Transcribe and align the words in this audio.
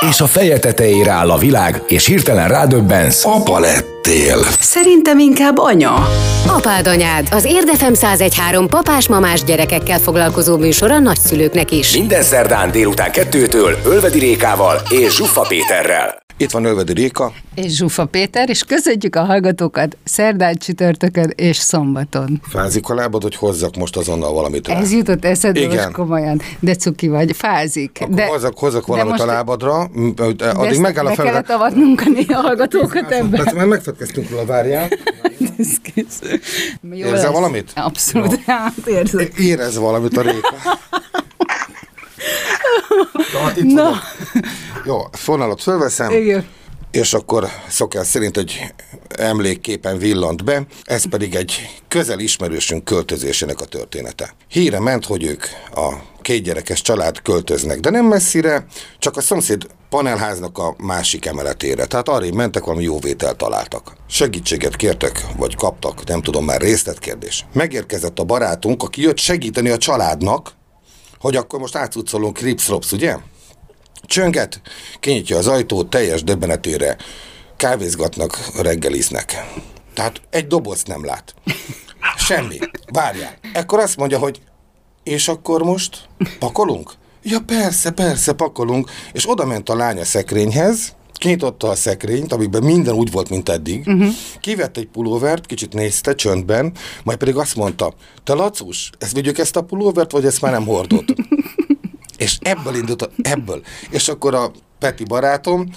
És 0.00 0.20
a 0.20 0.26
feje 0.26 0.58
tetejére 0.58 1.10
áll 1.10 1.30
a 1.30 1.38
világ, 1.38 1.82
és 1.86 2.06
hirtelen 2.06 2.48
rádöbbensz. 2.48 3.24
Apa 3.24 3.58
lettél. 3.58 4.38
Szerintem 4.60 5.18
inkább 5.18 5.58
anya. 5.58 6.08
Apád 6.46 6.86
anyád, 6.86 7.28
az 7.30 7.44
Érdefem 7.44 7.92
1013 7.92 8.68
papás-mamás 8.68 9.44
gyerekekkel 9.44 9.98
foglalkozó 9.98 10.56
műsor 10.56 10.90
a 10.90 10.98
nagyszülőknek 10.98 11.70
is. 11.70 11.96
Minden 11.96 12.22
szerdán 12.22 12.70
délután 12.70 13.12
kettőtől 13.12 13.76
Ölvedi 13.84 14.18
Rékával 14.18 14.82
és 14.90 15.14
Zsuffa 15.14 15.40
Péterrel. 15.48 16.25
Itt 16.38 16.50
van 16.50 16.64
Ölvedi 16.64 16.92
Réka. 16.92 17.32
És 17.54 17.76
Zsufa 17.76 18.04
Péter, 18.06 18.48
és 18.50 18.62
köszöntjük 18.62 19.16
a 19.16 19.24
hallgatókat 19.24 19.96
szerdán, 20.04 20.56
csütörtökön 20.56 21.32
és 21.36 21.56
szombaton. 21.56 22.40
Fázik 22.48 22.88
a 22.88 22.94
lábad, 22.94 23.22
hogy 23.22 23.34
hozzak 23.36 23.76
most 23.76 23.96
azonnal 23.96 24.32
valamit 24.32 24.68
rá. 24.68 24.74
Ez 24.80 24.92
jutott 24.92 25.24
eszedbe 25.24 25.60
Igen. 25.60 25.74
most 25.76 25.90
komolyan, 25.90 26.40
de 26.60 26.74
cuki 26.74 27.08
vagy, 27.08 27.36
fázik. 27.36 27.98
Akkor 28.00 28.14
de, 28.14 28.26
hozzak, 28.26 28.58
hozzak 28.58 28.86
valamit 28.86 29.10
most- 29.10 29.22
a 29.22 29.26
lábadra, 29.26 29.90
de 30.36 30.48
addig 30.48 30.80
megáll 30.80 31.06
a 31.06 31.14
fel. 31.14 31.24
kellett 31.24 31.50
avatnunk 31.50 32.00
a 32.00 32.08
néha 32.08 32.40
hallgatókat 32.40 33.10
ebbe. 33.12 33.36
Tehát 33.36 33.54
már 33.54 33.66
megfetkeztünk 33.66 34.30
róla, 34.30 34.44
várjál. 34.44 34.88
Jó 36.82 37.06
Érzel 37.06 37.12
lesz. 37.12 37.32
valamit? 37.32 37.72
Abszolút, 37.74 38.40
hát 38.46 38.86
érzem. 38.86 39.26
Érez 39.38 39.76
valamit 39.78 40.16
a 40.16 40.20
Réka. 40.22 40.54
Na, 43.32 43.38
hát 43.38 43.56
itt 43.56 43.72
Na. 43.72 44.00
Jó, 44.84 44.98
fonalat 45.12 45.62
fölveszem. 45.62 46.10
Igen. 46.10 46.46
és 46.90 47.14
akkor 47.14 47.48
szokás 47.68 48.06
szerint 48.06 48.36
egy 48.36 48.74
emlékképen 49.08 49.98
villant 49.98 50.44
be, 50.44 50.66
ez 50.84 51.08
pedig 51.08 51.34
egy 51.34 51.80
közel 51.88 52.18
ismerősünk 52.18 52.84
költözésének 52.84 53.60
a 53.60 53.64
története. 53.64 54.34
Híre 54.48 54.80
ment, 54.80 55.04
hogy 55.04 55.24
ők 55.24 55.44
a 55.74 55.92
két 56.22 56.42
gyerekes 56.42 56.82
család 56.82 57.22
költöznek, 57.22 57.80
de 57.80 57.90
nem 57.90 58.04
messzire, 58.04 58.66
csak 58.98 59.16
a 59.16 59.20
szomszéd 59.20 59.66
panelháznak 59.88 60.58
a 60.58 60.74
másik 60.78 61.26
emeletére. 61.26 61.86
Tehát 61.86 62.08
arra 62.08 62.34
mentek, 62.34 62.64
valami 62.64 62.82
jó 62.82 62.98
vételt 62.98 63.36
találtak. 63.36 63.92
Segítséget 64.08 64.76
kértek, 64.76 65.26
vagy 65.36 65.56
kaptak, 65.56 66.04
nem 66.06 66.22
tudom 66.22 66.44
már 66.44 66.60
részletkérdés. 66.60 67.44
Megérkezett 67.52 68.18
a 68.18 68.24
barátunk, 68.24 68.82
aki 68.82 69.02
jött 69.02 69.18
segíteni 69.18 69.68
a 69.68 69.76
családnak, 69.76 70.52
hogy 71.18 71.36
akkor 71.36 71.58
most 71.58 71.76
átszutszolunk 71.76 72.36
Kripsrops, 72.36 72.92
ugye? 72.92 73.16
Csönget, 74.02 74.60
kinyitja 75.00 75.36
az 75.36 75.46
ajtót, 75.46 75.90
teljes 75.90 76.22
döbbenetére 76.22 76.96
kávézgatnak, 77.56 78.38
reggeliznek. 78.62 79.44
Tehát 79.94 80.20
egy 80.30 80.46
dobozt 80.46 80.86
nem 80.86 81.04
lát. 81.04 81.34
Semmi. 82.16 82.58
Várjál. 82.92 83.34
Ekkor 83.52 83.78
azt 83.78 83.96
mondja, 83.96 84.18
hogy 84.18 84.40
és 85.02 85.28
akkor 85.28 85.62
most 85.62 86.08
pakolunk? 86.38 86.92
Ja 87.22 87.40
persze, 87.40 87.90
persze, 87.90 88.32
pakolunk. 88.32 88.90
És 89.12 89.30
oda 89.30 89.44
ment 89.44 89.68
a 89.68 89.76
lánya 89.76 90.04
szekrényhez, 90.04 90.94
kinyitotta 91.18 91.68
a 91.68 91.74
szekrényt, 91.74 92.32
amiben 92.32 92.62
minden 92.62 92.94
úgy 92.94 93.10
volt, 93.10 93.28
mint 93.28 93.48
eddig, 93.48 93.86
uh-huh. 93.86 94.08
kivett 94.40 94.76
egy 94.76 94.86
pulóvert, 94.86 95.46
kicsit 95.46 95.72
nézte 95.72 96.14
csöndben, 96.14 96.72
majd 97.04 97.18
pedig 97.18 97.36
azt 97.36 97.56
mondta, 97.56 97.94
te 98.24 98.34
Lacus, 98.34 98.90
ezt 98.98 99.12
vigyük 99.12 99.38
ezt 99.38 99.56
a 99.56 99.62
pulóvert, 99.62 100.12
vagy 100.12 100.24
ezt 100.24 100.40
már 100.40 100.52
nem 100.52 100.66
hordod? 100.66 101.04
És 102.16 102.38
ebből 102.40 102.74
indult, 102.74 103.10
ebből. 103.22 103.62
És 103.90 104.08
akkor 104.08 104.34
a 104.34 104.50
Peti 104.78 105.04
barátom, 105.04 105.70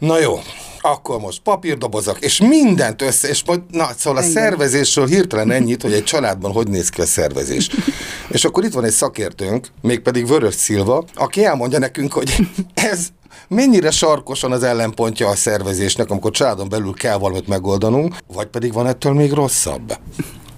na 0.00 0.18
jó, 0.18 0.40
akkor 0.80 1.20
most 1.20 1.40
papírdobozok, 1.40 2.18
és 2.20 2.40
mindent 2.40 3.02
össze, 3.02 3.28
és 3.28 3.44
majd, 3.44 3.60
na, 3.70 3.88
szóval 3.96 4.22
a 4.22 4.26
szervezésről 4.26 5.06
hirtelen 5.06 5.50
ennyit, 5.50 5.82
hogy 5.82 5.92
egy 5.92 6.04
családban 6.04 6.52
hogy 6.52 6.68
néz 6.68 6.88
ki 6.88 7.00
a 7.00 7.06
szervezés. 7.06 7.70
És 8.28 8.44
akkor 8.44 8.64
itt 8.64 8.72
van 8.72 8.84
egy 8.84 8.90
szakértőnk, 8.90 9.68
mégpedig 9.82 10.26
Vörös 10.26 10.54
Szilva, 10.54 11.04
aki 11.14 11.44
elmondja 11.44 11.78
nekünk, 11.78 12.12
hogy 12.12 12.36
ez 12.74 13.08
mennyire 13.48 13.90
sarkosan 13.90 14.52
az 14.52 14.62
ellenpontja 14.62 15.28
a 15.28 15.34
szervezésnek, 15.34 16.10
amikor 16.10 16.30
családon 16.30 16.68
belül 16.68 16.94
kell 16.94 17.18
valamit 17.18 17.48
megoldanunk, 17.48 18.14
vagy 18.26 18.46
pedig 18.46 18.72
van 18.72 18.86
ettől 18.86 19.12
még 19.12 19.32
rosszabb. 19.32 19.98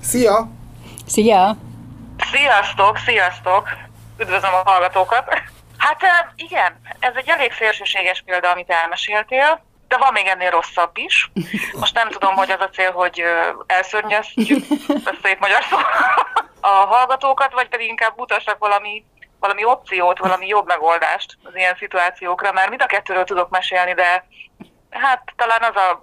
Szia! 0.02 0.48
Szia! 1.06 1.56
Sziasztok, 2.32 2.98
sziasztok! 3.06 3.68
Üdvözlöm 4.18 4.52
a 4.64 4.70
hallgatókat! 4.70 5.24
Hát 5.82 6.32
igen, 6.36 6.80
ez 6.98 7.12
egy 7.14 7.28
elég 7.28 7.52
szélsőséges 7.52 8.22
példa, 8.26 8.50
amit 8.50 8.70
elmeséltél, 8.70 9.64
de 9.88 9.96
van 9.96 10.12
még 10.12 10.26
ennél 10.26 10.50
rosszabb 10.50 10.90
is. 10.94 11.30
Most 11.80 11.94
nem 11.94 12.08
tudom, 12.08 12.34
hogy 12.34 12.50
az 12.50 12.60
a 12.60 12.68
cél, 12.68 12.90
hogy 12.90 13.22
elszörnyeztjük, 13.66 14.64
ez 15.10 15.16
szép 15.22 15.38
magyar 15.40 15.62
szó, 15.62 15.76
a 16.60 16.68
hallgatókat, 16.68 17.52
vagy 17.52 17.68
pedig 17.68 17.88
inkább 17.88 18.16
mutassak 18.16 18.58
valami, 18.58 19.04
valami 19.40 19.64
opciót, 19.64 20.18
valami 20.18 20.46
jobb 20.46 20.66
megoldást 20.66 21.38
az 21.42 21.54
ilyen 21.54 21.76
szituációkra, 21.78 22.52
mert 22.52 22.68
mind 22.68 22.82
a 22.82 22.86
kettőről 22.86 23.24
tudok 23.24 23.50
mesélni, 23.50 23.94
de 23.94 24.26
hát 24.90 25.22
talán 25.36 25.62
az 25.62 25.76
a 25.76 26.00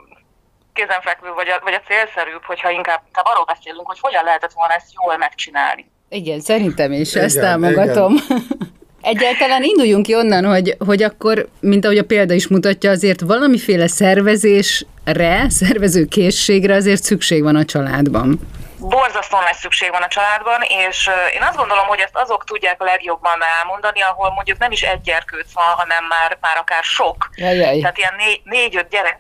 kézenfekvő, 0.74 1.32
vagy 1.34 1.50
a, 1.50 1.60
vagy 1.64 1.74
a 1.74 1.88
célszerűbb, 1.88 2.44
hogyha 2.44 2.70
inkább, 2.70 3.02
inkább 3.06 3.26
arról 3.26 3.46
beszélünk, 3.46 3.88
hogy 3.88 4.00
hogyan 4.00 4.24
lehetett 4.24 4.54
volna 4.54 4.74
ezt 4.74 4.94
jól 5.02 5.18
megcsinálni. 5.18 5.92
Igen, 6.10 6.40
szerintem 6.40 6.92
is, 6.92 7.12
Igen, 7.12 7.24
ezt 7.24 7.40
támogatom. 7.40 8.16
Egyáltalán 9.02 9.64
induljunk 9.64 10.06
ki 10.06 10.16
onnan, 10.16 10.46
hogy, 10.46 10.76
hogy 10.86 11.04
akkor, 11.04 11.48
mint 11.60 11.86
ahogy 11.86 11.98
a 11.98 12.04
példa 12.04 12.34
is 12.34 12.48
mutatja, 12.48 12.90
azért 12.90 13.22
valamiféle 13.22 13.88
szervezésre, 13.88 15.46
szervezőkészségre 15.50 16.76
azért 16.76 17.04
szükség 17.04 17.44
van 17.44 17.56
a 17.56 17.66
családban. 17.66 18.40
borzasztóan 18.80 19.44
nagy 19.44 19.56
szükség 19.56 19.90
van 19.92 20.02
a 20.02 20.08
családban, 20.08 20.62
és 20.88 21.10
én 21.36 21.42
azt 21.42 21.58
gondolom, 21.58 21.86
hogy 21.86 22.00
ezt 22.00 22.16
azok 22.24 22.44
tudják 22.44 22.82
a 22.82 22.84
legjobban 22.84 23.40
elmondani, 23.58 24.02
ahol 24.02 24.32
mondjuk 24.36 24.58
nem 24.58 24.72
is 24.72 24.82
egy 24.82 25.02
gyerkőc 25.02 25.54
van, 25.54 25.66
hanem 25.66 26.06
már, 26.10 26.38
már 26.42 26.58
akár 26.58 26.84
sok. 26.84 27.30
Jajjaj. 27.36 27.80
Tehát 27.80 27.98
ilyen 27.98 28.14
né- 28.18 28.42
négy-öt 28.44 28.90
gyerek. 28.90 29.20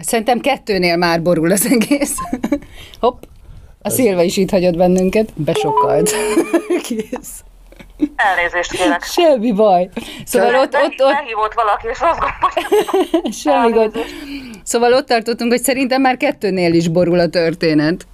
Szerintem 0.00 0.40
kettőnél 0.40 0.96
már 0.96 1.22
borul 1.22 1.50
az 1.52 1.66
egész. 1.70 2.14
Hopp, 3.00 3.22
a 3.82 3.90
Szilva 3.90 4.22
is 4.22 4.36
itt 4.36 4.50
hagyott 4.50 4.76
bennünket, 4.76 5.28
besokkalt. 5.34 6.10
Kész. 6.88 7.42
Elnézést 8.16 8.70
kérek. 8.70 9.02
Semmi 9.04 9.52
baj. 9.52 9.88
Szóval 10.24 10.54
ott, 10.54 10.70
Be- 10.70 10.82
ott, 10.82 11.00
ott, 11.00 11.12
Behívott 11.12 11.54
valaki, 11.54 11.86
és 11.86 11.98
azt 12.00 12.18
gondolom, 12.18 13.32
semmi 13.42 13.70
gond. 13.70 14.04
Szóval 14.62 14.92
ott 14.92 15.06
tartottunk, 15.06 15.52
hogy 15.52 15.62
szerintem 15.62 16.00
már 16.00 16.16
kettőnél 16.16 16.74
is 16.74 16.88
borul 16.88 17.18
a 17.18 17.28
történet. 17.28 18.06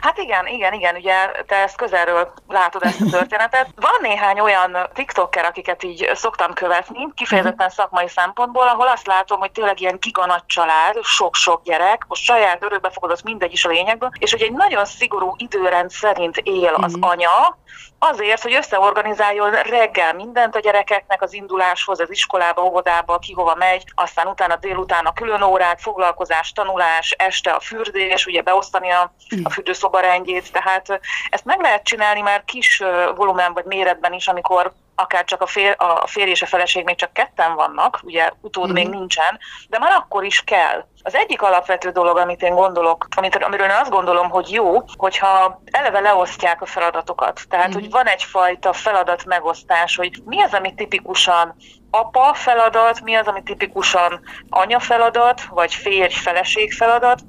Hát 0.00 0.18
igen, 0.18 0.46
igen, 0.46 0.72
igen, 0.72 0.94
ugye 0.94 1.14
te 1.46 1.56
ezt 1.56 1.76
közelről 1.76 2.32
látod 2.48 2.82
ezt 2.82 3.00
a 3.00 3.10
történetet. 3.10 3.68
Van 3.74 3.98
néhány 4.02 4.40
olyan 4.40 4.76
TikToker, 4.94 5.44
akiket 5.44 5.82
így 5.82 6.10
szoktam 6.14 6.52
követni, 6.52 7.08
kifejezetten 7.14 7.70
szakmai 7.70 8.08
szempontból, 8.08 8.68
ahol 8.68 8.86
azt 8.86 9.06
látom, 9.06 9.38
hogy 9.38 9.50
tényleg 9.50 9.80
ilyen 9.80 9.96
giganat 10.00 10.44
család, 10.46 10.98
sok-sok 11.02 11.62
gyerek, 11.64 12.04
most 12.08 12.22
saját 12.22 12.62
örökbefogadott 12.62 13.22
mindegy 13.22 13.52
is 13.52 13.64
a 13.64 13.68
lényegben, 13.68 14.12
és 14.18 14.30
hogy 14.30 14.42
egy 14.42 14.52
nagyon 14.52 14.84
szigorú 14.84 15.34
időrend 15.36 15.90
szerint 15.90 16.36
él 16.36 16.74
az 16.80 16.96
anya, 17.00 17.56
azért, 17.98 18.42
hogy 18.42 18.54
összeorganizáljon 18.54 19.50
reggel 19.50 20.14
mindent 20.14 20.56
a 20.56 20.60
gyerekeknek 20.60 21.22
az 21.22 21.32
induláshoz, 21.32 22.00
az 22.00 22.10
iskolába, 22.10 22.64
óvodába, 22.64 23.18
ki 23.18 23.32
hova 23.32 23.54
megy, 23.54 23.84
aztán 23.94 24.26
utána 24.26 24.56
délután 24.56 25.06
a 25.06 25.12
külön 25.12 25.42
órák, 25.42 25.78
foglalkozás, 25.78 26.52
tanulás, 26.52 27.10
este 27.18 27.50
a 27.50 27.60
fürdés, 27.60 28.26
ugye 28.26 28.42
beosztani 28.42 28.90
a, 28.90 29.12
a 29.42 29.50
fürdőszoba 29.50 30.00
rendjét, 30.00 30.52
tehát 30.52 31.00
ezt 31.30 31.44
meg 31.44 31.60
lehet 31.60 31.82
csinálni 31.82 32.20
már 32.20 32.44
kis 32.44 32.82
volumen 33.14 33.52
vagy 33.52 33.64
méretben 33.64 34.12
is, 34.12 34.28
amikor 34.28 34.72
akár 35.00 35.24
csak 35.24 35.42
a, 35.42 35.46
fér, 35.46 35.74
a 35.78 36.06
férj 36.06 36.30
és 36.30 36.42
a 36.42 36.46
feleség 36.46 36.84
még 36.84 36.96
csak 36.96 37.12
ketten 37.12 37.54
vannak, 37.54 38.00
ugye 38.02 38.30
utód 38.40 38.72
még 38.72 38.88
nincsen, 38.88 39.38
de 39.68 39.78
már 39.78 39.92
akkor 39.92 40.24
is 40.24 40.40
kell. 40.40 40.84
Az 41.02 41.14
egyik 41.14 41.42
alapvető 41.42 41.90
dolog, 41.90 42.16
amit 42.16 42.42
én 42.42 42.54
gondolok, 42.54 43.06
amit, 43.16 43.36
amiről 43.36 43.66
én 43.66 43.76
azt 43.80 43.90
gondolom, 43.90 44.30
hogy 44.30 44.52
jó, 44.52 44.82
hogyha 44.96 45.60
eleve 45.70 46.00
leosztják 46.00 46.62
a 46.62 46.66
feladatokat. 46.66 47.40
Tehát, 47.48 47.74
hogy 47.74 47.90
van 47.90 48.06
egyfajta 48.06 48.72
feladat 48.72 49.24
megosztás, 49.24 49.96
hogy 49.96 50.22
mi 50.24 50.42
az, 50.42 50.54
ami 50.54 50.74
tipikusan 50.74 51.56
apa 51.90 52.34
feladat, 52.34 53.00
mi 53.00 53.14
az, 53.14 53.26
ami 53.26 53.42
tipikusan 53.42 54.20
anya 54.48 54.80
feladat, 54.80 55.42
vagy 55.50 55.74
férj 55.74 56.14
feleség 56.14 56.72
feladat, 56.72 57.20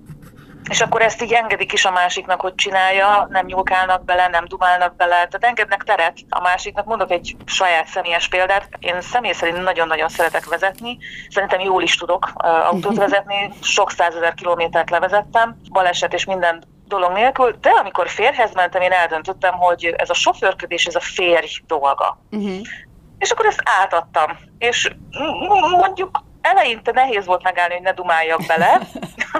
és 0.69 0.81
akkor 0.81 1.01
ezt 1.01 1.21
így 1.21 1.33
engedik 1.33 1.73
is 1.73 1.85
a 1.85 1.91
másiknak, 1.91 2.41
hogy 2.41 2.55
csinálja, 2.55 3.27
nem 3.29 3.45
nyúlkálnak 3.45 4.05
bele, 4.05 4.27
nem 4.27 4.45
dumálnak 4.47 4.95
bele, 4.95 5.13
tehát 5.13 5.43
engednek 5.43 5.83
teret 5.83 6.17
a 6.29 6.41
másiknak. 6.41 6.85
Mondok 6.85 7.11
egy 7.11 7.35
saját 7.45 7.87
személyes 7.87 8.27
példát. 8.27 8.67
Én 8.79 9.01
személy 9.01 9.31
szerint 9.31 9.63
nagyon-nagyon 9.63 10.09
szeretek 10.09 10.45
vezetni. 10.45 10.97
Szerintem 11.29 11.59
jól 11.59 11.83
is 11.83 11.95
tudok 11.95 12.31
autót 12.43 12.97
vezetni. 12.97 13.53
Sok 13.61 13.91
százezer 13.91 14.33
kilométert 14.33 14.89
levezettem, 14.89 15.61
baleset 15.71 16.13
és 16.13 16.25
minden 16.25 16.63
dolog 16.87 17.11
nélkül, 17.11 17.57
de 17.61 17.69
amikor 17.69 18.09
férhez 18.09 18.53
mentem, 18.53 18.81
én 18.81 18.91
eldöntöttem, 18.91 19.53
hogy 19.53 19.93
ez 19.97 20.09
a 20.09 20.13
sofőrködés, 20.13 20.85
ez 20.85 20.95
a 20.95 20.99
férj 20.99 21.61
dolga. 21.67 22.19
Uh-huh. 22.31 22.57
És 23.17 23.31
akkor 23.31 23.45
ezt 23.45 23.61
átadtam. 23.81 24.37
És 24.57 24.91
mondjuk 25.77 26.21
eleinte 26.49 26.91
nehéz 26.91 27.25
volt 27.25 27.43
megállni, 27.43 27.73
hogy 27.73 27.83
ne 27.83 27.93
dumáljak 27.93 28.41
bele, 28.47 28.79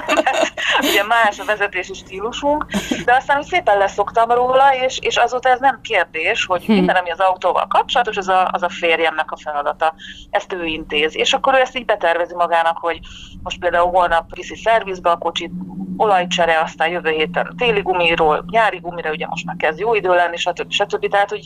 mert 0.08 0.54
ugye 0.90 1.04
más 1.04 1.40
a 1.40 1.46
vezetési 1.46 1.94
stílusunk, 1.94 2.66
de 3.06 3.16
aztán 3.16 3.38
úgy 3.38 3.46
szépen 3.46 3.78
leszoktam 3.78 4.32
róla, 4.32 4.76
és, 4.76 5.00
és 5.02 5.16
azóta 5.16 5.50
ez 5.50 5.60
nem 5.60 5.80
kérdés, 5.82 6.46
hogy 6.46 6.66
hm. 6.66 6.72
minden, 6.72 6.96
ami 6.96 7.12
az 7.12 7.20
autóval 7.20 7.68
kapcsolatos, 7.68 8.18
az 8.18 8.28
a, 8.28 8.50
az 8.52 8.64
a 8.64 8.70
férjemnek 8.70 9.32
a 9.32 9.38
feladata. 9.38 9.94
Ezt 10.30 10.54
ő 10.54 10.66
intéz. 10.66 11.16
És 11.16 11.34
akkor 11.34 11.54
ő 11.54 11.58
ezt 11.60 11.78
így 11.78 11.86
betervezi 11.86 12.36
magának, 12.36 12.78
hogy 12.78 13.00
most 13.44 13.60
például 13.60 13.92
holnap 13.92 14.36
viszi 14.36 14.56
szervizbe 14.56 15.10
a 15.10 15.18
kocsit, 15.18 15.52
olajcsere, 15.98 16.60
aztán 16.60 16.90
jövő 16.90 17.10
héten 17.10 17.54
téli 17.58 17.82
gumiról, 17.82 18.46
nyári 18.50 18.78
gumira, 18.78 19.10
ugye 19.12 19.28
most 19.28 19.46
már 19.46 19.56
kezd 19.56 19.80
jó 19.80 19.94
idő 19.96 20.10
lenni, 20.10 20.38
stb. 20.38 20.72
stb. 20.72 21.10
Tehát, 21.10 21.30
hogy 21.30 21.46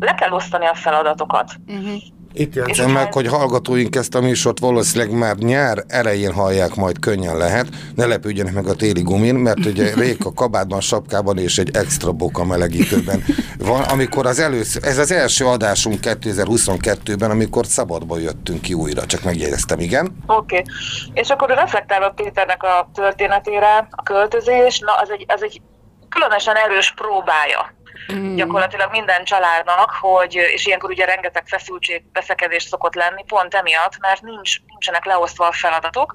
le 0.00 0.14
kell 0.14 0.32
osztani 0.32 0.66
a 0.66 0.74
feladatokat. 0.74 1.54
Uh-huh. 1.66 2.00
Itt 2.32 2.54
jelentem 2.54 2.90
meg, 2.90 3.12
hogy 3.12 3.26
hallgatóink 3.26 3.96
ezt 3.96 4.14
a 4.14 4.20
műsort 4.20 4.58
valószínűleg 4.58 5.18
már 5.18 5.36
nyár 5.36 5.84
elején 5.88 6.32
hallják, 6.32 6.74
majd 6.74 6.98
könnyen 6.98 7.36
lehet. 7.36 7.66
Ne 7.94 8.06
lepődjenek 8.06 8.52
meg 8.52 8.66
a 8.66 8.74
téli 8.74 9.02
gumin, 9.02 9.34
mert 9.34 9.66
ugye 9.66 9.94
a 10.24 10.32
kabátban, 10.34 10.80
sapkában 10.80 11.38
és 11.38 11.58
egy 11.58 11.76
extra 11.76 12.12
boka 12.12 12.44
melegítőben 12.44 13.24
van, 13.58 13.82
amikor 13.82 14.26
az 14.26 14.38
először, 14.38 14.84
ez 14.84 14.98
az 14.98 15.12
első 15.12 15.46
adásunk 15.46 15.98
2022-ben, 16.02 17.30
amikor 17.30 17.66
szabadba 17.66 18.18
jöttünk 18.18 18.60
ki 18.60 18.74
újra, 18.74 19.06
csak 19.06 19.22
megjegyeztem, 19.22 19.78
igen. 19.78 20.16
Oké, 20.26 20.56
okay. 20.56 20.64
és 21.12 21.28
akkor 21.28 21.48
reflektálva 21.48 22.10
Péternek 22.10 22.62
a 22.62 22.90
történetére, 22.94 23.88
a 23.90 24.02
költözés, 24.02 24.78
na 24.78 24.92
az 24.92 25.10
egy, 25.10 25.24
az 25.28 25.42
egy 25.42 25.60
különösen 26.08 26.54
erős 26.56 26.94
próbája 26.94 27.78
mm. 28.14 28.36
gyakorlatilag 28.36 28.90
minden 28.90 29.24
családnak, 29.24 29.90
hogy, 30.00 30.34
és 30.34 30.66
ilyenkor 30.66 30.90
ugye 30.90 31.04
rengeteg 31.04 31.46
feszültség, 31.46 32.04
beszekedés 32.12 32.62
szokott 32.62 32.94
lenni, 32.94 33.24
pont 33.24 33.54
emiatt, 33.54 33.98
mert 33.98 34.22
nincs, 34.22 34.56
nincsenek 34.66 35.04
leosztva 35.04 35.46
a 35.46 35.52
feladatok, 35.52 36.12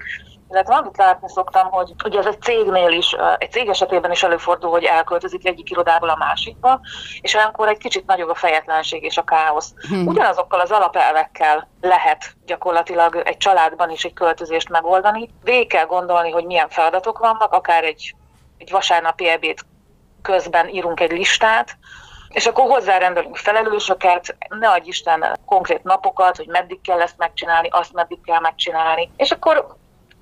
illetve 0.50 0.76
amit 0.76 0.98
látni 0.98 1.30
szoktam, 1.30 1.70
hogy 1.70 1.94
ugye 2.06 2.20
ez 2.20 2.26
egy 2.26 2.42
cégnél 2.42 2.90
is, 2.90 3.16
egy 3.38 3.52
cég 3.52 3.68
esetében 3.68 4.12
is 4.12 4.24
előfordul, 4.24 4.70
hogy 4.70 4.84
elköltözik 4.84 5.48
egyik 5.48 5.70
irodából 5.70 6.10
a 6.10 6.16
másikba, 6.16 6.80
és 7.22 7.34
olyankor 7.34 7.68
egy 7.68 7.78
kicsit 7.78 8.06
nagyobb 8.06 8.30
a 8.30 8.36
fejetlenség 8.36 9.04
és 9.04 9.18
a 9.18 9.24
káosz. 9.24 9.74
Hmm. 9.88 10.08
Ugyanazokkal 10.08 10.60
az 10.60 10.72
alapelvekkel 10.72 11.70
lehet 11.82 12.36
gyakorlatilag 12.46 13.22
egy 13.26 13.38
családban 13.38 13.90
is 13.90 14.04
egy 14.04 14.14
költözést 14.14 14.70
megoldani. 14.70 15.30
Végig 15.44 15.68
kell 15.68 15.86
gondolni, 15.86 16.32
hogy 16.32 16.46
milyen 16.46 16.70
feladatok 16.70 17.18
vannak, 17.18 17.54
akár 17.54 17.84
egy, 17.84 18.16
egy 18.58 18.72
vasárnapi 18.72 19.28
ebéd 19.28 19.60
közben 20.26 20.70
írunk 20.70 21.00
egy 21.00 21.12
listát, 21.12 21.78
és 22.30 22.46
akkor 22.46 22.70
hozzárendelünk 22.70 23.38
felelősöket, 23.38 24.36
ne 24.50 24.70
adj 24.70 24.88
Isten 24.88 25.40
konkrét 25.46 25.84
napokat, 25.84 26.38
hogy 26.38 26.48
meddig 26.48 26.82
kell 26.82 27.02
ezt 27.02 27.18
megcsinálni, 27.18 27.68
azt 27.72 27.94
meddig 27.94 28.18
kell 28.26 28.40
megcsinálni. 28.40 29.12
És 29.18 29.32
akkor 29.32 29.76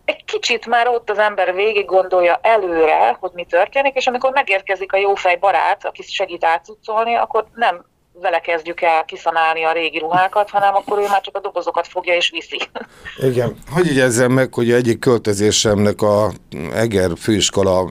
egy 0.06 0.26
kicsit 0.26 0.66
már 0.66 0.88
ott 0.88 1.10
az 1.10 1.18
ember 1.18 1.54
végig 1.54 1.86
gondolja 1.86 2.40
előre, 2.42 3.18
hogy 3.20 3.32
mi 3.34 3.46
történik, 3.46 3.96
és 3.96 4.08
amikor 4.08 4.32
megérkezik 4.32 4.94
a 4.94 4.98
jófej 4.98 5.36
barát, 5.36 5.86
aki 5.86 6.02
segít 6.02 6.46
átcucolni, 6.46 7.16
akkor 7.16 7.46
nem 7.54 7.86
vele 8.21 8.39
kezdjük 8.39 8.81
el 8.81 9.06
kiszanálni 9.06 9.63
a 9.63 9.71
régi 9.71 9.98
ruhákat, 10.00 10.50
hanem 10.50 10.75
akkor 10.75 11.00
ő 11.00 11.07
már 11.07 11.21
csak 11.21 11.36
a 11.38 11.39
dobozokat 11.39 11.88
fogja 11.88 12.15
és 12.15 12.30
viszi. 12.30 12.62
Igen, 13.30 13.56
hogy 13.71 13.88
igyezzem 13.88 14.31
meg, 14.31 14.54
hogy 14.54 14.71
egyik 14.71 15.00
költözésemnek 15.00 16.01
a 16.01 16.31
Eger 16.74 17.12
főiskola 17.18 17.89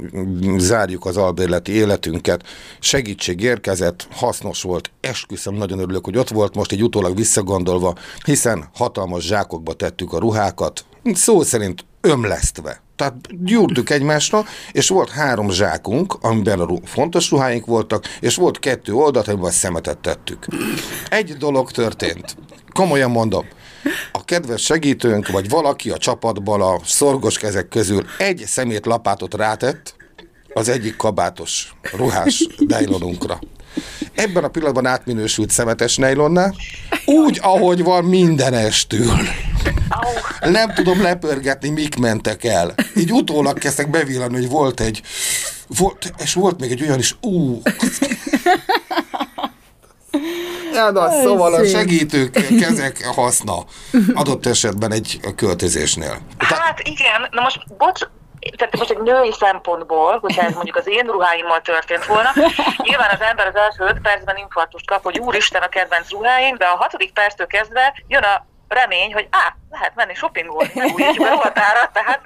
zárjuk 0.56 1.06
az 1.06 1.16
albérleti 1.16 1.72
életünket, 1.72 2.42
segítség 2.80 3.40
érkezett, 3.40 4.06
hasznos 4.12 4.62
volt, 4.62 4.90
esküszöm, 5.00 5.54
nagyon 5.54 5.78
örülök, 5.78 6.04
hogy 6.04 6.18
ott 6.18 6.28
volt 6.28 6.54
most 6.54 6.72
egy 6.72 6.82
utólag 6.82 7.16
visszagondolva, 7.16 7.94
hiszen 8.24 8.68
hatalmas 8.74 9.24
zsákokba 9.24 9.72
tettük 9.72 10.12
a 10.12 10.18
ruhákat, 10.18 10.84
szó 11.14 11.42
szerint 11.42 11.84
ömlesztve. 12.00 12.82
Tehát 12.96 13.44
gyúrtuk 13.44 13.90
egymásra, 13.90 14.44
és 14.72 14.88
volt 14.88 15.10
három 15.10 15.50
zsákunk, 15.50 16.16
amiben 16.20 16.60
a 16.60 16.74
fontos 16.84 17.30
ruháink 17.30 17.66
voltak, 17.66 18.04
és 18.20 18.34
volt 18.34 18.58
kettő 18.58 18.92
oldalt, 18.92 19.28
amiben 19.28 19.48
a 19.48 19.52
szemetet 19.52 19.98
tettük. 19.98 20.46
Egy 21.08 21.36
dolog 21.36 21.70
történt. 21.70 22.36
Komolyan 22.72 23.10
mondom. 23.10 23.46
A 24.12 24.24
kedves 24.24 24.62
segítőnk, 24.62 25.28
vagy 25.28 25.48
valaki 25.48 25.90
a 25.90 25.96
csapatban 25.96 26.60
a 26.60 26.78
szorgos 26.84 27.38
kezek 27.38 27.68
közül 27.68 28.06
egy 28.18 28.42
szemét 28.46 28.86
lapátot 28.86 29.34
rátett 29.34 29.94
az 30.54 30.68
egyik 30.68 30.96
kabátos 30.96 31.74
ruhás 31.96 32.46
dejlonunkra. 32.58 33.38
Ebben 34.14 34.44
a 34.44 34.48
pillanatban 34.48 34.86
átminősült 34.86 35.50
szemetes 35.50 35.96
nejlonnál, 35.96 36.54
úgy, 37.04 37.38
ahogy 37.42 37.82
van 37.82 38.04
minden 38.04 38.54
estül. 38.54 39.12
Nem 40.40 40.74
tudom 40.74 41.02
lepörgetni, 41.02 41.68
mik 41.68 41.96
mentek 41.96 42.44
el. 42.44 42.74
Így 42.96 43.12
utólag 43.12 43.58
kezdtek 43.58 43.90
bevillani, 43.90 44.34
hogy 44.34 44.48
volt 44.48 44.80
egy, 44.80 45.02
volt, 45.66 46.12
és 46.18 46.34
volt 46.34 46.60
még 46.60 46.70
egy 46.70 46.82
olyan 46.82 46.98
is, 46.98 47.16
ú, 47.20 47.62
Ja, 50.72 50.90
na, 50.90 51.10
szóval 51.10 51.54
a 51.54 51.64
segítők 51.64 52.30
kezek 52.60 53.04
haszna 53.04 53.64
adott 54.14 54.46
esetben 54.46 54.92
egy 54.92 55.20
költözésnél. 55.36 56.18
Hát 56.38 56.80
igen, 56.82 57.28
na 57.30 57.40
most 57.40 57.76
bocs, 57.76 58.00
tehát 58.56 58.78
most 58.78 58.90
egy 58.90 58.98
női 58.98 59.32
szempontból, 59.38 60.18
hogyha 60.18 60.42
ez 60.42 60.54
mondjuk 60.54 60.76
az 60.76 60.88
én 60.88 61.06
ruháimmal 61.06 61.60
történt 61.60 62.06
volna, 62.06 62.30
nyilván 62.76 63.10
az 63.10 63.20
ember 63.20 63.46
az 63.46 63.56
első 63.56 63.84
öt 63.84 64.00
percben 64.00 64.36
infarktust 64.36 64.86
kap, 64.86 65.02
hogy 65.02 65.18
úristen 65.18 65.62
a 65.62 65.68
kedvenc 65.68 66.10
ruháim, 66.10 66.56
de 66.56 66.64
a 66.64 66.76
hatodik 66.76 67.12
perctől 67.12 67.46
kezdve 67.46 67.94
jön 68.08 68.22
a 68.22 68.46
remény, 68.72 69.12
hogy 69.12 69.26
á, 69.30 69.56
lehet 69.70 69.92
menni 69.94 70.14
shoppingolni, 70.14 70.70
megújítjuk 70.74 71.26
a 71.26 71.36
határa, 71.36 71.90
tehát 71.92 72.20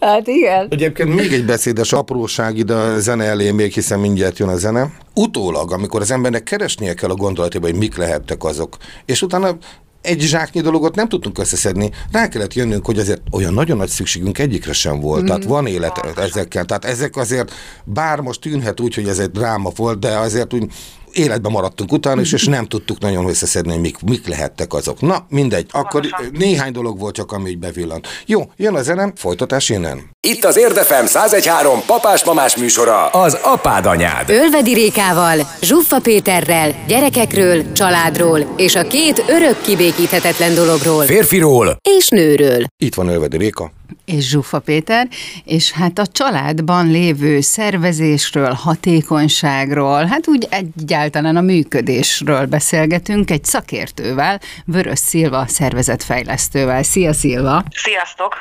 Hát 0.00 0.26
igen. 0.26 0.66
Egyébként 0.70 1.14
még 1.14 1.32
egy 1.32 1.44
beszédes 1.44 1.92
apróság 1.92 2.56
ide 2.56 2.74
a 2.74 2.98
zene 2.98 3.24
elé, 3.24 3.50
még 3.50 3.72
hiszen 3.72 4.00
mindjárt 4.00 4.38
jön 4.38 4.48
a 4.48 4.56
zene. 4.56 4.88
Utólag, 5.14 5.72
amikor 5.72 6.00
az 6.00 6.10
embernek 6.10 6.42
keresnie 6.42 6.94
kell 6.94 7.10
a 7.10 7.14
gondolatében, 7.14 7.70
hogy 7.70 7.78
mik 7.78 7.96
lehettek 7.96 8.44
azok, 8.44 8.76
és 9.04 9.22
utána 9.22 9.56
egy 10.02 10.20
zsáknyi 10.20 10.60
dologot 10.60 10.94
nem 10.94 11.08
tudtunk 11.08 11.38
összeszedni. 11.38 11.90
Rá 12.12 12.28
kellett 12.28 12.54
jönnünk, 12.54 12.86
hogy 12.86 12.98
azért 12.98 13.22
olyan 13.32 13.54
nagyon 13.54 13.76
nagy 13.76 13.88
szükségünk 13.88 14.38
egyikre 14.38 14.72
sem 14.72 15.00
volt. 15.00 15.22
Mm. 15.22 15.26
Tehát 15.26 15.44
van 15.44 15.66
élet 15.66 16.16
ezekkel. 16.16 16.64
Tehát 16.64 16.84
ezek 16.84 17.16
azért, 17.16 17.52
bár 17.84 18.20
most 18.20 18.40
tűnhet 18.40 18.80
úgy, 18.80 18.94
hogy 18.94 19.08
ez 19.08 19.18
egy 19.18 19.30
dráma 19.30 19.70
volt, 19.76 19.98
de 19.98 20.16
azért 20.18 20.54
úgy 20.54 20.72
életben 21.16 21.52
maradtunk 21.52 21.92
utána 21.92 22.20
is, 22.20 22.32
és 22.32 22.44
nem 22.44 22.64
tudtuk 22.64 22.98
nagyon 22.98 23.28
összeszedni, 23.28 23.72
hogy 23.72 23.80
mik, 23.80 23.96
mik 24.00 24.26
lehettek 24.26 24.72
azok. 24.72 25.00
Na, 25.00 25.26
mindegy. 25.28 25.66
Akkor 25.70 26.02
néhány 26.32 26.72
dolog 26.72 26.98
volt 26.98 27.14
csak, 27.14 27.32
ami 27.32 27.50
így 27.50 27.58
bevillant. 27.58 28.06
Jó, 28.26 28.42
jön 28.56 28.74
a 28.74 28.82
zenem, 28.82 29.12
folytatás 29.16 29.68
innen. 29.68 30.10
Itt 30.20 30.44
az 30.44 30.56
Érdefem 30.56 31.04
1013 31.04 31.80
papás-mamás 31.86 32.56
műsora, 32.56 33.06
az 33.06 33.38
apád 33.42 33.86
anyád. 33.86 34.30
Ölvedi 34.30 34.74
Rékával, 34.74 35.48
Zsuffa 35.60 36.00
Péterrel, 36.00 36.74
gyerekekről, 36.86 37.72
családról 37.72 38.54
és 38.56 38.74
a 38.74 38.86
két 38.86 39.24
örök 39.28 39.60
kibékíthetetlen 39.60 40.54
dologról. 40.54 41.04
Férfiról 41.04 41.76
és 41.96 42.08
nőről. 42.08 42.64
Itt 42.76 42.94
van 42.94 43.08
Ölvedi 43.08 43.36
Réka 43.36 43.72
és 44.04 44.28
Zsufa 44.28 44.58
Péter, 44.58 45.08
és 45.44 45.70
hát 45.70 45.98
a 45.98 46.06
családban 46.06 46.90
lévő 46.90 47.40
szervezésről, 47.40 48.52
hatékonyságról, 48.52 50.04
hát 50.04 50.28
úgy 50.28 50.46
egyáltalán 50.50 51.36
a 51.36 51.40
működésről 51.40 52.46
beszélgetünk 52.46 53.30
egy 53.30 53.44
szakértővel, 53.44 54.40
Vörös 54.64 54.98
Szilva 54.98 55.46
szervezetfejlesztővel. 55.46 56.82
Szia 56.82 57.12
Szilva! 57.12 57.64
Sziasztok! 57.70 58.34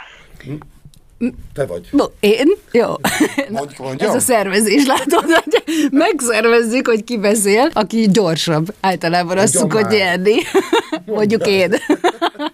Te 1.54 1.66
vagy. 1.66 1.88
No, 1.92 2.04
én? 2.20 2.48
Jó. 2.72 2.88
Mondj, 3.50 4.04
Ez 4.04 4.14
a 4.16 4.20
szervezés, 4.20 4.86
látod, 4.86 5.24
hogy 5.24 5.62
megszervezzük, 5.92 6.88
hogy 6.88 7.04
ki 7.04 7.18
beszél, 7.18 7.70
aki 7.74 8.08
gyorsabb. 8.12 8.74
Általában 8.82 9.38
azt 9.38 9.54
szokott 9.54 9.90
nyerni. 9.90 10.36
Mondjuk 11.06 11.48
én. 11.48 11.70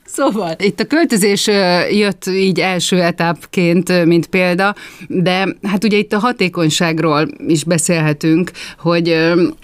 Szóval, 0.05 0.55
itt 0.59 0.79
a 0.79 0.85
költözés 0.85 1.47
jött 1.91 2.25
így 2.25 2.59
első 2.59 3.01
etapként, 3.01 4.05
mint 4.05 4.27
példa, 4.27 4.75
de 5.07 5.55
hát 5.63 5.83
ugye 5.83 5.97
itt 5.97 6.13
a 6.13 6.19
hatékonyságról 6.19 7.27
is 7.47 7.63
beszélhetünk, 7.63 8.51
hogy 8.79 9.15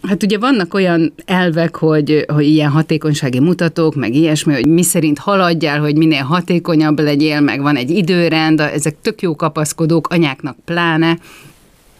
hát 0.03 0.23
ugye 0.23 0.37
vannak 0.37 0.73
olyan 0.73 1.13
elvek, 1.25 1.75
hogy, 1.75 2.25
hogy 2.33 2.47
ilyen 2.47 2.69
hatékonysági 2.69 3.39
mutatók, 3.39 3.95
meg 3.95 4.13
ilyesmi, 4.13 4.53
hogy 4.53 4.67
mi 4.67 4.83
szerint 4.83 5.19
haladjál, 5.19 5.79
hogy 5.79 5.97
minél 5.97 6.23
hatékonyabb 6.23 6.99
legyél, 6.99 7.39
meg 7.39 7.61
van 7.61 7.75
egy 7.75 7.89
időrend, 7.89 8.59
ezek 8.87 9.01
tök 9.01 9.21
jó 9.21 9.35
kapaszkodók, 9.35 10.07
anyáknak 10.07 10.57
pláne, 10.65 11.17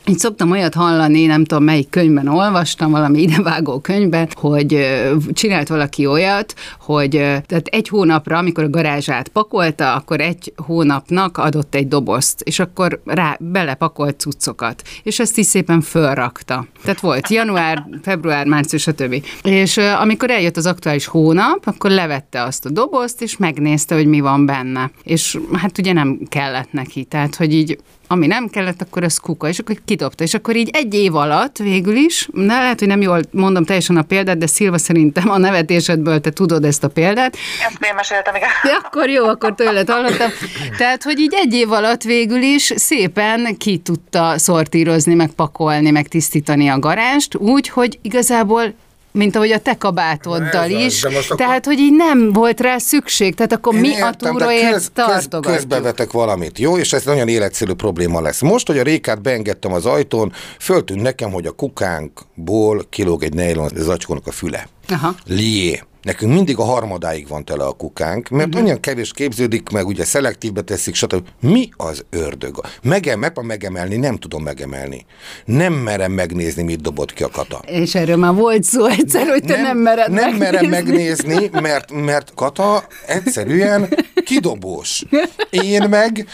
Így 0.10 0.20
szoktam 0.20 0.52
olyat 0.52 0.74
hallani, 0.74 1.26
nem 1.26 1.46
tudom 1.46 1.64
melyik 1.64 1.90
könyvben 1.90 2.28
olvastam, 2.28 2.92
valami 2.92 3.22
idevágó 3.22 3.80
könyvben, 3.80 4.28
hogy 4.34 4.88
csinált 5.34 5.68
valaki 5.68 6.06
olyat, 6.06 6.54
hogy 6.80 7.10
tehát 7.10 7.68
egy 7.70 7.88
hónapra, 7.88 8.38
amikor 8.38 8.64
a 8.64 8.70
garázsát 8.70 9.28
pakolta, 9.28 9.94
akkor 9.94 10.22
egy 10.22 10.54
hónapnak 10.56 11.38
adott 11.38 11.76
egy 11.76 11.88
dobozt, 11.88 12.42
és 12.42 12.60
akkor 12.60 13.02
rá 13.06 13.38
belepakolt 13.40 14.20
cuccokat, 14.20 14.82
és 15.04 15.20
ezt 15.20 15.38
is 15.38 15.46
szépen 15.46 15.82
fölrakta. 15.82 16.66
Tehát 16.84 17.00
volt 17.00 17.30
január, 17.30 17.86
február, 18.04 18.46
március, 18.46 18.82
stb. 18.82 19.26
És 19.44 19.78
amikor 19.78 20.30
eljött 20.30 20.58
az 20.58 20.66
aktuális 20.66 21.06
hónap, 21.06 21.62
akkor 21.66 21.92
levette 21.92 22.44
azt 22.44 22.66
a 22.66 22.70
dobozt, 22.70 23.22
és 23.22 23.38
megnézte, 23.38 23.96
hogy 23.96 24.08
mi 24.08 24.20
van 24.20 24.46
benne. 24.46 24.92
És 25.04 25.38
hát 25.54 25.78
ugye 25.78 25.94
nem 25.94 26.20
kellett 26.30 26.72
neki, 26.72 27.04
tehát 27.04 27.36
hogy 27.36 27.54
így 27.54 27.78
ami 28.08 28.28
nem 28.28 28.48
kellett, 28.48 28.82
akkor 28.82 29.04
az 29.04 29.18
kuka, 29.18 29.48
és 29.48 29.60
akkor 29.60 29.76
kidobta. 29.86 30.24
És 30.24 30.34
akkor 30.34 30.56
így 30.56 30.70
egy 30.74 30.94
év 30.94 31.16
alatt 31.16 31.58
végül 31.58 31.96
is, 31.96 32.28
de 32.34 32.46
lehet, 32.46 32.80
hogy 32.80 32.88
nem 32.88 33.02
jól 33.02 33.22
mondom 33.32 33.66
teljesen 33.66 33.98
a 33.98 34.02
példát, 34.02 34.38
de 34.38 34.48
Szilva 34.48 34.78
szerintem 34.78 35.30
a 35.30 35.38
nevetésedből 35.38 36.22
te 36.22 36.30
tudod 36.30 36.64
ezt 36.64 36.84
a 36.84 36.88
példát. 36.88 37.38
Ezt 37.68 37.84
én 37.84 37.96
meséltem, 37.96 38.36
igen. 38.36 38.50
De 38.64 38.70
akkor 38.84 39.10
jó, 39.10 39.26
akkor 39.26 39.56
tőled 39.56 39.90
hallottam. 39.90 40.30
Tehát, 40.78 41.04
hogy 41.04 41.20
így 41.20 41.34
egy 41.36 41.54
év 41.54 41.72
alatt 41.72 42.04
végül 42.04 42.42
is 42.42 42.74
szépen 42.76 43.58
ki 43.58 43.78
tudta 43.78 44.38
szortírozni, 44.38 45.14
meg 45.14 45.30
pakolni, 45.30 45.92
meg 45.92 46.08
tisztítani 46.08 46.68
a 46.68 46.80
garást, 46.80 47.36
úgy, 47.36 47.70
hogy 47.70 48.00
igazából 48.02 48.74
mint 49.18 49.36
ahogy 49.36 49.52
a 49.52 49.60
te 49.60 49.74
kabátoddal 49.78 50.64
Ez 50.64 50.70
is. 50.70 51.04
akkor- 51.04 51.38
Tehát, 51.38 51.66
hogy 51.66 51.80
így 51.80 51.94
nem 51.94 52.32
volt 52.34 52.60
rá 52.62 52.78
szükség. 52.78 53.36
Tehát 53.36 53.52
akkor 53.54 53.74
Én 53.74 53.80
mi 53.80 53.88
értem, 53.88 54.06
a 54.36 54.38
túróért 54.38 54.72
köz- 54.72 54.74
köz- 54.74 54.92
tartogatjuk. 54.94 55.54
Közbevetek 55.56 56.12
valamit, 56.12 56.60
jó? 56.60 56.78
És 56.78 56.94
ez 56.94 57.04
nagyon 57.04 57.28
életszerű 57.28 57.74
probléma 57.74 58.22
lesz. 58.22 58.42
Most, 58.42 58.68
hogy 58.68 58.78
a 58.78 58.84
rékát 58.84 59.22
beengedtem 59.22 59.74
az 59.74 59.86
ajtón, 59.86 60.32
föltűnt 60.60 61.02
nekem, 61.02 61.32
hogy 61.32 61.46
a 61.46 61.52
kukánkból 61.52 62.86
kilóg 62.90 63.24
egy 63.24 63.34
nejlon 63.34 63.70
zacskónak 63.76 64.28
a 64.28 64.32
füle. 64.32 64.68
Aha. 64.90 65.16
Lié. 65.28 65.82
Nekünk 66.08 66.34
mindig 66.34 66.58
a 66.58 66.64
harmadáig 66.64 67.28
van 67.28 67.46
tele 67.46 67.64
a 67.64 67.72
kukánk, 67.72 68.30
mert 68.30 68.48
uh-huh. 68.48 68.64
olyan 68.64 68.80
kevés 68.80 69.12
képződik 69.12 69.70
meg, 69.70 69.88
ugye 69.88 70.04
szelektívbe 70.04 70.62
teszik, 70.62 70.96
stb. 70.96 71.28
Mi 71.40 71.70
az 71.78 72.06
ördög? 72.10 72.62
Megem, 72.82 73.20
meg 73.20 73.44
megemelni, 73.44 73.96
nem 73.96 74.18
tudom 74.18 74.44
megemelni. 74.44 75.06
Nem 75.46 75.74
merem 75.74 76.12
megnézni, 76.12 76.64
mit 76.64 76.82
dobott 76.82 77.14
ki 77.14 77.24
a 77.24 77.30
kata. 77.30 77.62
És 77.66 77.96
erről 77.96 78.16
már 78.16 78.34
volt 78.34 78.64
szó 78.64 78.86
egyszer, 78.86 79.28
hogy 79.28 79.44
te 79.44 79.56
nem, 79.56 79.64
nem 79.64 79.78
mered 79.78 80.12
nem 80.12 80.36
merem 80.36 80.70
megnézni. 80.70 81.28
megnézni, 81.28 81.50
mert, 81.62 81.92
mert 81.92 82.32
Kata 82.36 82.88
egyszerűen 83.08 83.90
kidobós. 84.26 85.04
Én 85.50 85.90
meg 85.90 86.28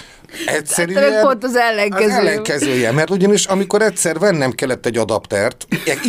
egyszerűen... 0.45 1.11
Meg 1.11 1.21
pont 1.21 1.43
az 1.43 1.55
ellenkező. 1.55 2.03
Az 2.11 2.17
ellenkezője, 2.17 2.91
mert 2.91 3.09
ugyanis 3.09 3.45
amikor 3.45 3.81
egyszer 3.81 4.19
vennem 4.19 4.51
kellett 4.51 4.85
egy 4.85 4.97
adaptert, 4.97 5.65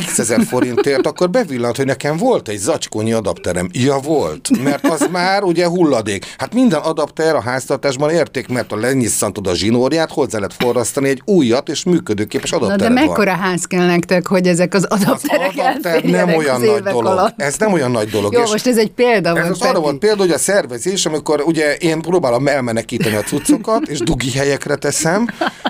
x 0.06 0.18
ezer 0.18 0.42
forintért, 0.42 1.06
akkor 1.06 1.30
bevillant, 1.30 1.76
hogy 1.76 1.86
nekem 1.86 2.16
volt 2.16 2.48
egy 2.48 2.58
zacskónyi 2.58 3.12
adapterem. 3.12 3.68
Ja, 3.72 3.98
volt, 3.98 4.62
mert 4.62 4.86
az 4.88 5.06
már 5.12 5.42
ugye 5.42 5.66
hulladék. 5.66 6.34
Hát 6.38 6.54
minden 6.54 6.80
adapter 6.80 7.34
a 7.34 7.40
háztartásban 7.40 8.10
érték, 8.10 8.48
mert 8.48 8.72
a 8.72 8.76
lenyisszantod 8.76 9.46
a 9.46 9.54
zsinórját, 9.54 10.10
hozzá 10.10 10.38
lehet 10.38 10.54
forrasztani 10.58 11.08
egy 11.08 11.22
újat 11.24 11.68
és 11.68 11.84
működőképes 11.84 12.50
Na 12.50 12.56
adaptered 12.56 12.92
de 12.92 12.98
van. 13.00 13.06
mekkora 13.08 13.32
ház 13.34 13.64
kell 13.64 13.86
nektek, 13.86 14.26
hogy 14.26 14.46
ezek 14.46 14.74
az 14.74 14.86
Az 14.88 15.00
adapterek 15.02 15.52
adapter 15.56 16.02
nem 16.02 16.34
olyan 16.34 16.54
az 16.54 16.60
nagy 16.68 16.82
dolog. 16.82 17.06
alatt? 17.06 17.40
Ez 17.40 17.56
nem 17.58 17.72
olyan 17.72 17.90
nagy 17.90 18.08
dolog. 18.08 18.32
Jó, 18.32 18.42
és- 18.42 18.50
most 18.50 18.66
ez 18.66 18.78
egy 18.78 18.90
példa 18.90 19.28
ez 19.28 19.34
volt. 19.34 19.48
most 19.48 19.64
arra 19.64 19.80
volt 19.80 19.98
példa, 19.98 20.22
hogy 20.22 20.30
a 20.30 20.38
szervezés, 20.38 21.06
amikor 21.06 21.40
ugye 21.46 21.74
én 21.76 22.00
próbálom 22.00 22.46
elmenekíteni 22.46 23.14
a 23.16 23.20
cuccokat, 23.22 23.88
és 23.88 23.98
dugi 24.14 24.30
helyekre 24.38 24.76
teszem, 24.76 25.26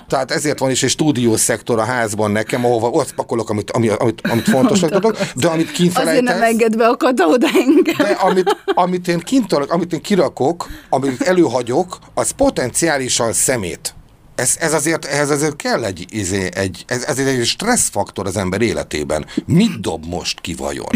tehát 0.08 0.30
ezért 0.30 0.58
van 0.58 0.70
is 0.70 0.82
egy 0.82 0.90
stúdiós 0.90 1.40
szektor 1.40 1.78
a 1.78 1.84
házban 1.84 2.30
nekem, 2.30 2.64
ahova 2.64 2.88
ott 2.88 3.14
pakolok, 3.14 3.50
amit, 3.50 3.70
ami, 3.70 3.88
amit, 3.88 4.20
amit 4.28 4.48
fontosnak 4.48 4.90
tudok, 4.90 5.16
de 5.34 5.48
amit 5.48 5.70
kint 5.70 5.98
Azért 5.98 6.22
nem 6.22 6.42
enged 6.42 6.76
be 6.76 6.86
a 6.86 6.96
kata 6.96 7.26
oda 7.26 7.46
engem. 7.54 7.96
de 7.96 8.16
amit, 8.20 8.56
amit 8.74 9.08
én 9.08 9.18
kint, 9.18 9.52
amit 9.52 9.92
én 9.92 10.00
kirakok, 10.00 10.68
amit 10.88 11.22
előhagyok, 11.22 11.98
az 12.14 12.30
potenciálisan 12.30 13.32
szemét. 13.32 13.94
Ez, 14.34 14.56
ez 14.60 14.72
azért, 14.72 15.04
ehhez 15.04 15.30
azért 15.30 15.56
kell 15.56 15.84
egy, 15.84 16.06
izé, 16.10 16.48
egy 16.54 16.84
ez, 16.86 17.04
ez 17.04 17.18
egy 17.18 17.44
stresszfaktor 17.44 18.26
az 18.26 18.36
ember 18.36 18.60
életében. 18.60 19.26
Mit 19.46 19.80
dob 19.80 20.06
most 20.06 20.40
ki 20.40 20.54
vajon? 20.54 20.90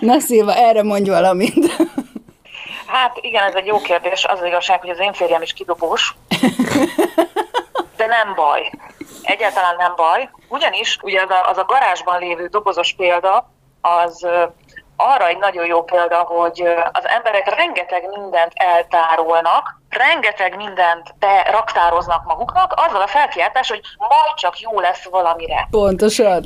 Na 0.00 0.20
Szilva, 0.20 0.54
erre 0.54 0.82
mondj 0.82 1.10
valamit. 1.10 1.76
Hát 2.92 3.18
igen, 3.20 3.44
ez 3.44 3.54
egy 3.54 3.66
jó 3.66 3.80
kérdés. 3.80 4.24
Az 4.24 4.40
az 4.40 4.46
igazság, 4.46 4.80
hogy 4.80 4.90
az 4.90 4.98
én 4.98 5.12
férjem 5.12 5.42
is 5.42 5.52
kidobós. 5.52 6.14
De 7.96 8.06
nem 8.06 8.34
baj. 8.34 8.70
Egyáltalán 9.22 9.76
nem 9.76 9.92
baj. 9.96 10.30
Ugyanis 10.48 10.98
ugye 11.02 11.22
az 11.22 11.30
a, 11.30 11.48
az 11.48 11.58
a 11.58 11.64
garázsban 11.64 12.18
lévő 12.18 12.46
dobozos 12.46 12.94
példa, 12.96 13.50
az 13.80 14.26
arra 14.96 15.26
egy 15.26 15.38
nagyon 15.38 15.66
jó 15.66 15.82
példa, 15.82 16.16
hogy 16.16 16.60
az 16.92 17.08
emberek 17.08 17.54
rengeteg 17.56 18.08
mindent 18.08 18.52
eltárolnak, 18.54 19.80
rengeteg 19.88 20.56
mindent 20.56 21.14
beraktároznak 21.18 22.24
maguknak, 22.24 22.74
azzal 22.76 23.02
a 23.02 23.06
felkiáltás, 23.06 23.68
hogy 23.68 23.80
majd 23.98 24.34
csak 24.34 24.60
jó 24.60 24.80
lesz 24.80 25.04
valamire. 25.04 25.68
Pontosan. 25.70 26.44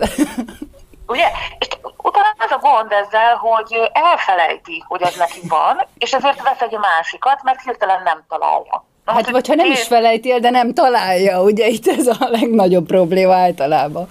Ugye? 1.07 1.27
És 1.59 1.69
utána 2.05 2.35
az 2.39 2.51
a 2.51 2.59
gond 2.59 2.93
ezzel, 2.93 3.37
hogy 3.37 3.91
elfelejti, 3.93 4.85
hogy 4.87 5.03
az 5.03 5.17
neki 5.17 5.41
van, 5.49 5.87
és 5.99 6.13
ezért 6.13 6.43
vesz 6.43 6.61
egy 6.61 6.79
másikat, 6.79 7.43
mert 7.43 7.63
hirtelen 7.63 8.03
nem 8.03 8.25
találja. 8.29 8.85
Hát 9.05 9.31
vagy 9.31 9.47
ha 9.49 9.55
nem 9.55 9.71
is 9.71 9.83
felejti 9.87 10.33
el, 10.33 10.39
de 10.39 10.51
nem 10.51 10.75
találja, 10.75 11.43
ugye 11.43 11.67
itt 11.67 11.87
ez 11.87 12.07
a 12.07 12.17
legnagyobb 12.19 12.87
probléma 12.87 13.35
általában. 13.35 14.07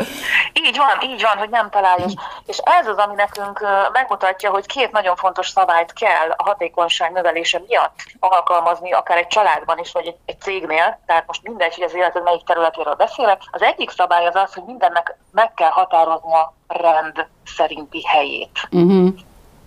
Így 0.54 0.78
van, 0.78 1.10
így 1.10 1.22
van, 1.22 1.38
hogy 1.38 1.50
nem 1.50 1.70
találja. 1.70 2.06
És- 2.46 2.62
ez 2.64 2.88
az, 2.88 2.98
ami 2.98 3.16
nekünk 3.16 3.66
megmutatja, 3.94 4.50
hogy 4.50 4.66
két 4.66 4.92
nagyon 4.92 5.16
fontos 5.16 5.48
szabályt 5.48 5.94
kell 5.94 6.30
a 6.38 6.44
hatékonyság 6.44 7.12
növelése 7.12 7.62
miatt 7.68 7.96
alkalmazni, 8.20 8.92
akár 8.92 9.18
egy 9.18 9.28
családban 9.28 9.78
is, 9.78 9.92
vagy 9.92 10.08
egy, 10.08 10.16
egy 10.26 10.42
cégnél. 10.42 11.00
Tehát 11.06 11.24
most 11.28 11.44
mindegy, 11.44 11.74
hogy 11.74 11.84
az 11.84 11.96
életed 11.96 12.24
melyik 12.24 12.44
területéről 12.46 12.94
beszélek. 12.96 13.42
Az 13.52 13.62
egyik 13.62 13.90
szabály 13.90 14.26
az 14.28 14.36
az, 14.36 14.54
hogy 14.54 14.64
mindennek 14.66 15.18
meg 15.32 15.54
kell 15.54 15.70
határozni 15.70 16.34
a 16.34 16.54
rend 16.68 17.26
szerinti 17.56 18.06
helyét. 18.06 18.68
Uh-huh. 18.72 19.14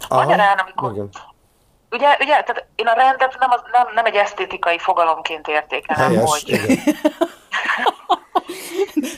Magyarán, 0.08 0.58
amikor 0.58 0.92
igen. 0.92 1.08
Ugye, 1.96 2.16
ugye, 2.20 2.42
tehát 2.42 2.66
én 2.74 2.86
a 2.86 2.92
rendet 2.92 3.36
nem, 3.38 3.50
az, 3.50 3.60
nem, 3.72 3.86
nem 3.94 4.04
egy 4.04 4.14
esztétikai 4.14 4.78
fogalomként 4.78 5.48
értékelem, 5.48 6.08
Helyes, 6.08 6.30
hogy 6.30 6.48
igen. 6.48 6.78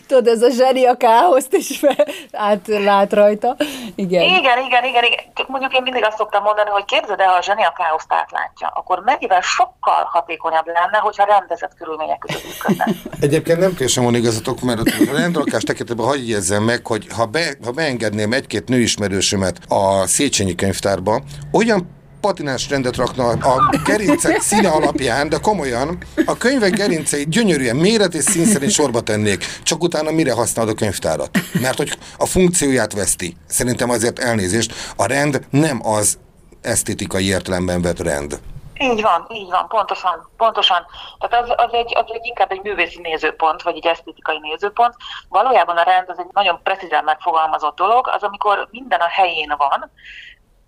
Tudod, 0.06 0.26
ez 0.26 0.42
a 0.42 0.50
zseni 0.50 0.84
a 0.84 0.96
káoszt 0.96 1.52
is 1.52 1.78
fel, 1.82 2.06
átlát 2.32 3.12
rajta. 3.12 3.56
Igen. 3.94 4.22
igen, 4.22 4.58
igen, 4.58 4.84
igen, 4.84 5.04
igen. 5.04 5.46
Mondjuk 5.46 5.74
én 5.74 5.82
mindig 5.82 6.04
azt 6.04 6.16
szoktam 6.16 6.42
mondani, 6.42 6.70
hogy 6.70 6.84
képzeld 6.84 7.20
el, 7.20 7.28
ha 7.28 7.36
a 7.36 7.42
zseni 7.42 7.62
a 7.62 7.72
káoszt 7.76 8.12
átlátja, 8.12 8.72
akkor 8.74 9.02
mennyivel 9.04 9.40
sokkal 9.40 10.08
hatékonyabb 10.10 10.66
lenne, 10.66 10.98
hogyha 10.98 11.24
rendezett 11.24 11.74
körülmények 11.74 12.18
között 12.18 12.44
működne. 12.44 12.86
Egyébként 13.26 13.58
nem 13.58 13.72
teljesen 13.72 14.04
van 14.04 14.14
igazatok, 14.14 14.60
mert 14.60 14.80
a 14.80 15.12
rendrakás 15.12 15.62
tekintetben 15.62 16.06
hagyj 16.06 16.28
jegyezzem 16.28 16.62
meg, 16.62 16.86
hogy 16.86 17.06
ha, 17.16 17.26
be, 17.26 17.56
ha 17.64 17.70
beengedném 17.70 18.32
egy-két 18.32 18.68
nőismerősömet 18.68 19.58
a 19.68 20.06
Széchenyi 20.06 20.54
könyvtárba, 20.54 21.20
olyan 21.52 21.96
patinás 22.20 22.68
rendet 22.68 22.96
rakna 22.96 23.28
a 23.28 23.76
gerincek 23.84 24.40
színe 24.40 24.68
alapján, 24.68 25.28
de 25.28 25.38
komolyan, 25.38 25.98
a 26.26 26.36
könyvek 26.36 26.72
gerincei 26.72 27.26
gyönyörűen 27.28 27.76
méret 27.76 28.14
és 28.14 28.24
szín 28.24 28.44
szerint 28.44 28.72
sorba 28.72 29.00
tennék, 29.00 29.44
csak 29.62 29.82
utána 29.82 30.10
mire 30.10 30.32
használod 30.32 30.72
a 30.72 30.74
könyvtárat? 30.74 31.38
Mert 31.60 31.76
hogy 31.76 31.98
a 32.18 32.26
funkcióját 32.26 32.92
veszti. 32.92 33.36
Szerintem 33.46 33.90
azért 33.90 34.18
elnézést, 34.18 34.74
a 34.96 35.06
rend 35.06 35.46
nem 35.50 35.86
az 35.86 36.18
esztétikai 36.62 37.26
értelemben 37.26 37.82
vett 37.82 38.00
rend. 38.00 38.40
Így 38.80 39.02
van, 39.02 39.26
így 39.28 39.50
van, 39.50 39.68
pontosan, 39.68 40.28
pontosan. 40.36 40.86
Tehát 41.18 41.44
az, 41.44 41.54
az, 41.56 41.72
egy, 41.72 41.92
az 41.96 42.04
egy 42.12 42.26
inkább 42.26 42.50
egy 42.50 42.62
művészi 42.62 43.00
nézőpont, 43.00 43.62
vagy 43.62 43.76
egy 43.76 43.86
esztétikai 43.86 44.38
nézőpont. 44.38 44.94
Valójában 45.28 45.76
a 45.76 45.82
rend 45.82 46.08
az 46.08 46.18
egy 46.18 46.30
nagyon 46.32 46.60
precízen 46.62 47.04
megfogalmazott 47.04 47.76
dolog, 47.76 48.08
az 48.08 48.22
amikor 48.22 48.68
minden 48.70 49.00
a 49.00 49.08
helyén 49.08 49.54
van. 49.56 49.90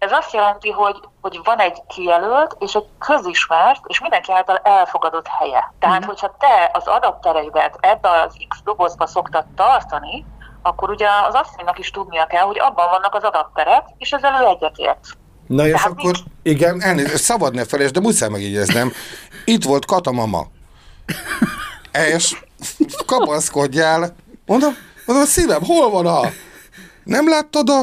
Ez 0.01 0.13
azt 0.13 0.33
jelenti, 0.33 0.71
hogy, 0.71 0.97
hogy 1.21 1.41
van 1.45 1.59
egy 1.59 1.83
kijelölt 1.89 2.57
és 2.59 2.75
egy 2.75 2.87
közismert, 2.99 3.81
és 3.87 4.01
mindenki 4.01 4.33
által 4.33 4.57
elfogadott 4.57 5.27
helye. 5.27 5.73
Tehát, 5.79 6.05
hogyha 6.05 6.37
te 6.39 6.71
az 6.73 6.87
adaptereidet 6.87 7.77
ebbe 7.81 8.09
az 8.09 8.35
X 8.49 8.59
dobozba 8.65 9.07
szoktad 9.07 9.45
tartani, 9.57 10.25
akkor 10.63 10.91
ugye 10.91 11.07
az 11.29 11.35
asszonynak 11.35 11.79
is 11.79 11.91
tudnia 11.91 12.27
kell, 12.27 12.43
hogy 12.43 12.59
abban 12.59 12.89
vannak 12.91 13.15
az 13.15 13.23
adapterek, 13.23 13.83
és 13.99 14.11
ezzel 14.11 14.43
ő 14.43 14.47
egyetért. 14.47 15.01
Na 15.47 15.67
és 15.67 15.73
Tehát 15.73 15.87
akkor, 15.91 16.03
nincs- 16.03 16.23
igen, 16.43 16.83
elnézést, 16.83 17.23
szabad 17.23 17.55
ne 17.55 17.65
felejtsd, 17.65 17.95
de 17.95 18.01
muszáj 18.01 18.29
megjegyeznem. 18.29 18.93
Itt 19.45 19.65
volt 19.65 19.85
Kata 19.85 20.13
mama. 20.13 20.47
És 21.93 22.37
kapaszkodjál. 23.07 24.17
Mondom, 24.47 24.77
mondom, 25.07 25.27
szívem, 25.27 25.63
hol 25.65 25.91
van 25.91 26.07
a... 26.07 26.21
Nem 27.05 27.29
láttad 27.29 27.69
a... 27.69 27.81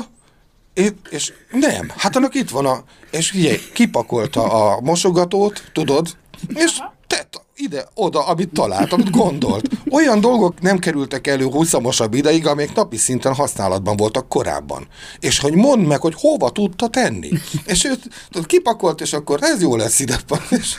Itt, 0.78 1.08
és 1.10 1.34
nem, 1.52 1.92
hát 1.98 2.16
annak 2.16 2.36
itt 2.36 2.50
van 2.50 2.66
a... 2.66 2.84
És 3.12 3.30
figyelj, 3.30 3.60
kipakolta 3.74 4.52
a 4.52 4.82
mosogatót, 4.82 5.64
tudod, 5.74 6.18
és 6.48 6.80
tett, 7.08 7.42
ide, 7.56 7.88
oda, 7.94 8.26
amit 8.28 8.50
talált, 8.50 8.94
amit 8.94 9.10
gondolt. 9.10 9.70
Olyan 9.92 10.22
dolgok 10.22 10.62
nem 10.62 10.80
kerültek 10.80 11.28
elő 11.28 11.46
húszamosabb 11.46 12.14
ideig, 12.14 12.48
amelyek 12.48 12.76
napi 12.76 12.98
szinten 12.98 13.34
használatban 13.34 13.98
voltak 13.98 14.30
korábban. 14.30 14.88
És 15.20 15.40
hogy 15.40 15.54
mondd 15.54 15.82
meg, 15.82 16.02
hogy 16.02 16.14
hova 16.18 16.50
tudta 16.50 16.88
tenni. 16.88 17.30
És 17.66 17.86
őt 17.86 18.08
tudod, 18.30 18.48
kipakolt, 18.48 19.02
és 19.02 19.14
akkor 19.14 19.40
ez 19.42 19.62
jó 19.62 19.76
lesz 19.76 20.00
ide. 20.00 20.18
És 20.50 20.76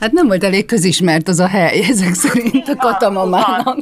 Hát 0.00 0.12
nem 0.12 0.26
volt 0.26 0.44
elég 0.44 0.66
közismert 0.66 1.28
az 1.28 1.38
a 1.38 1.46
hely, 1.46 1.84
ezek 1.90 2.14
szerint 2.14 2.68
a 2.68 2.76
katamamának. 2.76 3.78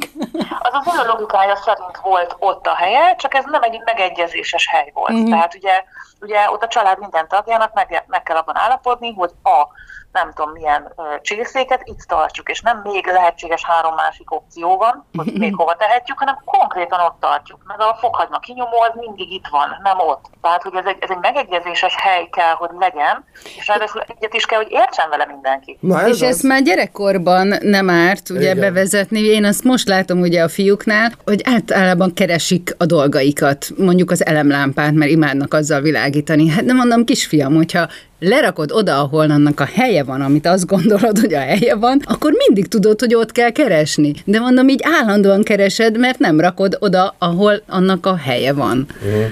Az 0.59 0.73
az 0.85 0.99
ő 1.03 1.07
logikája 1.07 1.55
szerint 1.55 1.97
volt 2.01 2.35
ott 2.39 2.67
a 2.67 2.75
helye, 2.75 3.15
csak 3.15 3.33
ez 3.33 3.43
nem 3.45 3.61
egy 3.63 3.81
megegyezéses 3.85 4.67
hely 4.67 4.91
volt. 4.93 5.11
Mm-hmm. 5.11 5.29
Tehát 5.29 5.55
ugye, 5.55 5.83
ugye 6.21 6.51
ott 6.51 6.63
a 6.63 6.67
család 6.67 6.99
minden 6.99 7.27
tagjának 7.27 7.73
meg, 7.73 8.03
meg 8.07 8.23
kell 8.23 8.37
abban 8.37 8.57
állapodni, 8.57 9.13
hogy 9.13 9.31
a 9.43 9.67
nem 10.11 10.31
tudom 10.33 10.51
milyen 10.51 10.93
ö, 10.97 11.01
csészéket 11.21 11.81
itt 11.83 11.99
tartjuk, 11.99 12.49
és 12.49 12.61
nem 12.61 12.81
még 12.83 13.05
lehetséges 13.05 13.65
három 13.65 13.95
másik 13.95 14.31
opció 14.31 14.77
van, 14.77 15.05
hogy 15.17 15.33
még 15.43 15.55
hova 15.55 15.75
tehetjük, 15.75 16.19
hanem 16.19 16.41
konkrétan 16.45 16.99
ott 16.99 17.19
tartjuk. 17.19 17.59
Meg 17.67 17.79
a 17.79 17.97
fokhagyma 17.99 18.39
kinyomó 18.39 18.79
az 18.89 18.95
mindig 18.95 19.31
itt 19.31 19.47
van, 19.51 19.79
nem 19.83 19.99
ott. 19.99 20.25
Tehát, 20.41 20.63
hogy 20.63 20.75
ez 20.75 20.85
egy, 20.85 20.97
ez 20.99 21.09
egy 21.09 21.17
megegyezéses 21.21 21.95
hely 21.97 22.27
kell, 22.31 22.53
hogy 22.53 22.69
legyen, 22.79 23.25
és 23.57 23.67
ráadásul 23.67 24.01
egyet 24.07 24.33
is 24.33 24.45
kell, 24.45 24.57
hogy 24.57 24.71
értsen 24.71 25.09
vele 25.09 25.25
mindenki. 25.25 25.77
Na 25.81 26.07
És 26.07 26.19
ezt 26.19 26.43
már 26.43 26.61
gyerekkorban 26.61 27.47
nem 27.59 27.89
árt 27.89 28.29
ugye 28.29 28.51
Igen. 28.51 28.59
bevezetni. 28.59 29.19
Én 29.19 29.45
azt 29.45 29.63
most 29.63 29.87
látom 29.87 30.19
ugye 30.27 30.41
a 30.41 30.47
fiúknál, 30.47 31.11
hogy 31.25 31.41
általában 31.43 32.13
keresik 32.13 32.75
a 32.77 32.85
dolgaikat, 32.85 33.71
mondjuk 33.77 34.11
az 34.11 34.25
elemlámpát, 34.25 34.93
mert 34.93 35.11
imádnak 35.11 35.53
azzal 35.53 35.81
világítani. 35.81 36.47
Hát 36.49 36.65
nem 36.65 36.75
mondom, 36.75 37.05
kisfiam, 37.05 37.55
hogyha 37.55 37.89
lerakod 38.19 38.71
oda, 38.71 39.01
ahol 39.01 39.31
annak 39.31 39.59
a 39.59 39.69
helye 39.73 40.03
van, 40.03 40.21
amit 40.21 40.45
azt 40.45 40.65
gondolod, 40.65 41.19
hogy 41.19 41.33
a 41.33 41.39
helye 41.39 41.75
van, 41.75 42.01
akkor 42.03 42.31
mindig 42.47 42.67
tudod, 42.67 42.99
hogy 42.99 43.15
ott 43.15 43.31
kell 43.31 43.49
keresni. 43.49 44.13
De 44.25 44.39
mondom, 44.39 44.67
így 44.67 44.81
állandóan 44.83 45.43
keresed, 45.43 45.97
mert 45.97 46.19
nem 46.19 46.39
rakod 46.39 46.77
oda, 46.79 47.15
ahol 47.17 47.61
annak 47.67 48.05
a 48.05 48.15
helye 48.15 48.53
van. 48.53 48.87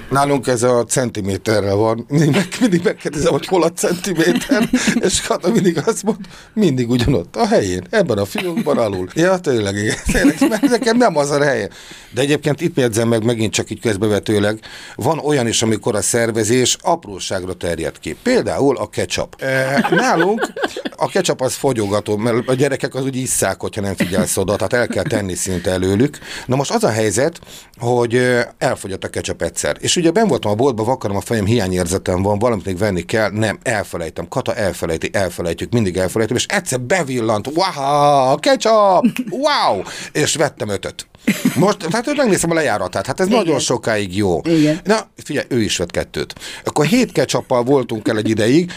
Nálunk 0.10 0.48
ez 0.48 0.64
a 0.64 0.84
centiméterrel 0.84 1.76
van. 1.76 2.06
Mindig, 2.10 2.32
meg, 2.32 2.48
mindig 2.60 2.82
megkérdezem, 2.84 3.32
hogy 3.32 3.46
hol 3.46 3.64
a 3.64 3.72
centiméter, 3.72 4.70
és 5.06 5.22
Kata 5.22 5.52
mindig 5.52 5.78
azt 5.86 6.04
mond, 6.04 6.18
mindig 6.54 6.90
ugyanott, 6.90 7.36
a 7.36 7.48
helyén, 7.48 7.84
ebben 7.90 8.18
a 8.18 8.26
fiúkban 8.26 8.78
alul. 8.78 9.08
Ja, 9.14 9.38
tényleg, 9.38 9.76
igen. 9.76 9.96
Tényleg, 10.12 10.38
mert 10.50 10.62
nekem 10.62 10.98
nem 10.98 11.18
az 11.18 11.32
a 11.32 11.44
helye. 11.44 11.70
De 12.12 12.22
egyébként 12.22 12.62
itt 12.62 12.78
jegyzem 12.78 13.08
meg 13.08 13.24
megint 13.24 13.54
csak 13.54 13.70
így 13.70 13.80
közbevetőleg, 13.80 14.60
van 14.96 15.20
olyan 15.20 15.48
is, 15.48 15.62
amikor 15.62 15.96
a 15.96 16.02
szervezés 16.02 16.78
apróságra 16.82 17.54
terjed 17.54 18.00
ki. 18.00 18.16
Például 18.24 18.75
a 18.76 18.90
ketchup. 18.90 19.42
E, 19.42 19.88
nálunk 19.90 20.54
a 20.96 21.08
ketchup 21.08 21.42
az 21.42 21.54
fogyogató, 21.54 22.18
mert 22.18 22.48
a 22.48 22.54
gyerekek 22.54 22.96
az 22.96 23.04
úgy 23.04 23.16
isszák, 23.16 23.62
hogyha 23.62 23.82
nem 23.82 23.96
figyelsz 23.96 24.38
oda, 24.38 24.56
tehát 24.56 24.74
el 24.74 24.88
kell 24.88 25.04
tenni 25.04 25.34
szinte 25.34 25.72
előlük. 25.72 26.18
Na 26.46 26.56
most 26.56 26.72
az 26.72 26.84
a 26.84 26.90
helyzet, 26.90 27.40
hogy 27.78 28.16
ö, 28.16 28.42
elfogyott 28.58 29.04
a 29.04 29.08
ketchup 29.08 29.42
egyszer. 29.42 29.78
És 29.80 29.96
ugye 29.96 30.12
ben 30.12 30.28
voltam 30.28 30.52
a 30.52 30.56
boltban, 30.56 30.86
vakarom 30.86 31.18
a 31.18 31.22
fejem, 31.22 31.46
hiányérzetem 31.46 32.22
van, 32.22 32.40
valamit 32.40 32.66
még 32.66 32.78
venni 32.78 33.02
kell, 33.02 33.30
nem, 33.32 33.60
elfelejtem. 33.64 34.28
Kata 34.28 34.54
elfelejti, 34.54 35.10
elfelejtjük, 35.14 35.72
mindig 35.72 35.98
elfelejtem, 35.98 36.36
és 36.36 36.46
egyszer 36.46 36.82
bevillant, 36.82 37.48
wow, 37.48 38.40
ketchup, 38.40 39.06
wow, 39.30 39.82
és 40.12 40.36
vettem 40.36 40.70
ötöt. 40.70 41.08
Most, 41.56 41.78
tehát 41.78 42.06
hogy 42.06 42.18
megnézem 42.18 42.52
a 42.52 42.54
lejáratát, 42.54 43.06
hát 43.06 43.20
ez 43.20 43.28
Igen. 43.28 43.40
nagyon 43.40 43.60
sokáig 43.60 44.16
jó. 44.16 44.42
Igen. 44.44 44.80
Na, 44.84 45.08
figyelj, 45.24 45.46
ő 45.50 45.62
is 45.62 45.78
vett 45.78 45.92
kettőt. 45.92 46.36
Akkor 46.64 46.86
hét 46.86 47.12
ketchuppal 47.12 47.64
voltunk 47.64 48.08
el 48.08 48.18
egy 48.18 48.30
ideig, 48.30 48.72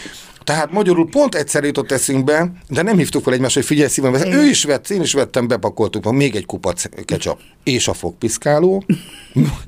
tehát 0.49 0.71
magyarul 0.71 1.09
pont 1.09 1.35
egyszer 1.35 1.63
jutott 1.63 1.91
eszünkbe, 1.91 2.51
de 2.67 2.81
nem 2.81 2.97
hívtuk 2.97 3.23
fel 3.23 3.33
egymást, 3.33 3.55
hogy 3.55 3.65
figyelj 3.65 3.89
szívem, 3.89 4.13
ő 4.13 4.45
is 4.45 4.63
vett, 4.63 4.89
én 4.89 5.01
is 5.01 5.13
vettem, 5.13 5.47
bepakoltuk, 5.47 6.03
van 6.03 6.15
még 6.15 6.35
egy 6.35 6.45
kupac 6.45 6.83
ketchup. 7.05 7.39
És 7.63 7.87
a 7.87 7.93
fogpiszkáló. 7.93 8.83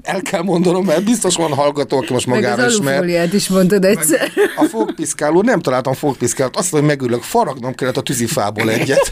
El 0.02 0.22
kell 0.22 0.42
mondanom, 0.42 0.86
mert 0.86 1.04
biztos 1.04 1.36
van 1.36 1.54
hallgató, 1.54 1.98
aki 1.98 2.14
most 2.14 2.26
magára 2.26 2.66
ismer. 2.66 2.94
alufóliát 2.94 3.34
is 3.34 3.48
mondtad 3.48 3.86
egyszer. 3.86 4.32
A 4.56 4.64
fogpiszkáló, 4.64 5.42
nem 5.42 5.60
találtam 5.60 5.94
fogpiszkálót, 5.94 6.56
azt 6.56 6.72
mondom, 6.72 6.90
hogy 6.90 7.00
megülök, 7.00 7.24
faragnom 7.24 7.74
kellett 7.74 7.98
a 7.98 8.02
tűzifából 8.02 8.70
egyet. 8.70 9.12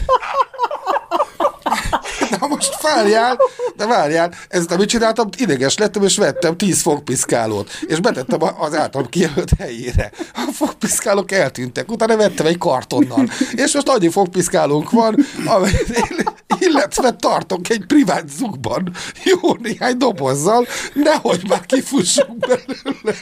Na 2.40 2.46
most 2.46 2.82
várjál, 2.82 3.38
de 3.76 3.86
várjál, 3.86 4.34
ezután 4.48 4.78
mit 4.78 4.88
csináltam? 4.88 5.28
Ideges 5.36 5.78
lettem, 5.78 6.02
és 6.02 6.16
vettem 6.16 6.56
10 6.56 6.82
fogpiszkálót, 6.82 7.70
és 7.86 8.00
betettem 8.00 8.38
az 8.58 8.74
általam 8.74 9.08
kijelölt 9.08 9.50
helyére. 9.58 10.10
A 10.34 10.50
fogpiszkálók 10.52 11.32
eltűntek, 11.32 11.90
utána 11.90 12.16
vettem 12.16 12.46
egy 12.46 12.58
kartonnal, 12.58 13.28
és 13.54 13.72
most 13.72 13.88
annyi 13.88 14.08
fogpiszkálónk 14.08 14.90
van, 14.90 15.26
amit 15.46 16.28
illetve 16.58 17.10
tartok 17.10 17.68
egy 17.68 17.84
privát 17.86 18.28
zugban, 18.28 18.90
jó 19.24 19.56
néhány 19.58 19.96
dobozzal, 19.96 20.66
nehogy 20.92 21.48
már 21.48 21.66
kifussunk 21.66 22.38
belőle. 22.38 23.18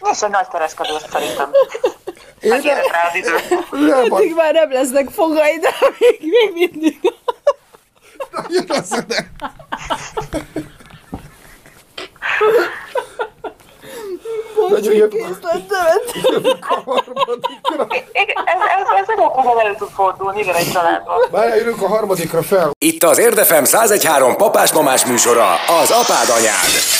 Ez 0.00 0.22
egy 0.22 0.30
nagy 0.30 0.48
kereskedő 0.52 0.92
szerintem. 1.12 1.50
Megérett 2.42 2.90
rá 2.90 3.08
az 3.08 3.14
idő. 3.14 3.30
Nem, 3.86 4.34
már 4.34 4.52
nem 4.52 4.72
lesznek 4.72 5.08
fogai, 5.10 5.58
de 5.58 5.74
még, 5.98 6.20
még 6.20 6.70
mindig. 6.70 7.00
Zene. 8.82 9.30
Megyünk 14.70 15.16
a 16.68 16.82
harmadikra. 16.84 17.86
Igen, 18.12 18.36
ez, 18.44 18.60
ez, 18.78 18.86
ez 19.00 19.06
nagyon 19.06 19.32
közel 19.34 19.60
elő 19.60 19.74
tud 19.78 19.88
fordulni, 19.94 20.40
igen, 20.40 20.54
egy 20.54 20.72
családban. 20.72 21.16
Várjál, 21.30 21.56
jövünk 21.56 21.82
a 21.82 21.88
harmadikra 21.88 22.42
fel. 22.42 22.70
Itt 22.78 23.02
az 23.02 23.18
Érdefem 23.18 23.64
1013 23.64 24.36
papás-mamás 24.36 25.06
műsora, 25.06 25.54
az 25.82 25.90
apád 25.90 26.28
anyád. 26.28 26.98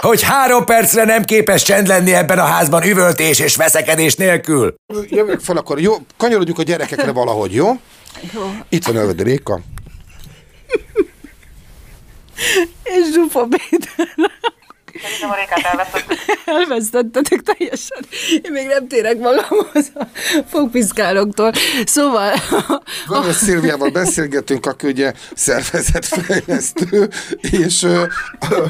Hogy 0.00 0.22
három 0.22 0.64
percre 0.64 1.04
nem 1.04 1.22
képes 1.22 1.62
csend 1.62 1.86
lenni 1.86 2.14
ebben 2.14 2.38
a 2.38 2.44
házban 2.44 2.82
üvöltés 2.82 3.38
és 3.38 3.56
veszekedés 3.56 4.14
nélkül. 4.14 4.74
Jövök 5.08 5.40
fel, 5.40 5.56
akkor 5.56 5.80
jó, 5.80 5.94
kanyarodjunk 6.16 6.58
a 6.58 6.62
gyerekekre 6.62 7.12
valahogy, 7.12 7.54
jó? 7.54 7.72
Itt 8.68 8.84
van 8.84 8.96
Ölvedi 8.96 9.22
Réka. 9.22 9.60
És 12.82 13.12
Zsufa 13.12 13.46
Péter. 13.46 14.30
Szerintem 15.02 15.30
a 15.30 15.34
rékát 15.34 15.64
elvesztettük. 15.64 16.18
Elvesztettetek 16.44 17.40
teljesen. 17.40 17.98
Én 18.42 18.52
még 18.52 18.66
nem 18.66 18.88
térek 18.88 19.18
magamhoz 19.18 19.90
a 19.94 20.04
fogpiszkálóktól. 20.48 21.52
Szóval... 21.84 22.32
Van 23.06 23.32
Szilviával 23.32 23.90
beszélgetünk, 23.90 24.66
aki 24.66 24.86
ugye 24.86 25.12
szervezetfejlesztő, 25.34 27.08
és 27.40 27.82
ö, 27.82 28.04
ö, 28.50 28.64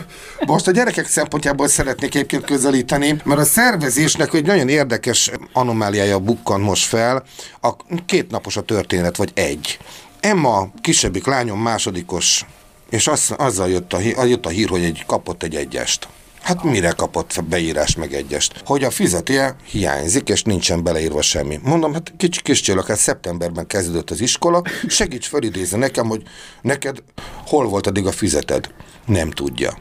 most 0.47 0.67
a 0.67 0.71
gyerekek 0.71 1.07
szempontjából 1.07 1.69
szeretnék 1.69 2.15
egyébként 2.15 2.45
közelíteni, 2.45 3.21
mert 3.25 3.41
a 3.41 3.45
szervezésnek 3.45 4.35
egy 4.35 4.47
nagyon 4.47 4.69
érdekes 4.69 5.31
anomáliája 5.53 6.19
bukkan 6.19 6.61
most 6.61 6.85
fel. 6.85 7.23
A 7.61 7.77
két 8.07 8.31
napos 8.31 8.57
a 8.57 8.61
történet, 8.61 9.17
vagy 9.17 9.31
egy. 9.35 9.79
Emma, 10.21 10.69
kisebbik 10.81 11.27
lányom, 11.27 11.61
másodikos, 11.61 12.45
és 12.93 13.07
az, 13.07 13.35
azzal 13.37 13.69
jött 13.69 13.93
a, 13.93 13.97
hí- 13.97 14.19
jött 14.29 14.47
a 14.47 14.49
hír, 14.49 14.69
hogy 14.69 14.85
egy, 14.85 15.05
kapott 15.07 15.43
egy 15.43 15.55
egyest. 15.55 16.09
Hát 16.43 16.63
mire 16.63 16.91
kapott 16.91 17.45
beírás 17.49 17.97
meg 17.97 18.15
egyest? 18.15 18.63
Hogy 18.65 18.85
a 18.85 18.91
fizetője 18.91 19.57
hiányzik, 19.71 20.29
és 20.29 20.43
nincsen 20.43 20.83
beleírva 20.83 21.23
semmi. 21.23 21.59
Mondom, 21.63 21.93
hát 21.93 22.13
kicsi 22.17 22.43
kis 22.43 22.61
csillag, 22.61 22.87
hát 22.87 22.99
szeptemberben 22.99 23.67
kezdődött 23.67 24.11
az 24.11 24.21
iskola, 24.21 24.63
segíts 24.89 25.29
felidézni 25.29 25.79
nekem, 25.79 26.07
hogy 26.07 26.23
neked 26.63 27.03
hol 27.47 27.69
volt 27.69 27.87
addig 27.87 28.07
a 28.07 28.13
fizeted? 28.13 28.71
Nem 29.07 29.31
tudja. 29.31 29.79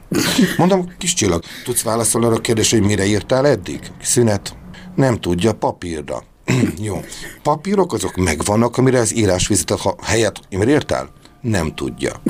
Mondom, 0.58 0.93
kis 0.97 1.13
csillag, 1.13 1.43
tudsz 1.63 1.82
válaszolni 1.82 2.28
arra 2.28 2.36
a 2.36 2.41
kérdésre, 2.41 2.78
hogy 2.78 2.88
mire 2.88 3.06
írtál 3.06 3.47
eddig? 3.47 3.80
Szünet? 4.02 4.56
Nem 4.95 5.19
tudja, 5.19 5.54
papírra. 5.54 6.24
Jó. 6.82 7.04
Papírok 7.43 7.93
azok 7.93 8.15
megvannak, 8.15 8.78
amire 8.78 9.00
az 9.00 9.15
írás 9.15 9.45
fizetett 9.45 9.80
ha 9.80 9.95
helyet, 10.02 10.39
mire 10.50 10.71
írtál? 10.71 11.10
Nem 11.41 11.76
tudja. 11.76 12.21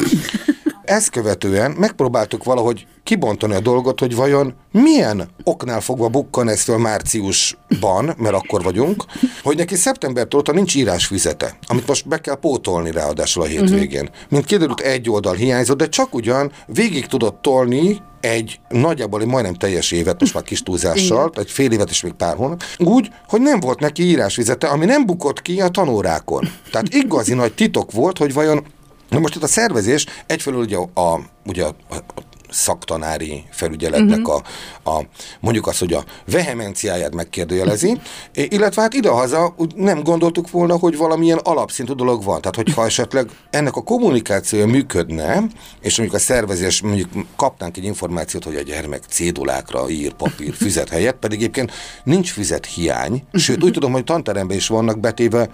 Ezt 0.91 1.09
követően 1.09 1.71
megpróbáltuk 1.71 2.43
valahogy 2.43 2.87
kibontani 3.03 3.53
a 3.53 3.59
dolgot, 3.59 3.99
hogy 3.99 4.15
vajon 4.15 4.53
milyen 4.71 5.29
oknál 5.43 5.81
fogva 5.81 6.09
bukkan 6.09 6.47
ez 6.47 6.61
föl 6.61 6.77
márciusban, 6.77 8.13
mert 8.17 8.35
akkor 8.35 8.63
vagyunk, 8.63 9.05
hogy 9.43 9.57
neki 9.57 9.75
szeptembertől 9.75 10.39
óta 10.39 10.51
nincs 10.51 10.75
írásfizete, 10.75 11.57
amit 11.67 11.87
most 11.87 12.07
be 12.07 12.17
kell 12.17 12.35
pótolni 12.35 12.91
ráadásul 12.91 13.43
a 13.43 13.45
hétvégén. 13.45 14.09
Mint 14.29 14.45
kiderült, 14.45 14.79
egy 14.79 15.09
oldal 15.09 15.33
hiányzott, 15.33 15.77
de 15.77 15.89
csak 15.89 16.13
ugyan 16.15 16.51
végig 16.65 17.05
tudott 17.05 17.41
tolni 17.41 18.01
egy 18.21 18.59
nagyjából 18.69 19.21
egy 19.21 19.27
majdnem 19.27 19.53
teljes 19.53 19.91
évet, 19.91 20.19
most 20.19 20.33
már 20.33 20.43
kis 20.43 20.63
túlzással, 20.63 21.31
egy 21.35 21.51
fél 21.51 21.71
évet 21.71 21.89
és 21.89 22.01
még 22.01 22.13
pár 22.13 22.35
hónap, 22.35 22.63
úgy, 22.77 23.11
hogy 23.27 23.41
nem 23.41 23.59
volt 23.59 23.79
neki 23.79 24.03
írásvizete, 24.03 24.67
ami 24.67 24.85
nem 24.85 25.05
bukott 25.05 25.41
ki 25.41 25.61
a 25.61 25.67
tanórákon. 25.67 26.49
Tehát 26.71 26.93
igazi 26.93 27.33
nagy 27.33 27.53
titok 27.53 27.91
volt, 27.91 28.17
hogy 28.17 28.33
vajon 28.33 28.65
Na 29.11 29.19
most 29.19 29.35
itt 29.35 29.43
a 29.43 29.47
szervezés 29.47 30.05
egyfelől 30.25 30.59
ugye 30.59 30.77
a, 30.77 31.19
ugye 31.45 31.63
a, 31.63 31.75
a 31.89 32.03
szaktanári 32.49 33.43
felügyeletnek 33.51 34.27
a, 34.27 34.43
a 34.89 35.05
mondjuk 35.39 35.67
azt, 35.67 35.79
hogy 35.79 35.93
a 35.93 36.03
vehemenciáját 36.25 37.15
megkérdőjelezi, 37.15 37.97
illetve 38.33 38.81
hát 38.81 38.93
idehaza 38.93 39.55
nem 39.75 40.03
gondoltuk 40.03 40.49
volna, 40.49 40.77
hogy 40.77 40.97
valamilyen 40.97 41.37
alapszintű 41.37 41.93
dolog 41.93 42.23
van. 42.23 42.41
Tehát, 42.41 42.55
hogyha 42.55 42.85
esetleg 42.85 43.29
ennek 43.49 43.75
a 43.75 43.83
kommunikációja 43.83 44.67
működne, 44.67 45.43
és 45.81 45.97
mondjuk 45.97 46.19
a 46.19 46.23
szervezés, 46.23 46.81
mondjuk 46.81 47.09
kapnánk 47.35 47.77
egy 47.77 47.83
információt, 47.83 48.43
hogy 48.43 48.55
a 48.55 48.61
gyermek 48.61 49.03
cédulákra 49.09 49.89
ír 49.89 50.13
papír 50.13 50.53
füzet 50.53 50.89
helyett, 50.89 51.19
pedig 51.19 51.37
egyébként 51.37 51.71
nincs 52.03 52.31
füzet 52.31 52.65
hiány, 52.65 53.23
sőt 53.33 53.63
úgy 53.63 53.71
tudom, 53.71 53.91
hogy 53.91 54.03
tanteremben 54.03 54.57
is 54.57 54.67
vannak 54.67 54.99
betéve 54.99 55.49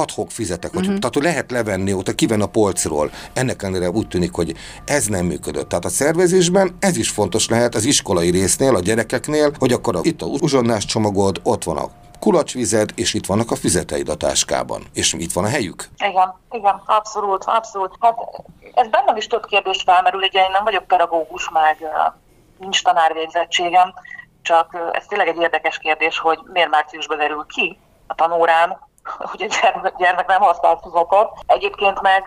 adhok 0.00 0.30
fizetek, 0.30 0.70
hogy, 0.70 0.80
uh-huh. 0.80 0.98
tehát 0.98 1.14
hogy 1.14 1.22
lehet 1.22 1.50
levenni 1.50 1.92
ott, 1.92 2.14
kiven 2.14 2.40
a 2.40 2.46
polcról. 2.46 3.10
Ennek 3.32 3.62
ellenére 3.62 3.90
úgy 3.90 4.08
tűnik, 4.08 4.32
hogy 4.32 4.54
ez 4.84 5.06
nem 5.06 5.26
működött. 5.26 5.68
Tehát 5.68 5.84
a 5.84 5.88
szervezésben 5.88 6.76
ez 6.80 6.96
is 6.96 7.10
fontos 7.10 7.48
lehet 7.48 7.74
az 7.74 7.84
iskolai 7.84 8.30
résznél, 8.30 8.74
a 8.74 8.80
gyerekeknél, 8.80 9.52
hogy 9.58 9.72
akkor 9.72 9.96
a, 9.96 10.00
itt 10.02 10.22
a 10.22 10.26
uzsonnás 10.26 10.84
csomagod, 10.84 11.40
ott 11.42 11.64
van 11.64 11.76
a 11.76 11.90
kulacsvized, 12.20 12.90
és 12.94 13.14
itt 13.14 13.26
vannak 13.26 13.50
a 13.50 13.56
fizeteid 13.56 14.08
a 14.08 14.14
táskában. 14.14 14.82
És 14.92 15.12
itt 15.12 15.32
van 15.32 15.44
a 15.44 15.48
helyük. 15.48 15.88
Igen, 15.98 16.34
igen, 16.50 16.82
abszolút, 16.86 17.44
abszolút. 17.44 17.96
Hát 18.00 18.16
ez 18.74 18.88
bennem 18.88 19.16
is 19.16 19.26
több 19.26 19.46
kérdés 19.46 19.82
felmerül, 19.86 20.22
ugye 20.22 20.40
én 20.40 20.50
nem 20.52 20.64
vagyok 20.64 20.86
pedagógus, 20.86 21.50
meg 21.52 21.76
nincs 22.58 22.82
tanárvégzettségem, 22.82 23.94
csak 24.42 24.76
ez 24.92 25.04
tényleg 25.06 25.28
egy 25.28 25.40
érdekes 25.40 25.78
kérdés, 25.78 26.18
hogy 26.18 26.38
miért 26.52 26.70
márciusban 26.70 27.18
derül 27.18 27.46
ki 27.48 27.78
a 28.06 28.14
tanórán, 28.14 28.78
hogy 29.18 29.42
a 29.42 29.46
gyermek, 29.60 29.96
gyermek 29.96 30.26
nem 30.26 30.40
használt 30.40 30.80
füzetet. 30.82 31.28
Egyébként 31.46 32.00
meg 32.00 32.24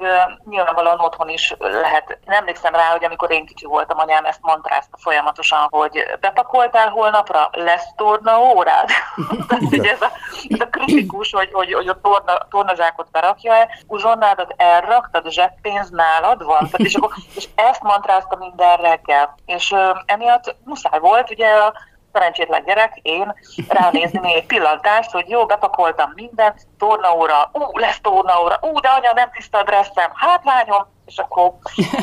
nyilvánvalóan 0.50 1.00
otthon 1.00 1.30
is 1.30 1.56
lehet. 1.60 2.10
Én 2.10 2.34
emlékszem 2.34 2.74
rá, 2.74 2.92
hogy 2.92 3.04
amikor 3.04 3.32
én 3.32 3.46
kicsi 3.46 3.66
voltam, 3.66 3.98
anyám 4.00 4.26
ezt 4.26 4.42
mantrázta 4.42 4.98
folyamatosan, 4.98 5.68
hogy 5.70 6.18
bepakoltál 6.20 6.90
holnapra, 6.90 7.50
lesz 7.52 7.88
torna 7.96 8.40
órád. 8.40 8.90
ez, 9.94 10.02
a, 10.02 10.12
ez 10.50 10.60
a 10.60 10.68
kritikus, 10.70 11.32
hogy, 11.32 11.50
hogy, 11.52 11.74
hogy 11.74 11.88
a 11.88 12.00
torna, 12.02 12.38
tornazsákot 12.50 13.12
berakja-e, 13.12 13.70
uzsonnádat 13.88 14.54
elraktad, 14.58 15.26
a 15.26 15.32
zseppénz 15.32 15.90
nálad 15.90 16.44
van. 16.44 16.58
Tehát, 16.58 16.80
és, 16.80 16.96
akkor, 16.96 17.14
és 17.36 17.48
ezt 17.56 17.82
mantrázta 17.82 18.36
minden 18.36 18.78
reggel. 18.78 19.36
És 19.46 19.72
uh, 19.72 19.80
emiatt 20.06 20.56
muszáj 20.64 21.00
volt 21.00 21.32
ugye 21.32 21.48
a 21.48 21.74
szerencsétlen 22.14 22.64
gyerek, 22.64 23.00
én 23.02 23.34
ránézni 23.68 24.34
egy 24.34 24.46
pillantást, 24.46 25.12
hogy 25.12 25.30
jó, 25.30 25.46
bepakoltam 25.46 26.12
mindent, 26.16 26.68
tornaóra, 26.78 27.50
ú, 27.54 27.78
lesz 27.78 28.00
tornaóra, 28.02 28.58
ú, 28.62 28.80
de 28.80 28.88
anya, 28.90 29.12
nem 29.14 29.30
tiszta 29.32 29.58
a 29.58 29.64
dresszem, 29.64 30.12
hát 30.14 30.44
lányom, 30.44 30.88
és 31.06 31.18
akkor, 31.18 31.54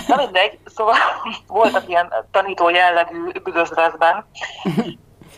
na 0.08 0.16
mindegy, 0.16 0.58
szóval 0.64 0.94
voltak 1.46 1.88
ilyen 1.88 2.12
tanító 2.30 2.68
jellegű 2.68 3.28
üdvözleszben, 3.44 4.26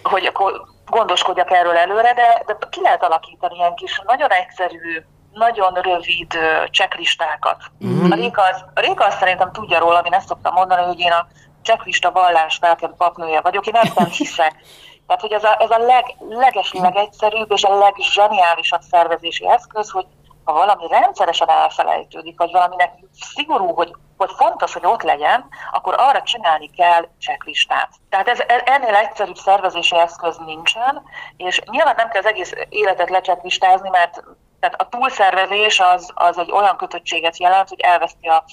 hogy 0.02 0.26
akkor 0.26 0.62
gondoskodjak 0.86 1.50
erről 1.50 1.76
előre, 1.76 2.12
de, 2.12 2.42
de 2.46 2.56
ki 2.70 2.80
lehet 2.80 3.02
alakítani 3.02 3.56
ilyen 3.56 3.74
kis, 3.74 4.02
nagyon 4.06 4.30
egyszerű, 4.30 5.02
nagyon 5.32 5.74
rövid 5.74 6.38
checklistákat. 6.70 7.56
Mm-hmm. 7.84 8.10
A 8.10 8.14
Réka, 8.14 8.42
az, 8.42 8.64
a 8.74 8.80
Réka 8.80 9.04
azt 9.04 9.18
szerintem 9.18 9.52
tudja 9.52 9.78
róla, 9.78 10.00
én 10.00 10.12
ezt 10.12 10.26
szoktam 10.26 10.54
mondani, 10.54 10.82
hogy 10.82 11.00
én 11.00 11.12
a 11.12 11.26
cseklista 11.68 12.10
vallás 12.10 12.58
lelkem 12.60 12.94
papnője 12.96 13.40
vagyok, 13.40 13.66
én 13.66 13.74
ebben 13.74 14.06
hiszek. 14.18 14.54
Tehát, 15.06 15.22
hogy 15.22 15.32
ez 15.32 15.44
a, 15.44 15.56
ez 15.60 15.70
a 15.70 15.78
leg, 15.78 16.04
leges, 16.28 16.72
legegyszerűbb 16.72 17.50
és 17.52 17.64
a 17.64 17.78
legzseniálisabb 17.78 18.80
szervezési 18.90 19.48
eszköz, 19.48 19.90
hogy 19.90 20.06
ha 20.44 20.52
valami 20.52 20.88
rendszeresen 20.88 21.48
elfelejtődik, 21.48 22.38
vagy 22.38 22.50
valaminek 22.50 22.92
szigorú, 23.34 23.74
hogy, 23.74 23.94
hogy 24.16 24.30
fontos, 24.36 24.72
hogy 24.72 24.86
ott 24.86 25.02
legyen, 25.02 25.48
akkor 25.72 25.94
arra 25.96 26.22
csinálni 26.22 26.70
kell 26.70 27.08
checklistát. 27.20 27.88
Tehát 28.08 28.28
ez, 28.28 28.38
ennél 28.64 28.94
egyszerűbb 28.94 29.36
szervezési 29.36 29.96
eszköz 29.96 30.36
nincsen, 30.36 31.02
és 31.36 31.60
nyilván 31.64 31.94
nem 31.96 32.08
kell 32.08 32.20
az 32.20 32.26
egész 32.26 32.52
életet 32.68 33.10
lecseklistázni, 33.10 33.88
mert 33.88 34.22
tehát 34.60 34.80
a 34.80 34.88
túlszervezés 34.88 35.80
az, 35.80 36.10
az 36.14 36.38
egy 36.38 36.50
olyan 36.50 36.76
kötöttséget 36.76 37.38
jelent, 37.38 37.68
hogy 37.68 37.80
elveszti 37.80 38.26
a 38.28 38.44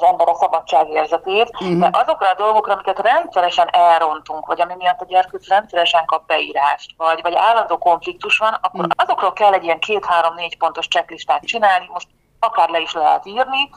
az 0.00 0.08
ember 0.08 0.28
a 0.28 0.34
szabadságérzetét, 0.34 1.50
uh-huh. 1.52 1.78
de 1.78 1.88
azokra 1.92 2.30
a 2.30 2.34
dolgokra, 2.34 2.72
amiket 2.72 2.98
rendszeresen 2.98 3.68
elrontunk, 3.70 4.46
vagy 4.46 4.60
ami 4.60 4.74
miatt 4.78 5.00
a 5.00 5.04
gyerkőc 5.04 5.48
rendszeresen 5.48 6.04
kap 6.04 6.26
beírást, 6.26 6.90
vagy, 6.96 7.22
vagy 7.22 7.34
állandó 7.34 7.78
konfliktus 7.78 8.38
van, 8.38 8.52
akkor 8.52 8.80
uh-huh. 8.80 9.04
azokról 9.04 9.32
kell 9.32 9.52
egy 9.52 9.64
ilyen 9.64 9.78
két-három-négy 9.78 10.58
pontos 10.58 10.88
checklistát 10.88 11.44
csinálni, 11.44 11.88
most 11.92 12.08
akár 12.40 12.68
le 12.68 12.80
is 12.80 12.92
lehet 12.92 13.26
írni, 13.26 13.70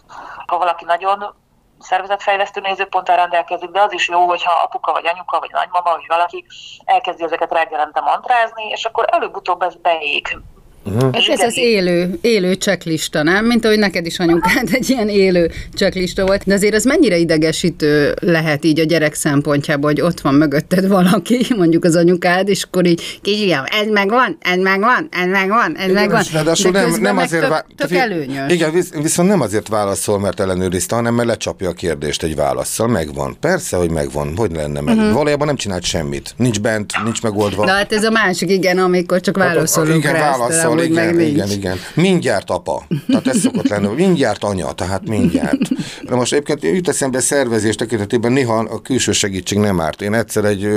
ha 0.46 0.58
valaki 0.58 0.86
nagyon 0.86 1.36
szervezetfejlesztő 1.80 2.60
nézőponttal 2.60 3.16
rendelkezik, 3.16 3.70
de 3.70 3.82
az 3.82 3.94
is 3.94 4.10
jó, 4.10 4.28
hogyha 4.28 4.52
apuka, 4.64 4.92
vagy 4.92 5.08
anyuka, 5.08 5.40
vagy 5.40 5.52
nagymama, 5.52 5.92
vagy 5.92 6.06
valaki 6.08 6.46
elkezdi 6.86 7.24
ezeket 7.24 7.52
reggelente 7.52 8.02
mantrázni, 8.02 8.68
és 8.68 8.86
akkor 8.86 9.06
előbb-utóbb 9.12 9.62
ez 9.62 9.76
beég. 9.76 10.38
Uh-huh. 10.84 11.14
Hát 11.14 11.28
ez 11.28 11.40
az 11.40 11.58
élő, 11.58 12.18
élő 12.22 12.54
checklista, 12.54 13.24
nem? 13.24 13.46
Mint 13.46 13.66
ahogy 13.66 13.80
neked 13.80 14.06
is 14.06 14.20
anyukád 14.20 14.70
egy 14.72 14.90
ilyen 14.90 15.10
élő 15.10 15.52
checklista 15.74 16.26
volt. 16.26 16.44
De 16.46 16.54
azért 16.54 16.74
az 16.74 16.84
mennyire 16.84 17.18
idegesítő 17.18 18.14
lehet 18.20 18.66
így 18.66 18.80
a 18.80 18.84
gyerek 18.84 19.14
szempontjából, 19.14 19.90
hogy 19.90 20.02
ott 20.02 20.20
van 20.20 20.34
mögötted 20.34 20.88
valaki, 20.88 21.46
mondjuk 21.58 21.84
az 21.84 21.96
anyukád, 21.96 22.50
és 22.50 22.64
akkor 22.64 22.86
így 22.86 23.20
kisfiam, 23.22 23.64
ez 23.82 23.88
megvan, 23.92 24.38
ez 24.40 24.58
megvan, 24.58 25.08
ez 25.12 25.28
megvan, 25.28 25.78
ez 25.78 25.92
megvan. 25.92 26.24
Ráadásul 26.34 26.72
nem, 26.72 26.96
nem 27.02 27.18
azért 27.18 27.48
tök, 27.48 27.66
tök 27.76 27.98
előnyös. 27.98 28.52
Igen, 28.52 28.72
viszont 29.02 29.30
nem 29.30 29.42
azért 29.42 29.68
válaszol, 29.68 30.20
mert 30.20 30.40
ellenőrizte, 30.40 30.96
hanem 30.96 31.14
mert 31.14 31.28
lecsapja 31.28 31.70
a 31.70 31.74
kérdést 31.74 32.24
egy 32.24 32.36
válaszsal. 32.36 32.88
Megvan. 32.88 33.38
Persze, 33.40 33.78
hogy 33.78 33.90
megvan. 33.90 34.34
Hogy 34.36 34.52
lenne 34.52 34.82
meg? 34.82 34.96
Uh-huh. 34.96 35.14
Valójában 35.14 35.48
nem 35.48 35.56
csinált 35.56 35.84
semmit. 35.84 36.34
Nincs 36.38 36.60
bent, 36.60 36.94
nincs 37.04 37.22
megoldva. 37.22 37.66
Na 37.66 37.72
hát 37.72 37.94
ez 37.94 38.04
a 38.04 38.12
másik, 38.12 38.50
igen, 38.50 38.78
amikor 38.78 39.22
csak 39.22 39.38
válaszolunk 39.38 40.04
hát, 40.04 40.14
igen, 40.14 40.14
rá 40.14 40.38
hogy 40.78 40.90
igen, 40.90 41.06
meg 41.06 41.16
nincs. 41.16 41.32
Igen, 41.32 41.50
igen. 41.50 41.78
Mindjárt 41.94 42.50
apa. 42.50 42.84
Tehát 43.08 43.28
ez 43.28 43.40
szokott 43.40 43.68
lenni, 43.68 43.88
mindjárt 43.96 44.44
anya, 44.44 44.72
tehát 44.72 45.08
mindjárt. 45.08 45.60
De 46.04 46.16
most 46.16 46.34
egyébként 46.34 46.76
jut 46.76 46.88
eszembe 46.88 47.20
szervezés 47.20 47.76
tekintetében 47.76 48.32
néha 48.32 48.58
a 48.58 48.82
külső 48.82 49.12
segítség 49.12 49.58
nem 49.58 49.80
árt. 49.80 50.02
Én 50.02 50.14
egyszer 50.14 50.46
egy 50.46 50.68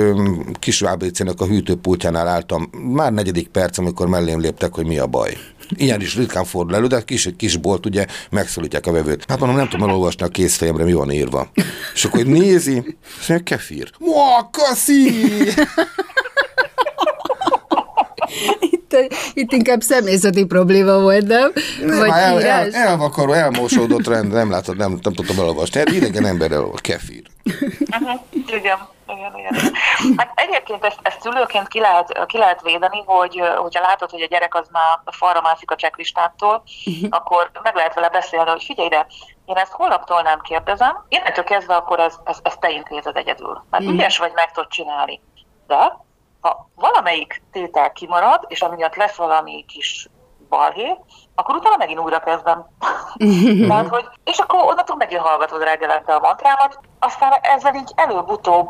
kis 0.59 0.81
ABC-nek 0.81 1.41
a 1.41 1.45
hűtőpultjánál 1.45 2.27
álltam, 2.27 2.69
már 2.93 3.13
negyedik 3.13 3.47
perc, 3.47 3.77
amikor 3.77 4.07
mellém 4.07 4.39
léptek, 4.39 4.73
hogy 4.73 4.85
mi 4.85 4.97
a 4.97 5.07
baj. 5.07 5.37
Ilyen 5.75 6.01
is 6.01 6.15
ritkán 6.15 6.43
fordul 6.43 6.75
elő, 6.75 6.87
de 6.87 7.01
kis, 7.01 7.29
kis 7.37 7.57
bolt 7.57 7.85
ugye 7.85 8.05
megszólítják 8.29 8.85
a 8.85 8.91
vevőt. 8.91 9.25
Hát 9.27 9.39
mondom, 9.39 9.57
nem 9.57 9.69
tudom 9.69 9.89
elolvasni 9.89 10.25
a 10.25 10.27
kézfejemre, 10.27 10.83
mi 10.83 10.93
van 10.93 11.11
írva. 11.11 11.51
És 11.93 12.05
akkor 12.05 12.23
nézi, 12.23 12.97
és 13.19 13.27
mondja, 13.27 13.45
kefir. 13.55 13.91
Mua, 13.99 14.49
kaszi! 14.51 15.11
itt, 18.99 19.15
itt 19.33 19.51
inkább 19.51 19.81
személyzeti 19.81 20.45
probléma 20.45 20.99
volt, 20.99 21.27
nem? 21.27 21.51
nem 21.81 21.99
Vagy 21.99 22.09
el, 22.09 22.43
el, 22.43 22.71
elvakaró, 22.71 23.31
elmosódott 23.31 24.07
rend, 24.07 24.31
nem 24.31 24.51
látod, 24.51 24.77
nem, 24.77 24.99
nem 25.01 25.13
tudtam 25.13 25.39
elolvasni. 25.39 25.79
Hát 25.79 25.89
idegen 25.89 26.25
ember 26.25 26.51
elolvas, 26.51 26.81
kefir. 26.81 27.23
Uh-huh. 27.43 28.19
Igen. 28.31 28.77
Igen, 29.07 29.37
igen. 29.37 29.73
Hát 30.17 30.31
egyébként 30.35 30.85
ezt, 30.85 30.99
ezt 31.01 31.21
szülőként 31.21 31.67
ki 31.67 31.79
lehet, 31.79 32.25
ki 32.25 32.37
lehet 32.37 32.61
védeni, 32.61 33.03
hogy 33.05 33.41
hogyha 33.55 33.81
látod, 33.81 34.09
hogy 34.09 34.21
a 34.21 34.27
gyerek 34.27 34.55
az 34.55 34.67
már 34.71 34.99
falra 35.05 35.41
mászik 35.41 35.71
a 35.71 35.75
cseklistától, 35.75 36.63
uh-huh. 36.85 37.07
akkor 37.09 37.51
meg 37.63 37.75
lehet 37.75 37.93
vele 37.93 38.09
beszélni, 38.09 38.49
hogy 38.49 38.63
figyelj 38.63 38.87
ide, 38.87 39.07
én 39.45 39.55
ezt 39.55 39.71
holnaptól 39.71 40.21
nem 40.21 40.39
kérdezem, 40.39 41.05
innentől 41.07 41.43
kezdve 41.43 41.75
akkor 41.75 41.99
ez, 41.99 42.13
ez, 42.23 42.37
ez 42.43 42.53
te 42.59 42.71
intézed 42.71 43.17
egyedül. 43.17 43.65
Mert 43.69 43.83
uh-huh. 43.83 43.99
ügyes 43.99 44.17
vagy, 44.17 44.31
meg 44.35 44.51
tudod 44.51 44.69
csinálni. 44.69 45.21
De 45.67 46.04
ha 46.45 46.69
valamelyik 46.75 47.41
tétel 47.51 47.91
kimarad, 47.91 48.45
és 48.47 48.61
amiatt 48.61 48.95
lesz 48.95 49.15
valami 49.15 49.65
kis 49.67 50.09
balhé, 50.55 50.97
akkor 51.35 51.55
utána 51.55 51.75
megint 51.77 51.99
újra 51.99 52.19
kezdem. 52.19 52.59
Tehát, 53.69 53.87
hogy, 53.87 54.05
és 54.23 54.37
akkor 54.37 54.59
onnantól 54.69 54.95
megint 54.95 55.21
hallgatod 55.21 55.63
reggelente 55.63 56.13
a 56.13 56.19
mantrámat, 56.19 56.79
aztán 56.99 57.31
ezzel 57.41 57.75
így 57.75 57.91
előbb-utóbb 57.95 58.67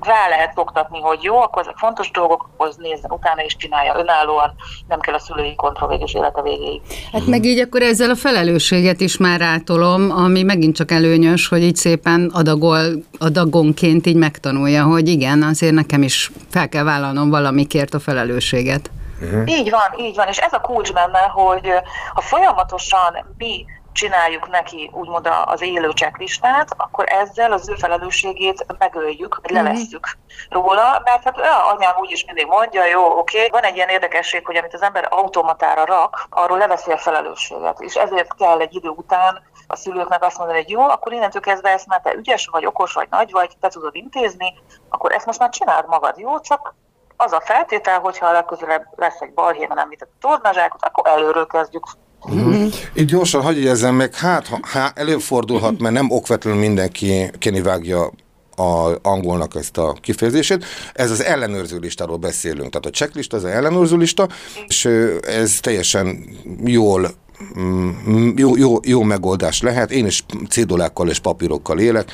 rá 0.00 0.28
lehet 0.28 0.52
oktatni, 0.54 1.00
hogy 1.00 1.22
jó, 1.22 1.40
akkor 1.40 1.62
ezek 1.62 1.76
fontos 1.76 2.10
dolgok, 2.10 2.48
az 2.56 2.76
nézzen 2.76 3.10
utána 3.10 3.42
is 3.42 3.56
csinálja 3.56 3.98
önállóan, 3.98 4.54
nem 4.88 5.00
kell 5.00 5.14
a 5.14 5.18
szülői 5.18 5.54
kontroll 5.54 5.88
végés 5.88 6.14
élete 6.14 6.42
végéig. 6.42 6.80
Hát 7.12 7.26
meg 7.26 7.44
így 7.44 7.58
akkor 7.58 7.82
ezzel 7.82 8.10
a 8.10 8.14
felelősséget 8.14 9.00
is 9.00 9.16
már 9.16 9.40
rátolom, 9.40 10.10
ami 10.10 10.42
megint 10.42 10.76
csak 10.76 10.90
előnyös, 10.90 11.48
hogy 11.48 11.62
így 11.62 11.76
szépen 11.76 12.30
adagol, 12.34 12.82
adagonként 13.18 14.06
így 14.06 14.16
megtanulja, 14.16 14.84
hogy 14.84 15.08
igen, 15.08 15.42
azért 15.42 15.74
nekem 15.74 16.02
is 16.02 16.30
fel 16.50 16.68
kell 16.68 16.84
vállalnom 16.84 17.30
valamikért 17.30 17.94
a 17.94 18.00
felelősséget. 18.00 18.90
Uh-huh. 19.20 19.42
Így 19.46 19.70
van, 19.70 19.98
így 19.98 20.16
van, 20.16 20.28
és 20.28 20.38
ez 20.38 20.52
a 20.52 20.60
kulcs 20.60 20.92
benne, 20.92 21.18
hogy 21.18 21.72
ha 22.14 22.20
folyamatosan 22.20 23.34
mi 23.38 23.66
csináljuk 23.96 24.48
neki 24.48 24.90
úgymond 24.92 25.28
az 25.44 25.62
élő 25.62 25.90
checklistát, 25.90 26.68
akkor 26.76 27.04
ezzel 27.08 27.52
az 27.52 27.68
ő 27.68 27.74
felelősségét 27.74 28.66
megöljük, 28.78 29.38
vagy 29.42 29.50
levesszük 29.50 30.08
róla, 30.50 31.00
mert 31.04 31.24
hát 31.24 31.36
ja, 31.36 31.66
anyám 31.66 31.94
úgyis 32.00 32.24
mindig 32.24 32.46
mondja, 32.46 32.84
jó, 32.86 33.18
oké, 33.18 33.36
okay. 33.36 33.50
van 33.50 33.62
egy 33.62 33.76
ilyen 33.76 33.88
érdekesség, 33.88 34.46
hogy 34.46 34.56
amit 34.56 34.74
az 34.74 34.82
ember 34.82 35.06
automatára 35.10 35.84
rak, 35.84 36.26
arról 36.30 36.58
leveszi 36.58 36.92
a 36.92 36.98
felelősséget, 36.98 37.80
és 37.80 37.94
ezért 37.94 38.34
kell 38.34 38.60
egy 38.60 38.74
idő 38.74 38.88
után 38.88 39.42
a 39.66 39.76
szülőknek 39.76 40.24
azt 40.24 40.38
mondani, 40.38 40.58
hogy 40.58 40.70
jó, 40.70 40.82
akkor 40.82 41.12
innentől 41.12 41.42
kezdve 41.42 41.70
ezt 41.70 41.86
már 41.86 42.00
te 42.00 42.14
ügyes 42.14 42.46
vagy, 42.46 42.66
okos 42.66 42.92
vagy, 42.92 43.08
nagy 43.10 43.30
vagy, 43.30 43.56
te 43.60 43.68
tudod 43.68 43.94
intézni, 43.94 44.54
akkor 44.88 45.12
ezt 45.12 45.26
most 45.26 45.38
már 45.38 45.48
csináld 45.48 45.86
magad, 45.86 46.18
jó? 46.18 46.40
Csak 46.40 46.74
az 47.16 47.32
a 47.32 47.42
feltétel, 47.44 47.98
hogyha 47.98 48.26
a 48.26 48.32
legközelebb 48.32 48.86
lesz 48.96 49.20
egy 49.20 49.32
balhé, 49.34 49.66
nem 49.74 49.88
a 49.98 50.06
tornazsákot, 50.20 50.84
akkor 50.84 51.06
előről 51.06 51.46
kezdjük 51.46 51.84
Mm-hmm. 52.32 52.66
Itt 52.94 53.08
gyorsan 53.08 53.42
hagyj 53.42 53.58
jegyezzem 53.58 53.94
meg, 53.94 54.14
hát 54.14 54.46
ha, 54.46 54.58
ha 54.72 54.90
előfordulhat, 54.94 55.80
mert 55.80 55.94
nem 55.94 56.10
okvetlenül 56.10 56.60
mindenki 56.60 57.30
vágja 57.62 58.10
a 58.56 58.98
angolnak 59.02 59.54
ezt 59.54 59.78
a 59.78 59.92
kifejezését. 60.00 60.64
Ez 60.92 61.10
az 61.10 61.24
ellenőrző 61.24 61.78
listáról 61.78 62.16
beszélünk. 62.16 62.70
Tehát 62.70 62.86
a 62.86 62.90
checklist 62.90 63.32
az 63.32 63.44
az 63.44 63.50
ellenőrző 63.50 63.96
lista, 63.96 64.28
és 64.66 64.84
ez 65.22 65.60
teljesen 65.60 66.24
jól 66.64 67.10
mm, 67.58 68.30
jó, 68.36 68.56
jó, 68.56 68.76
jó 68.82 69.02
megoldás 69.02 69.62
lehet. 69.62 69.90
Én 69.90 70.06
is 70.06 70.24
cédulákkal 70.48 71.08
és 71.08 71.18
papírokkal 71.18 71.78
élek. 71.78 72.12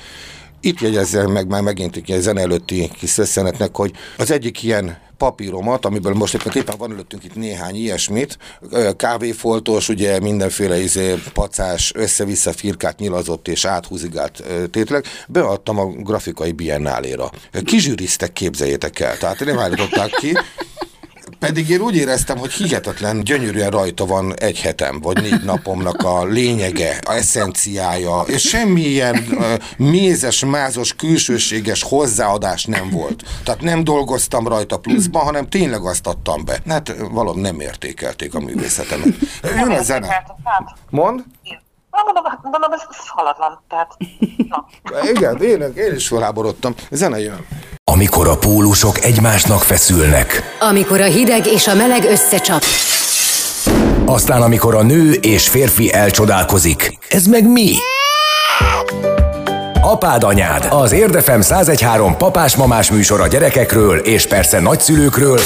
Itt 0.64 0.80
jegyezzem 0.80 1.30
meg 1.30 1.46
már 1.46 1.62
megint 1.62 1.96
egy 1.96 2.16
zene 2.20 2.40
előtti 2.40 2.90
kis 2.98 3.10
szeszenetnek, 3.10 3.76
hogy 3.76 3.92
az 4.16 4.30
egyik 4.30 4.62
ilyen 4.62 4.98
papíromat, 5.16 5.84
amiből 5.84 6.14
most 6.14 6.34
éppen, 6.34 6.52
éppen 6.54 6.74
van 6.78 6.92
előttünk 6.92 7.24
itt 7.24 7.34
néhány 7.34 7.76
ilyesmit, 7.76 8.38
kávéfoltos, 8.96 9.88
ugye 9.88 10.20
mindenféle 10.20 10.78
izé, 10.78 11.14
pacás, 11.32 11.92
össze-vissza 11.94 12.52
firkát 12.52 12.98
nyilazott 12.98 13.48
és 13.48 13.64
áthúzigált 13.64 14.42
tételek, 14.70 15.06
beadtam 15.28 15.78
a 15.78 15.86
grafikai 15.86 16.52
biennáléra. 16.52 17.30
Kizsűriztek, 17.64 18.32
képzeljétek 18.32 19.00
el. 19.00 19.18
Tehát 19.18 19.44
nem 19.44 19.58
állították 19.58 20.10
ki, 20.10 20.32
pedig 21.42 21.68
én 21.68 21.80
úgy 21.80 21.96
éreztem, 21.96 22.38
hogy 22.38 22.52
hihetetlen 22.52 23.24
gyönyörűen 23.24 23.70
rajta 23.70 24.06
van 24.06 24.34
egy 24.38 24.60
hetem, 24.60 25.00
vagy 25.00 25.20
négy 25.22 25.44
napomnak 25.44 26.02
a 26.02 26.24
lényege, 26.24 26.98
a 27.06 27.12
eszenciája, 27.12 28.20
és 28.20 28.42
semmilyen 28.42 29.26
uh, 29.30 29.52
mézes, 29.76 30.44
mázos, 30.44 30.94
külsőséges 30.94 31.82
hozzáadás 31.82 32.64
nem 32.64 32.90
volt. 32.90 33.22
Tehát 33.44 33.60
nem 33.60 33.84
dolgoztam 33.84 34.48
rajta 34.48 34.78
pluszban, 34.78 35.24
hanem 35.24 35.48
tényleg 35.48 35.84
azt 35.84 36.06
adtam 36.06 36.44
be. 36.44 36.62
Hát 36.68 36.94
valami 37.10 37.40
nem 37.40 37.60
értékelték 37.60 38.34
a 38.34 38.40
művészetemet. 38.40 39.08
Jön 39.42 39.70
a 39.70 39.82
zene. 39.82 40.24
Mond? 40.90 41.24
Mondom, 41.92 42.24
mondom, 42.42 42.72
ez 42.72 42.82
halatlan. 43.08 43.64
Tehát, 43.68 43.96
na. 44.48 44.66
Igen, 45.14 45.42
én, 45.42 45.60
én 45.76 45.94
is 45.94 46.08
felháborodtam. 46.08 46.74
Zene 46.90 47.20
jön. 47.20 47.46
Amikor 47.84 48.28
a 48.28 48.38
pólusok 48.38 49.04
egymásnak 49.04 49.62
feszülnek. 49.62 50.42
Amikor 50.60 51.00
a 51.00 51.04
hideg 51.04 51.46
és 51.46 51.66
a 51.66 51.74
meleg 51.74 52.04
összecsap. 52.04 52.62
Aztán 54.06 54.42
amikor 54.42 54.74
a 54.74 54.82
nő 54.82 55.12
és 55.12 55.48
férfi 55.48 55.92
elcsodálkozik. 55.92 56.98
Ez 57.08 57.26
meg 57.26 57.48
mi? 57.48 57.74
Apád 59.80 60.22
anyád, 60.22 60.66
az 60.70 60.92
Érdefem 60.92 61.40
1013 61.40 62.16
papás-mamás 62.16 62.90
műsor 62.90 63.20
a 63.20 63.26
gyerekekről 63.26 63.98
és 63.98 64.26
persze 64.26 64.60
nagyszülőkről, 64.60 65.38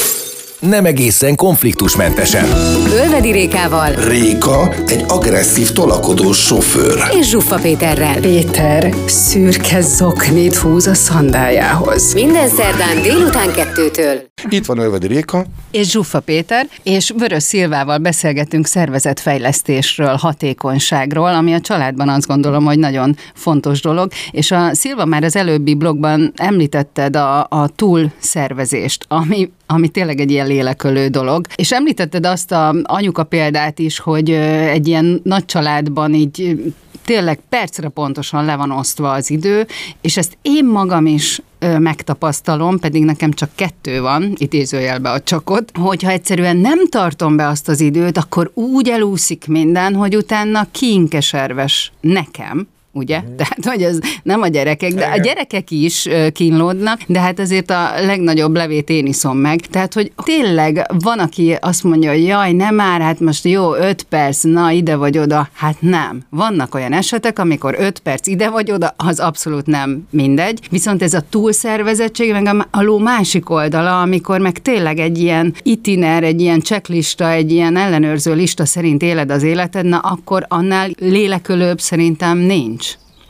nem 0.61 0.85
egészen 0.85 1.35
konfliktusmentesen. 1.35 2.45
Ölvedi 2.93 3.31
Rékával. 3.31 3.95
Réka 3.95 4.75
egy 4.87 5.05
agresszív 5.09 5.71
tolakodó 5.71 6.33
sofőr. 6.33 6.99
És 7.19 7.29
Zsuffa 7.29 7.57
Péterrel. 7.57 8.21
Péter 8.21 8.95
szürke 9.07 9.81
zoknit 9.81 10.57
húz 10.57 10.87
a 10.87 10.95
szandájához. 10.95 12.15
Minden 12.15 12.49
szerdán 12.49 13.03
délután 13.03 13.53
kettőtől. 13.53 14.23
Itt 14.49 14.67
van 14.67 14.79
Ölvedi 14.79 15.07
Réka. 15.07 15.45
És 15.71 15.91
Zsuffa 15.91 16.21
Péter, 16.21 16.69
és 16.83 17.13
Vörös 17.17 17.43
Szilvával 17.43 17.99
beszélgetünk 17.99 18.67
szervezetfejlesztésről, 18.67 20.15
hatékonyságról, 20.15 21.35
ami 21.35 21.53
a 21.53 21.61
családban 21.61 22.09
azt 22.09 22.27
gondolom, 22.27 22.65
hogy 22.65 22.79
nagyon 22.79 23.17
fontos 23.35 23.81
dolog, 23.81 24.13
és 24.31 24.51
a 24.51 24.75
Szilva 24.75 25.05
már 25.05 25.25
az 25.25 25.37
előbbi 25.37 25.75
blogban 25.75 26.33
említetted 26.37 27.17
a, 27.17 27.47
a 27.49 27.69
túlszervezést, 27.77 29.05
ami 29.09 29.51
ami 29.67 29.89
tényleg 29.89 30.21
egy 30.21 30.31
ilyen 30.31 30.47
lélekölő 30.47 31.09
dolog. 31.09 31.47
És 31.55 31.73
említetted 31.73 32.27
azt 32.27 32.53
a 32.53 32.75
anyuka 32.83 33.25
példát 33.25 33.79
is, 33.79 33.99
hogy 33.99 34.31
egy 34.31 34.89
ilyen 34.89 35.21
nagy 35.25 35.45
családban 35.45 36.15
így 36.15 36.61
tényleg 37.05 37.41
percre 37.49 37.89
pontosan 37.89 38.45
le 38.45 38.57
van 38.57 38.71
osztva 38.71 39.13
az 39.13 39.31
idő, 39.31 39.67
és 40.01 40.17
ezt 40.17 40.39
én 40.43 40.65
magam 40.65 41.07
is 41.07 41.41
megtapasztalom, 41.79 42.79
pedig 42.79 43.05
nekem 43.05 43.31
csak 43.31 43.51
kettő 43.55 44.01
van, 44.01 44.33
idézőjelbe 44.37 45.11
a 45.11 45.21
csakot, 45.21 45.73
hogyha 45.81 46.11
egyszerűen 46.11 46.57
nem 46.57 46.89
tartom 46.89 47.37
be 47.37 47.47
azt 47.49 47.69
az 47.69 47.81
időt, 47.81 48.19
akkor 48.19 48.51
úgy 48.55 48.89
elúszik 48.89 49.47
minden, 49.47 49.95
hogy 49.95 50.17
utána 50.17 50.67
kínkeserves 50.71 51.93
nekem, 52.01 52.69
ugye? 52.97 53.21
Mm. 53.21 53.37
Tehát, 53.37 53.65
hogy 53.65 53.83
ez 53.83 53.99
nem 54.23 54.43
a 54.43 54.49
gyerekek, 54.49 54.93
de 54.93 55.05
a 55.05 55.19
gyerekek 55.19 55.71
is 55.71 56.09
kínlódnak, 56.33 57.01
de 57.07 57.21
hát 57.21 57.39
azért 57.39 57.71
a 57.71 57.91
legnagyobb 58.07 58.55
levét 58.57 58.91
én 58.91 59.07
iszom 59.07 59.39
meg. 59.39 59.61
Tehát, 59.61 59.95
hogy 59.95 60.13
tényleg 60.23 60.87
van, 61.03 61.19
aki 61.19 61.57
azt 61.61 61.85
mondja, 61.85 62.11
hogy 62.11 62.25
jaj, 62.25 62.53
nem 62.53 62.75
már, 62.75 63.01
hát 63.01 63.21
most 63.21 63.45
jó, 63.45 63.75
öt 63.75 64.03
perc, 64.03 64.43
na 64.43 64.71
ide 64.71 64.97
vagy 64.97 65.19
oda. 65.19 65.49
Hát 65.53 65.77
nem. 65.81 66.23
Vannak 66.31 66.75
olyan 66.75 66.93
esetek, 66.93 67.39
amikor 67.39 67.77
öt 67.79 67.99
perc 67.99 68.27
ide 68.27 68.51
vagy 68.51 68.71
oda, 68.71 68.95
az 68.97 69.21
abszolút 69.21 69.67
nem 69.67 70.07
mindegy. 70.11 70.61
Viszont 70.71 71.03
ez 71.03 71.15
a 71.15 71.23
túlszervezettség, 71.31 72.33
meg 72.33 72.67
a 72.71 72.83
ló 72.83 72.99
másik 72.99 73.51
oldala, 73.51 74.01
amikor 74.01 74.41
meg 74.41 74.59
tényleg 74.59 74.99
egy 74.99 75.19
ilyen 75.19 75.55
itiner, 75.63 76.23
egy 76.23 76.41
ilyen 76.41 76.61
checklista, 76.61 77.31
egy 77.31 77.53
ilyen 77.53 77.77
ellenőrző 77.77 78.35
lista 78.35 78.65
szerint 78.67 79.03
éled 79.03 79.31
az 79.31 79.43
életed, 79.43 79.85
na 79.85 79.99
akkor 79.99 80.45
annál 80.49 80.91
lélekölőbb 80.99 81.81
szerintem 81.81 82.39
nincs. 82.39 82.86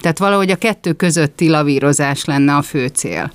Tehát 0.07 0.21
valahogy 0.21 0.51
a 0.51 0.57
kettő 0.57 0.93
közötti 0.93 1.51
lavírozás 1.51 2.25
lenne 2.25 2.55
a 2.55 2.63
fő 2.63 2.87
cél. 2.87 3.31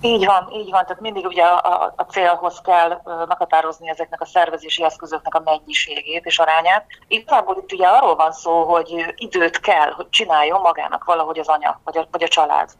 Így 0.00 0.24
van, 0.24 0.48
így 0.52 0.70
van. 0.70 0.82
Tehát 0.82 1.00
mindig 1.00 1.26
ugye 1.26 1.42
a, 1.42 1.92
a, 1.96 2.02
célhoz 2.02 2.60
kell 2.64 3.00
meghatározni 3.28 3.88
ezeknek 3.88 4.20
a 4.20 4.24
szervezési 4.24 4.84
eszközöknek 4.84 5.34
a 5.34 5.42
mennyiségét 5.44 6.24
és 6.24 6.38
arányát. 6.38 6.86
Igazából 7.08 7.56
itt 7.62 7.72
ugye 7.72 7.86
arról 7.86 8.16
van 8.16 8.32
szó, 8.32 8.62
hogy 8.62 9.14
időt 9.16 9.60
kell, 9.60 9.90
hogy 9.90 10.08
csináljon 10.10 10.60
magának 10.60 11.04
valahogy 11.04 11.38
az 11.38 11.48
anya, 11.48 11.80
vagy 11.84 11.98
a, 11.98 12.08
vagy 12.10 12.22
a 12.22 12.28
család. 12.28 12.70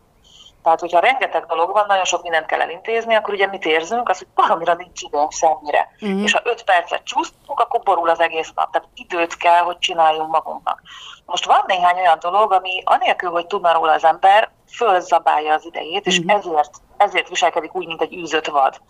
Tehát, 0.63 0.81
hogyha 0.81 0.99
rengeteg 0.99 1.45
dolog 1.45 1.73
van, 1.73 1.85
nagyon 1.87 2.05
sok 2.05 2.23
mindent 2.23 2.47
kell 2.47 2.61
elintézni, 2.61 3.15
akkor 3.15 3.35
ugye 3.35 3.47
mit 3.47 3.65
érzünk? 3.65 4.09
Az, 4.09 4.19
hogy 4.19 4.27
valamira 4.35 4.75
nincs 4.75 5.03
időnk 5.03 5.33
semmire. 5.33 5.89
Uh-huh. 6.01 6.23
És 6.23 6.33
ha 6.33 6.41
öt 6.45 6.65
percet 6.65 7.05
csúsztunk, 7.05 7.61
akkor 7.61 7.81
borul 7.81 8.09
az 8.09 8.21
egész 8.21 8.53
nap. 8.55 8.71
Tehát 8.71 8.89
időt 8.95 9.37
kell, 9.37 9.61
hogy 9.61 9.79
csináljunk 9.79 10.31
magunknak. 10.31 10.83
Most 11.31 11.45
van 11.45 11.65
néhány 11.67 11.99
olyan 11.99 12.19
dolog, 12.21 12.53
ami 12.53 12.83
anélkül, 12.85 13.31
hogy 13.31 13.47
tudna 13.47 13.73
róla 13.73 13.93
az 13.93 14.05
ember, 14.05 14.51
fölzabálja 14.73 15.55
az 15.55 15.65
idejét, 15.65 16.07
és 16.07 16.19
uh-huh. 16.19 16.39
ezért, 16.39 16.71
ezért 16.97 17.29
viselkedik 17.29 17.75
úgy, 17.75 17.87
mint 17.87 18.03
egy 18.03 18.15
űzött 18.15 18.47
vad. 18.47 18.81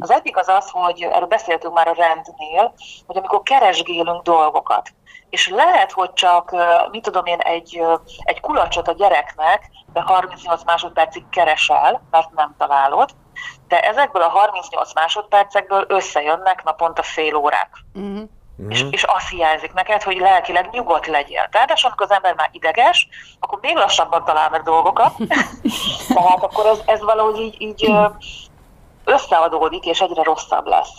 Az 0.00 0.10
egyik 0.10 0.36
az 0.36 0.48
az, 0.48 0.70
hogy 0.70 1.02
erről 1.02 1.26
beszéltünk 1.26 1.74
már 1.74 1.88
a 1.88 1.94
rendnél, 1.94 2.74
hogy 3.06 3.16
amikor 3.16 3.42
keresgélünk 3.42 4.22
dolgokat, 4.22 4.90
és 5.30 5.48
lehet, 5.48 5.92
hogy 5.92 6.12
csak, 6.12 6.56
mit 6.90 7.02
tudom 7.02 7.24
én, 7.26 7.38
egy, 7.38 7.82
egy 8.18 8.40
kulacsot 8.40 8.88
a 8.88 8.92
gyereknek, 8.92 9.70
de 9.92 10.00
38 10.00 10.64
másodpercig 10.64 11.28
keresel, 11.30 12.02
mert 12.10 12.30
nem 12.34 12.54
találod, 12.58 13.10
de 13.68 13.80
ezekből 13.80 14.22
a 14.22 14.28
38 14.28 14.94
másodpercekből 14.94 15.84
összejönnek 15.88 16.64
naponta 16.64 17.02
fél 17.02 17.34
órák. 17.34 17.70
Uh-huh. 17.94 18.28
Mm. 18.62 18.70
És, 18.70 18.84
és 18.90 19.02
azt 19.02 19.28
hiányzik 19.28 19.72
neked, 19.72 20.02
hogy 20.02 20.16
lelkileg 20.16 20.68
nyugodt 20.70 21.06
legyél. 21.06 21.48
Ráadásul, 21.50 21.88
amikor 21.88 22.06
az 22.06 22.16
ember 22.16 22.34
már 22.34 22.48
ideges, 22.52 23.08
akkor 23.40 23.58
még 23.60 23.76
lassabban 23.76 24.24
talál 24.24 24.50
meg 24.50 24.62
dolgokat. 24.62 25.12
Tehát 26.14 26.42
akkor 26.42 26.66
ez, 26.66 26.80
ez 26.86 27.00
valahogy 27.00 27.40
így, 27.40 27.54
így 27.58 27.92
összeadódik, 29.04 29.84
és 29.84 30.00
egyre 30.00 30.22
rosszabb 30.22 30.66
lesz. 30.66 30.94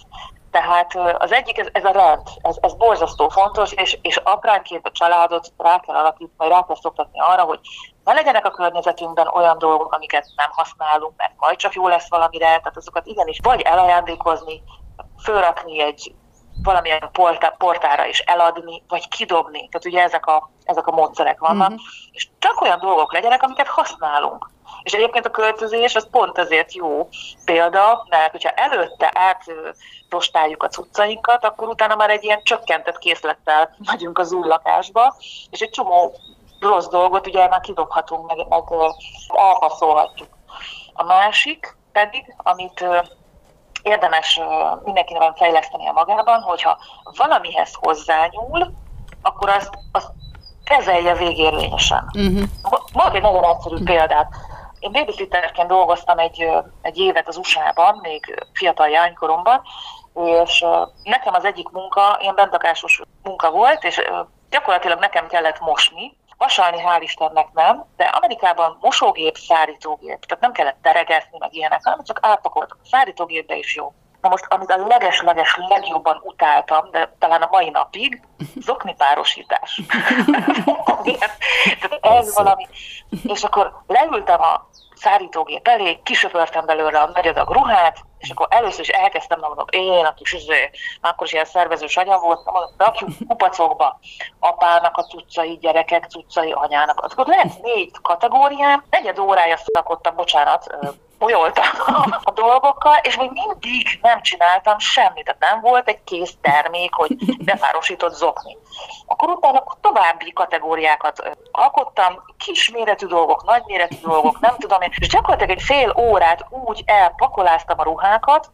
Tehát 0.51 0.95
az 1.17 1.31
egyik, 1.31 1.57
ez, 1.57 1.67
ez 1.71 1.85
a 1.85 1.91
rend, 1.91 2.27
ez, 2.41 2.57
ez 2.61 2.73
borzasztó 2.73 3.29
fontos, 3.29 3.71
és, 3.71 3.97
és 4.01 4.17
apránként 4.17 4.87
a 4.87 4.91
családot 4.91 5.53
rá 5.57 5.79
kell 5.79 5.95
alakítani, 5.95 6.31
vagy 6.37 6.49
rá 6.49 6.63
kell 6.67 6.75
szoktatni 6.81 7.19
arra, 7.19 7.41
hogy 7.41 7.59
ne 8.03 8.13
legyenek 8.13 8.45
a 8.45 8.51
környezetünkben 8.51 9.27
olyan 9.27 9.57
dolgok, 9.57 9.93
amiket 9.93 10.27
nem 10.35 10.49
használunk, 10.51 11.13
mert 11.17 11.33
majd 11.37 11.57
csak 11.57 11.73
jó 11.73 11.87
lesz 11.87 12.09
valamire, 12.09 12.45
tehát 12.45 12.77
azokat 12.77 13.05
igenis 13.05 13.39
vagy 13.43 13.61
elajándékozni, 13.61 14.63
fölrakni 15.23 15.81
egy 15.81 16.15
valamilyen 16.63 17.09
portára 17.57 18.05
is 18.05 18.19
eladni, 18.19 18.83
vagy 18.87 19.07
kidobni. 19.07 19.57
Tehát 19.57 19.85
ugye 19.85 20.01
ezek 20.01 20.25
a, 20.25 20.49
ezek 20.63 20.87
a 20.87 20.91
módszerek 20.91 21.39
vannak, 21.39 21.69
mm-hmm. 21.69 21.77
és 22.11 22.27
csak 22.39 22.61
olyan 22.61 22.79
dolgok 22.79 23.13
legyenek, 23.13 23.43
amiket 23.43 23.67
használunk. 23.67 24.49
És 24.83 24.93
egyébként 24.93 25.25
a 25.25 25.31
költözés 25.31 25.95
az 25.95 26.07
pont 26.11 26.37
ezért 26.37 26.73
jó 26.73 27.09
példa, 27.45 28.05
mert 28.09 28.31
hogyha 28.31 28.49
előtte 28.49 29.13
átrostáljuk 29.13 30.63
a 30.63 30.67
cuccainkat, 30.67 31.45
akkor 31.45 31.67
utána 31.67 31.95
már 31.95 32.09
egy 32.09 32.23
ilyen 32.23 32.43
csökkentett 32.43 32.97
készlettel 32.97 33.75
megyünk 33.85 34.17
az 34.17 34.31
új 34.31 34.47
lakásba, 34.47 35.15
és 35.49 35.59
egy 35.59 35.69
csomó 35.69 36.15
rossz 36.59 36.87
dolgot 36.87 37.27
ugye 37.27 37.47
már 37.47 37.61
kidobhatunk, 37.61 38.27
meg, 38.27 38.47
meg 38.47 38.63
elpasszolhatjuk. 39.33 40.29
A 40.93 41.03
másik 41.03 41.75
pedig, 41.91 42.35
amit 42.37 42.85
érdemes 43.87 44.39
mindenkinek 44.83 45.37
fejleszteni 45.37 45.87
a 45.87 45.91
magában, 45.91 46.41
hogyha 46.41 46.77
valamihez 47.17 47.73
hozzányúl, 47.73 48.71
akkor 49.21 49.49
azt, 49.49 49.69
azt 49.91 50.11
kezelje 50.63 51.15
végérvényesen. 51.15 52.09
Uh-huh. 52.13 53.15
egy 53.15 53.21
nagyon 53.21 53.43
egyszerű 53.43 53.83
példát. 53.83 54.27
Én 54.79 54.91
babysitterként 54.91 55.67
dolgoztam 55.67 56.19
egy, 56.19 56.47
egy 56.81 56.97
évet 56.97 57.27
az 57.27 57.37
USA-ban, 57.37 57.99
még 58.01 58.47
fiatal 58.53 58.87
jánykoromban, 58.87 59.61
és 60.43 60.65
nekem 61.03 61.33
az 61.33 61.45
egyik 61.45 61.69
munka, 61.69 62.17
ilyen 62.21 62.35
bentakásos 62.35 63.01
munka 63.23 63.51
volt, 63.51 63.83
és 63.83 64.01
gyakorlatilag 64.49 64.99
nekem 64.99 65.27
kellett 65.27 65.59
mosni, 65.59 66.17
Vasalni 66.37 66.81
hál' 66.81 67.01
Istennek 67.01 67.53
nem, 67.53 67.85
de 67.95 68.03
Amerikában 68.03 68.77
mosógép, 68.81 69.37
szárítógép, 69.37 70.25
tehát 70.25 70.43
nem 70.43 70.51
kellett 70.51 70.81
teregetni, 70.81 71.37
meg 71.37 71.55
ilyenek, 71.55 71.83
hanem 71.83 72.03
csak 72.03 72.19
átpakoltak. 72.21 72.77
A 72.83 72.87
szárítógépbe 72.87 73.55
is 73.55 73.75
jó. 73.75 73.93
Na 74.21 74.29
most, 74.29 74.45
amit 74.49 74.71
a 74.71 74.87
leges-leges 74.87 75.57
legjobban 75.69 76.21
utáltam, 76.23 76.91
de 76.91 77.15
talán 77.19 77.41
a 77.41 77.47
mai 77.51 77.69
napig, 77.69 78.21
zokni 78.55 78.95
párosítás. 78.97 79.81
Tehát 81.79 81.99
ez 82.01 82.35
valami. 82.35 82.67
És 83.23 83.43
akkor 83.43 83.81
leültem 83.87 84.41
a 84.41 84.69
szárítógép 84.95 85.67
elé, 85.67 85.99
kisöpörtem 86.03 86.65
belőle 86.65 86.99
a 86.99 87.11
nagy 87.13 87.27
adag 87.27 87.49
ruhát, 87.49 87.97
és 88.17 88.29
akkor 88.29 88.47
először 88.49 88.79
is 88.79 88.87
elkezdtem, 88.87 89.39
mondom, 89.39 89.65
én 89.69 90.05
a 90.05 90.13
kis 90.13 90.33
üző, 90.33 90.69
akkor 91.01 91.27
is 91.27 91.33
ilyen 91.33 91.45
szervezős 91.45 91.97
anyag 91.97 92.21
volt, 92.21 92.45
mondom, 92.45 92.71
rakjuk 92.77 93.09
kupacokba 93.27 93.99
apának 94.39 94.97
a 94.97 95.03
cuccai, 95.03 95.57
gyerekek 95.61 96.05
cuccai, 96.05 96.51
anyának. 96.51 96.99
Akkor 96.99 97.27
lehet 97.27 97.61
négy 97.61 97.91
kategóriám, 98.01 98.83
negyed 98.89 99.19
órája 99.19 99.57
szakottam, 99.57 100.15
bocsánat, 100.15 100.77
bolyoltam 101.17 101.65
a 102.23 102.31
dolgokkal, 102.31 102.95
és 103.01 103.17
még 103.17 103.31
mindig 103.31 103.99
nem 104.01 104.21
csináltam 104.21 104.79
semmit. 104.79 105.23
Tehát 105.23 105.53
nem 105.53 105.61
volt 105.61 105.87
egy 105.87 106.03
kész 106.03 106.33
termék, 106.41 106.93
hogy 106.93 107.15
bepárosított 107.43 108.13
zokni. 108.13 108.57
Akkor 109.05 109.29
utána 109.29 109.63
további 109.81 110.33
kategóriákat 110.33 111.37
alkottam, 111.51 112.23
kisméretű 112.37 113.05
dolgok, 113.05 113.43
nagyméretű 113.45 113.95
dolgok, 114.01 114.39
nem 114.39 114.55
tudom 114.57 114.81
én, 114.81 114.93
és 114.97 115.07
gyakorlatilag 115.07 115.57
egy 115.57 115.63
fél 115.63 115.93
órát 115.97 116.45
úgy 116.49 116.83
elpakoláztam 116.85 117.79
a 117.79 117.83
ruhákat, 117.83 118.49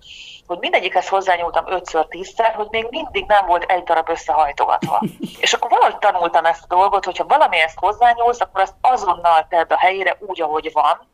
hogy 0.48 0.58
mindegyikhez 0.60 1.08
hozzányúltam 1.08 1.68
ötször, 1.68 2.06
tízszer, 2.06 2.54
hogy 2.56 2.68
még 2.70 2.88
mindig 2.90 3.26
nem 3.26 3.46
volt 3.46 3.64
egy 3.64 3.84
darab 3.84 4.10
összehajtogatva. 4.10 5.02
És 5.40 5.54
akkor 5.54 5.70
valahogy 5.70 5.98
tanultam 5.98 6.46
ezt 6.46 6.64
a 6.64 6.76
dolgot, 6.76 7.06
hogyha 7.06 7.26
valami 7.26 7.60
ezt 7.60 7.80
hozzányúlsz, 7.80 8.42
akkor 8.42 8.62
azt 8.62 8.76
azonnal 8.82 9.46
tedd 9.50 9.72
a 9.72 9.78
helyére 9.78 10.18
úgy, 10.20 10.42
ahogy 10.42 10.70
van, 10.74 11.12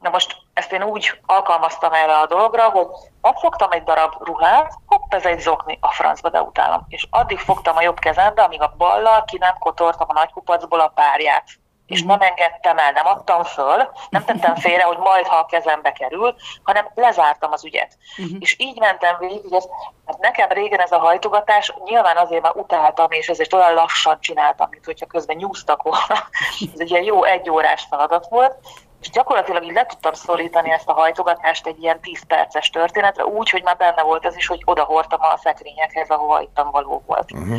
Na 0.00 0.10
most 0.10 0.36
ezt 0.54 0.72
én 0.72 0.82
úgy 0.82 1.20
alkalmaztam 1.26 1.92
erre 1.92 2.18
a 2.18 2.26
dologra, 2.26 2.68
hogy 2.68 2.86
megfogtam 3.20 3.70
egy 3.72 3.82
darab 3.82 4.12
ruhát, 4.24 4.74
hopp, 4.86 5.14
ez 5.14 5.24
egy 5.24 5.40
zokni, 5.40 5.78
a 5.80 5.92
francba, 5.92 6.28
de 6.28 6.42
utálom. 6.42 6.84
És 6.88 7.06
addig 7.10 7.38
fogtam 7.38 7.76
a 7.76 7.82
jobb 7.82 7.98
kezembe, 7.98 8.42
amíg 8.42 8.60
a 8.60 8.74
ballal 8.76 9.24
ki 9.24 9.38
nem 9.38 9.54
kotortam 9.58 10.06
a 10.10 10.12
nagykupacból 10.12 10.80
a 10.80 10.92
párját. 10.94 11.44
És 11.86 12.02
nem 12.02 12.20
engedtem 12.20 12.78
el, 12.78 12.92
nem 12.92 13.06
adtam 13.06 13.44
föl, 13.44 13.90
nem 14.10 14.24
tettem 14.24 14.54
félre, 14.64 14.82
hogy 14.82 14.98
majd, 14.98 15.26
ha 15.26 15.36
a 15.36 15.46
kezembe 15.46 15.92
kerül, 15.92 16.34
hanem 16.62 16.90
lezártam 16.94 17.52
az 17.52 17.64
ügyet. 17.64 17.96
Uh-huh. 18.18 18.36
És 18.40 18.56
így 18.58 18.78
mentem 18.78 19.16
végig, 19.18 19.42
hogy 19.42 19.52
ez, 19.52 19.66
hát 20.06 20.18
nekem 20.18 20.48
régen 20.48 20.80
ez 20.80 20.92
a 20.92 20.98
hajtogatás, 20.98 21.74
nyilván 21.84 22.16
azért 22.16 22.42
már 22.42 22.56
utáltam, 22.56 23.10
és 23.10 23.28
ezért 23.28 23.52
olyan 23.52 23.74
lassan 23.74 24.20
csináltam, 24.20 24.68
mint 24.70 24.84
hogyha 24.84 25.06
közben 25.06 25.36
nyúztak 25.36 25.82
volna. 25.82 26.28
ez 26.74 26.80
egy 26.80 26.90
ilyen 26.90 27.02
jó 27.02 27.24
egy 27.24 27.50
órás 27.50 27.86
feladat 27.90 28.26
volt, 28.28 28.54
és 29.06 29.12
gyakorlatilag 29.12 29.64
így 29.64 29.72
le 29.72 29.86
tudtam 29.86 30.12
szorítani 30.12 30.70
ezt 30.70 30.88
a 30.88 30.92
hajtogatást 30.92 31.66
egy 31.66 31.82
ilyen 31.82 32.00
10 32.00 32.22
perces 32.26 32.70
történetre, 32.70 33.24
úgy, 33.24 33.50
hogy 33.50 33.62
már 33.62 33.76
benne 33.76 34.02
volt 34.02 34.24
ez 34.24 34.36
is, 34.36 34.46
hogy 34.46 34.62
odahortam 34.64 35.20
a 35.20 35.38
szekrényekhez, 35.42 36.08
ahova 36.08 36.40
ittam 36.40 36.70
való 36.70 37.02
volt. 37.06 37.32
Uh-huh. 37.32 37.56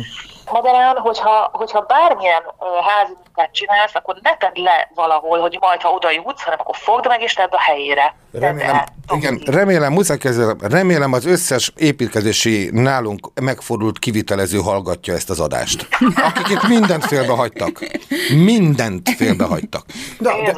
Magyarán, 0.52 0.96
hogyha, 0.96 1.50
hogyha 1.52 1.80
bármilyen 1.80 2.42
házi 2.88 3.12
munkát 3.24 3.52
csinálsz, 3.52 3.94
akkor 3.94 4.16
ne 4.22 4.36
tedd 4.36 4.62
le 4.62 4.90
valahol, 4.94 5.40
hogy 5.40 5.56
majd, 5.60 5.80
ha 5.80 5.90
oda 5.90 6.10
jutsz, 6.10 6.42
hanem 6.42 6.58
akkor 6.60 6.76
fogd 6.76 7.06
meg 7.06 7.22
és 7.22 7.34
tedd 7.34 7.50
a 7.50 7.60
helyére. 7.60 8.14
Remélem, 8.32 8.84
igen, 9.14 9.42
remélem, 9.46 9.92
muszáj 9.92 10.18
remélem 10.60 11.12
az 11.12 11.26
összes 11.26 11.72
építkezési 11.76 12.70
nálunk 12.72 13.40
megfordult 13.40 13.98
kivitelező 13.98 14.58
hallgatja 14.58 15.14
ezt 15.14 15.30
az 15.30 15.40
adást. 15.40 15.88
Akik 16.28 16.48
itt 16.48 16.68
mindent 16.68 17.04
félbehagytak. 17.04 17.80
Mindent 18.44 19.08
félbehagytak. 19.08 19.84
De, 20.18 20.30
de, 20.44 20.52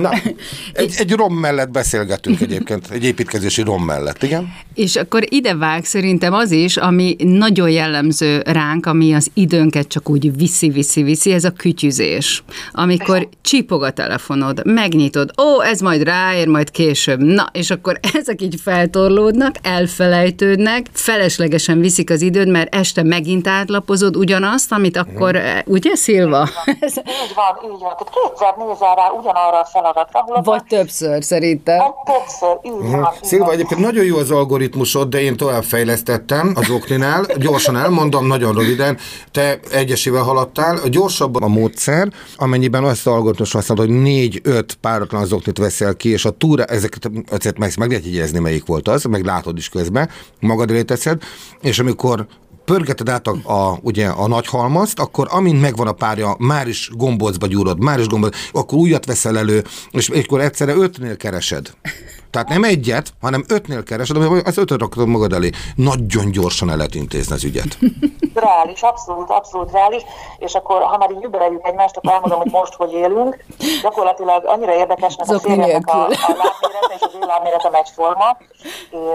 na, 0.00 0.10
egy, 0.72 0.94
egy 0.98 1.12
rom 1.12 1.34
mellett 1.34 1.70
beszélgetünk 1.70 2.40
egyébként, 2.40 2.90
egy 2.90 3.04
építkezési 3.04 3.62
rom 3.62 3.84
mellett, 3.84 4.22
igen? 4.22 4.54
És 4.74 4.96
akkor 4.96 5.22
ide 5.28 5.54
vág 5.54 5.84
szerintem 5.84 6.32
az 6.32 6.50
is, 6.50 6.76
ami 6.76 7.16
nagyon 7.18 7.70
jellemző 7.70 8.42
ránk, 8.46 8.86
ami 8.86 9.14
az 9.14 9.30
időnket 9.34 9.88
csak 9.88 10.10
úgy 10.10 10.36
viszi-viszi-viszi, 10.36 11.32
ez 11.32 11.44
a 11.44 11.50
kütyüzés. 11.50 12.44
Amikor 12.72 13.28
csipog 13.42 13.82
a 13.82 13.90
telefonod, 13.90 14.66
megnyitod, 14.66 15.30
ó, 15.40 15.60
ez 15.60 15.80
majd 15.80 16.02
ráér, 16.02 16.48
majd 16.48 16.70
később. 16.70 17.20
Na, 17.20 17.46
és 17.52 17.70
akkor 17.70 18.00
ezek 18.20 18.42
így 18.42 18.60
feltorlódnak, 18.62 19.54
elfelejtődnek, 19.62 20.86
feleslegesen 20.92 21.80
viszik 21.80 22.10
az 22.10 22.22
időd, 22.22 22.48
mert 22.48 22.74
este 22.74 23.02
megint 23.02 23.46
átlapozod 23.48 24.16
ugyanazt, 24.16 24.72
amit 24.72 24.96
akkor, 24.96 25.36
hmm. 25.36 25.60
ugye 25.64 25.94
Szilva? 25.94 26.48
Így 26.66 27.34
van, 27.34 27.72
így 27.72 27.80
van. 27.80 27.94
Tehát 27.98 28.12
kétszer 28.12 28.54
nézel 28.56 28.94
rá 28.94 29.08
ugyanarra 29.18 29.60
a 29.60 29.64
feladatra. 29.92 30.42
Vagy 30.42 30.64
többször 30.64 31.24
szerintem. 31.24 31.78
Vagy 31.78 32.16
többször, 32.16 32.58
így 32.62 32.90
van. 32.90 33.08
Szilva, 33.22 33.52
egyébként 33.52 33.80
nagyon 33.80 34.04
jó 34.04 34.16
az 34.16 34.30
algoritmusod, 34.30 35.08
de 35.08 35.20
én 35.20 35.36
tovább 35.36 35.64
fejlesztettem 35.64 36.52
az 36.54 36.70
okninál. 36.70 37.26
Gyorsan 37.36 37.76
elmondom, 37.76 38.26
nagyon 38.26 38.54
röviden. 38.54 38.98
Te 39.30 39.58
egyesével 39.72 40.22
haladtál. 40.22 40.78
Gyorsabban 40.88 41.42
a 41.42 41.48
módszer, 41.48 42.08
amennyiben 42.36 42.84
azt 42.84 43.06
az 43.06 43.12
algoritmus 43.12 43.52
használod, 43.52 43.86
hogy 43.86 44.00
négy-öt 44.00 44.74
páratlan 44.74 45.24
zoknit 45.24 45.58
veszel 45.58 45.94
ki, 45.94 46.08
és 46.08 46.24
a 46.24 46.30
túra, 46.30 46.64
ezeket, 46.64 47.10
ezeket 47.30 47.58
meg, 47.58 47.72
meg 47.78 47.88
lehet 47.88 48.04
jegyezni, 48.04 48.38
melyik 48.38 48.66
volt 48.66 48.88
az, 48.88 49.04
meg 49.04 49.24
látod 49.24 49.56
is 49.56 49.68
közben, 49.68 50.10
magad 50.40 50.70
elé 50.70 50.82
teszed, 50.82 51.22
és 51.60 51.78
amikor 51.78 52.26
pörgeted 52.66 53.08
át 53.08 53.26
a, 53.26 53.36
a, 53.52 53.78
ugye, 53.82 54.06
a 54.06 54.28
nagy 54.28 54.46
halmazt, 54.46 54.98
akkor 54.98 55.26
amint 55.30 55.60
megvan 55.60 55.86
a 55.86 55.92
párja, 55.92 56.36
már 56.38 56.68
is 56.68 56.90
gombócba 56.94 57.46
gyúrod, 57.46 57.82
már 57.82 57.98
is 57.98 58.06
gombóc, 58.06 58.36
akkor 58.52 58.78
újat 58.78 59.06
veszel 59.06 59.38
elő, 59.38 59.64
és 59.90 60.08
akkor 60.08 60.40
egyszerre 60.40 60.74
ötnél 60.74 61.16
keresed. 61.16 61.74
Tehát 62.36 62.50
nem 62.50 62.64
egyet, 62.64 63.12
hanem 63.20 63.44
ötnél 63.48 63.82
keresed, 63.82 64.16
az 64.44 64.58
ötöt 64.58 64.80
rakod 64.80 65.08
magad 65.08 65.32
elé. 65.32 65.50
Nagyon 65.76 66.30
gyorsan 66.30 66.70
el 66.70 66.76
lehet 66.76 66.94
intézni 66.94 67.34
az 67.34 67.44
ügyet. 67.44 67.78
Reális, 68.44 68.82
abszolút, 68.82 69.30
abszolút 69.30 69.72
reális, 69.72 70.02
és 70.38 70.54
akkor, 70.54 70.82
ha 70.82 70.96
már 70.96 71.10
így 71.10 71.24
übereljük 71.24 71.66
egymást, 71.66 71.96
akkor 71.96 72.12
elmondom, 72.12 72.38
hogy 72.38 72.50
most 72.50 72.74
hogy 72.74 72.92
élünk. 72.92 73.44
Gyakorlatilag 73.82 74.44
annyira 74.46 74.74
érdekes, 74.74 75.16
mert 75.16 75.30
a 75.30 75.38
férjemnek 75.38 75.86
a, 75.86 76.04
a 76.04 76.08
lábmérete 76.08 76.94
és 76.94 77.00
az 77.00 77.14
ő 77.14 77.26
lábméretem 77.26 77.74
egyforma. 77.74 78.36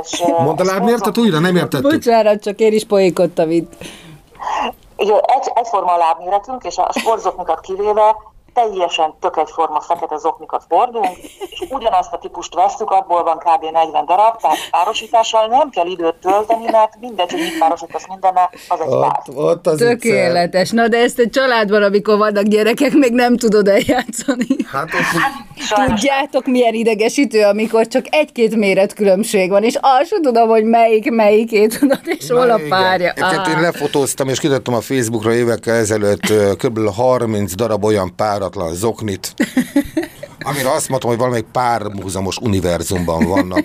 És, 0.02 0.24
Mondd 0.44 0.60
a 0.60 0.64
lábméretet 0.64 1.18
újra, 1.18 1.40
nem 1.40 1.56
értettük. 1.56 1.92
Bocsánat, 1.92 2.44
csak 2.44 2.60
én 2.60 2.74
is 2.74 2.86
poékodtam 2.86 3.52
itt. 3.52 3.74
Ugye 4.98 5.14
egy, 5.14 5.52
egyforma 5.54 5.94
a 5.94 5.98
lábméretünk, 5.98 6.64
és 6.64 6.78
a 6.78 6.92
sportzoknikat 7.00 7.60
kivéve 7.60 8.16
teljesen 8.54 9.14
tök 9.20 9.38
egyforma 9.38 9.80
fekete 9.80 10.18
zoknikat 10.18 10.64
hordunk, 10.70 11.08
és 11.50 11.64
ugyanazt 11.70 12.14
a 12.14 12.18
típust 12.18 12.54
veszük, 12.56 12.90
abból 12.90 13.24
van 13.24 13.38
kb. 13.38 13.64
40 13.72 14.06
darab, 14.06 14.42
tehát 14.42 14.58
párosítással 14.72 15.48
nem 15.48 15.70
kell 15.70 15.86
időt 15.86 16.16
tölteni, 16.16 16.66
mert 16.72 16.94
mindegy, 17.00 17.32
hogy 17.32 17.40
mit 17.40 17.58
párosítasz 17.60 18.08
mindenne, 18.08 18.50
az 18.68 18.80
egy 18.80 18.88
ott, 18.88 19.36
ott 19.36 19.68
az 19.68 19.78
Tökéletes. 19.78 20.70
Na 20.70 20.88
de 20.88 20.98
ezt 20.98 21.20
a 21.20 21.30
családban, 21.30 21.84
amikor 21.84 22.18
vannak 22.18 22.44
gyerekek, 22.44 22.94
még 22.94 23.14
nem 23.14 23.38
tudod 23.38 23.68
eljátszani. 23.68 24.48
Hát, 24.72 24.90
hát 25.70 25.88
Tudjátok, 25.88 26.46
milyen 26.46 26.74
idegesítő, 26.74 27.44
amikor 27.44 27.88
csak 27.88 28.06
egy-két 28.10 28.56
méret 28.56 28.94
különbség 28.94 29.50
van, 29.50 29.64
és 29.64 29.78
azt 29.82 30.08
sem 30.08 30.22
tudom, 30.22 30.50
hogy 30.50 30.64
melyik 30.64 31.12
melyikét 31.12 31.80
tudod, 31.80 32.02
és 32.04 32.30
hol 32.30 32.50
a 32.50 32.60
párja. 32.70 33.14
Ah. 33.20 33.50
Én 33.50 33.62
lefotóztam, 33.62 34.28
és 34.28 34.40
kitettem 34.40 34.74
a 34.74 34.82
Facebookra 34.82 35.34
évekkel 35.34 35.76
ezelőtt 35.76 36.34
kb. 36.58 36.90
30 36.94 37.56
darab 37.56 37.84
olyan 37.84 38.16
pár 38.16 38.41
páratlan 38.42 38.76
zoknit, 38.76 39.34
amire 40.40 40.72
azt 40.72 40.90
mondtam, 40.90 41.10
hogy 41.10 41.20
valamelyik 41.20 41.46
párhuzamos 41.52 42.38
univerzumban 42.38 43.28
vannak. 43.28 43.64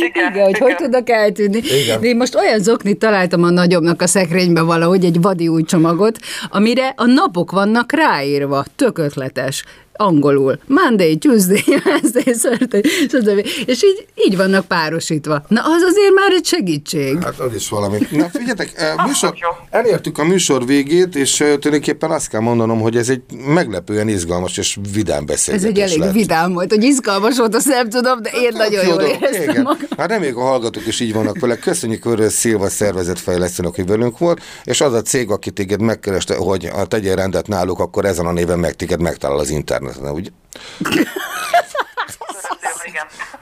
Igen, 0.00 0.32
igen, 0.32 0.44
hogy 0.44 0.58
hogy 0.58 0.76
tudnak 0.76 1.10
eltűnni. 1.10 1.56
Igen. 1.56 2.00
De 2.00 2.06
én 2.06 2.16
most 2.16 2.34
olyan 2.34 2.62
zoknit 2.62 2.98
találtam 2.98 3.42
a 3.42 3.50
nagyobbnak 3.50 4.02
a 4.02 4.06
szekrényben 4.06 4.66
valahogy, 4.66 5.04
egy 5.04 5.20
vadi 5.20 5.48
új 5.48 5.62
csomagot, 5.62 6.18
amire 6.48 6.92
a 6.96 7.04
napok 7.04 7.50
vannak 7.50 7.92
ráírva. 7.92 8.64
Tök 8.76 8.98
ötletes 8.98 9.64
angolul. 9.96 10.58
Monday, 10.66 11.16
Tuesday, 11.16 11.64
Wednesday, 11.84 12.22
Thursday, 12.22 12.82
stb. 13.08 13.46
És 13.66 13.82
így, 13.84 14.06
így 14.26 14.36
vannak 14.36 14.64
párosítva. 14.66 15.42
Na, 15.48 15.60
az 15.60 15.82
azért 15.82 16.14
már 16.14 16.32
egy 16.32 16.44
segítség. 16.44 17.22
Hát 17.22 17.38
az 17.38 17.54
is 17.54 17.68
valami. 17.68 17.98
Na 18.10 18.28
figyeljetek, 18.28 18.72
eh, 18.76 18.94
műsor, 19.06 19.34
jó. 19.40 19.48
elértük 19.70 20.18
a 20.18 20.24
műsor 20.24 20.66
végét, 20.66 21.14
és 21.16 21.40
eh, 21.40 21.46
tulajdonképpen 21.46 22.10
azt 22.10 22.28
kell 22.28 22.40
mondanom, 22.40 22.80
hogy 22.80 22.96
ez 22.96 23.08
egy 23.08 23.22
meglepően 23.46 24.08
izgalmas 24.08 24.56
és 24.56 24.78
vidám 24.92 25.18
Ez 25.20 25.24
beszélgetés 25.26 25.68
egy 25.70 25.78
elég 25.78 25.98
lett. 25.98 26.12
vidám 26.12 26.52
volt, 26.52 26.70
hogy 26.70 26.84
izgalmas 26.84 27.38
volt, 27.38 27.54
azt 27.54 27.66
nem 27.66 27.88
tudom, 27.88 28.22
de 28.22 28.30
én 28.34 28.50
nagyon 28.52 28.84
Jó 28.84 28.88
jól 28.90 28.98
dolog, 28.98 29.12
éreztem 29.22 29.42
igen. 29.42 29.62
magam. 29.62 29.86
Hát 29.96 30.08
reméljük 30.08 30.36
a 30.36 30.40
hallgatók 30.42 30.86
is 30.86 31.00
így 31.00 31.12
vannak 31.12 31.38
vele. 31.40 31.56
Köszönjük 31.56 32.04
Örös 32.04 32.32
Szilva 32.32 32.68
szervezetfejlesztőnek, 32.68 33.74
hogy 33.74 33.86
velünk 33.86 34.18
volt, 34.18 34.40
és 34.64 34.80
az 34.80 34.92
a 34.92 35.02
cég, 35.02 35.30
aki 35.30 35.50
téged 35.50 35.80
megkereste, 35.80 36.34
hogy 36.36 36.70
a 36.74 36.86
tegyél 36.86 37.14
rendet 37.14 37.46
náluk, 37.48 37.78
akkor 37.78 38.04
ezen 38.04 38.26
a 38.26 38.32
néven 38.32 38.58
meg 38.58 38.74
téged 38.76 39.00
megtalál 39.00 39.38
az 39.38 39.50
interneten, 39.86 40.14
ugye? 40.14 40.30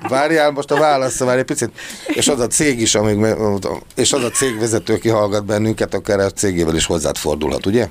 Várjál, 0.09 0.51
most 0.51 0.71
a 0.71 0.77
válaszra 0.77 1.27
várj 1.27 1.39
egy 1.39 1.45
picit. 1.45 1.71
És 2.07 2.29
az 2.29 2.41
a 2.41 2.47
cég 2.47 2.81
is, 2.81 2.95
amíg, 2.95 3.37
és 3.95 4.13
az 4.13 4.25
a 4.25 4.31
cégvezető, 4.31 4.95
aki 4.95 5.09
hallgat 5.09 5.45
bennünket, 5.45 5.95
akár 5.95 6.19
a 6.19 6.31
cégével 6.31 6.75
is 6.75 6.87
hozzád 6.87 7.17
fordulhat, 7.17 7.67
ugye? 7.67 7.89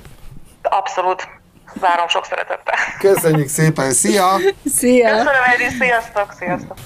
Abszolút. 0.62 1.28
Várom 1.80 2.08
sok 2.08 2.24
szeretettel. 2.24 2.74
Köszönjük 2.98 3.48
szépen, 3.48 3.92
szia! 3.92 4.36
Szia! 4.74 5.10
Köszönöm, 5.10 5.32
Edi, 5.54 5.76
sziasztok, 5.78 6.34
sziasztok. 6.38 6.76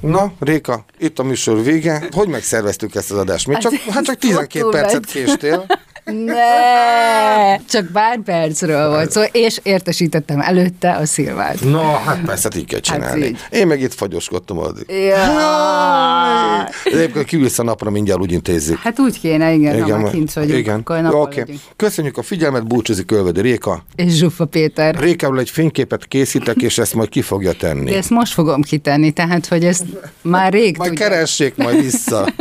Na, 0.00 0.32
Réka, 0.40 0.84
itt 0.98 1.18
a 1.18 1.22
műsor 1.22 1.62
vége. 1.62 2.02
Hogy 2.10 2.28
megszerveztük 2.28 2.94
ezt 2.94 3.10
az 3.10 3.18
adást? 3.18 3.46
Még 3.46 3.58
csak, 3.58 3.72
hát 3.72 4.04
csak 4.04 4.16
12 4.16 4.60
rosszul 4.60 4.80
percet 4.80 5.04
késtél. 5.04 5.66
Ne! 6.04 7.56
Csak 7.68 7.86
pár 7.92 8.18
percről 8.24 8.88
volt 8.88 9.10
szó, 9.10 9.22
és 9.32 9.60
értesítettem 9.62 10.40
előtte 10.40 10.92
a 10.96 11.06
Szilvát. 11.06 11.60
Na, 11.64 11.82
hát 11.82 12.20
persze, 12.26 12.48
így 12.56 12.64
kell 12.66 12.80
csinálni. 12.80 13.24
így. 13.26 13.38
Én 13.50 13.66
meg 13.66 13.80
itt 13.80 13.94
fagyoskodtam 13.94 14.58
addig. 14.58 14.84
Ja. 14.88 16.68
Egyébként 16.84 17.24
kiülsz 17.24 17.58
a 17.58 17.62
napra, 17.62 17.90
mindjárt 17.90 18.20
úgy 18.20 18.32
intézzük. 18.32 18.78
Hát 18.78 18.98
úgy 18.98 19.20
kéne, 19.20 19.52
igen, 19.52 19.84
igen 19.84 20.00
ha 20.00 20.10
kint 20.10 20.32
vagyunk, 20.32 20.58
igen. 20.58 20.78
akkor 20.78 21.14
Oké. 21.14 21.38
legyünk. 21.40 21.60
Köszönjük 21.76 22.18
a 22.18 22.22
figyelmet, 22.22 22.66
búcsúzik 22.66 23.10
Ölvedi 23.10 23.40
Réka. 23.40 23.84
És 23.94 24.12
Zsuffa 24.12 24.44
Péter. 24.44 24.94
Rékáról 24.94 25.38
egy 25.38 25.50
fényképet 25.50 26.06
készítek, 26.06 26.56
és 26.56 26.78
ezt 26.78 26.94
majd 26.94 27.08
ki 27.08 27.22
fogja 27.22 27.52
tenni. 27.52 27.90
De 27.90 27.96
ezt 27.96 28.10
most 28.10 28.32
fogom 28.32 28.62
kitenni, 28.62 29.10
tehát, 29.10 29.46
hogy 29.46 29.64
ezt 29.64 29.84
már 30.22 30.52
rég 30.52 30.76
Majd 30.76 30.90
tudja. 30.90 31.08
keressék 31.08 31.56
majd 31.56 31.82
vissza. 31.82 32.26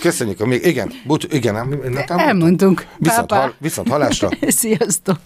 Köszönjük 0.00 0.40
a 0.40 0.46
még. 0.46 0.66
Igen, 0.66 0.92
búcsú, 1.04 1.28
igen, 1.30 1.54
nem, 1.54 2.18
Elmondtunk. 2.18 2.86
Viszont, 2.98 3.30
hal, 3.30 3.54
viszont 3.58 3.88
halásra. 3.88 4.28
Sziasztok! 4.60 5.16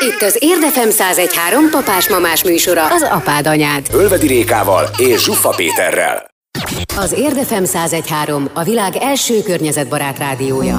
Itt 0.00 0.22
az 0.22 0.36
Érdefem 0.40 0.88
1013 0.88 1.70
papás-mamás 1.70 2.44
műsora, 2.44 2.86
az 2.86 3.02
apád 3.02 3.46
anyád. 3.46 3.86
Ölvedi 3.92 4.26
Rékával 4.26 4.88
és 4.96 5.22
Zsuffa 5.24 5.48
Péterrel. 5.48 6.26
Az 6.96 7.12
Érdefem 7.12 7.62
1013 7.62 8.48
a 8.52 8.62
világ 8.62 8.96
első 8.96 9.42
környezetbarát 9.42 10.18
rádiója. 10.18 10.78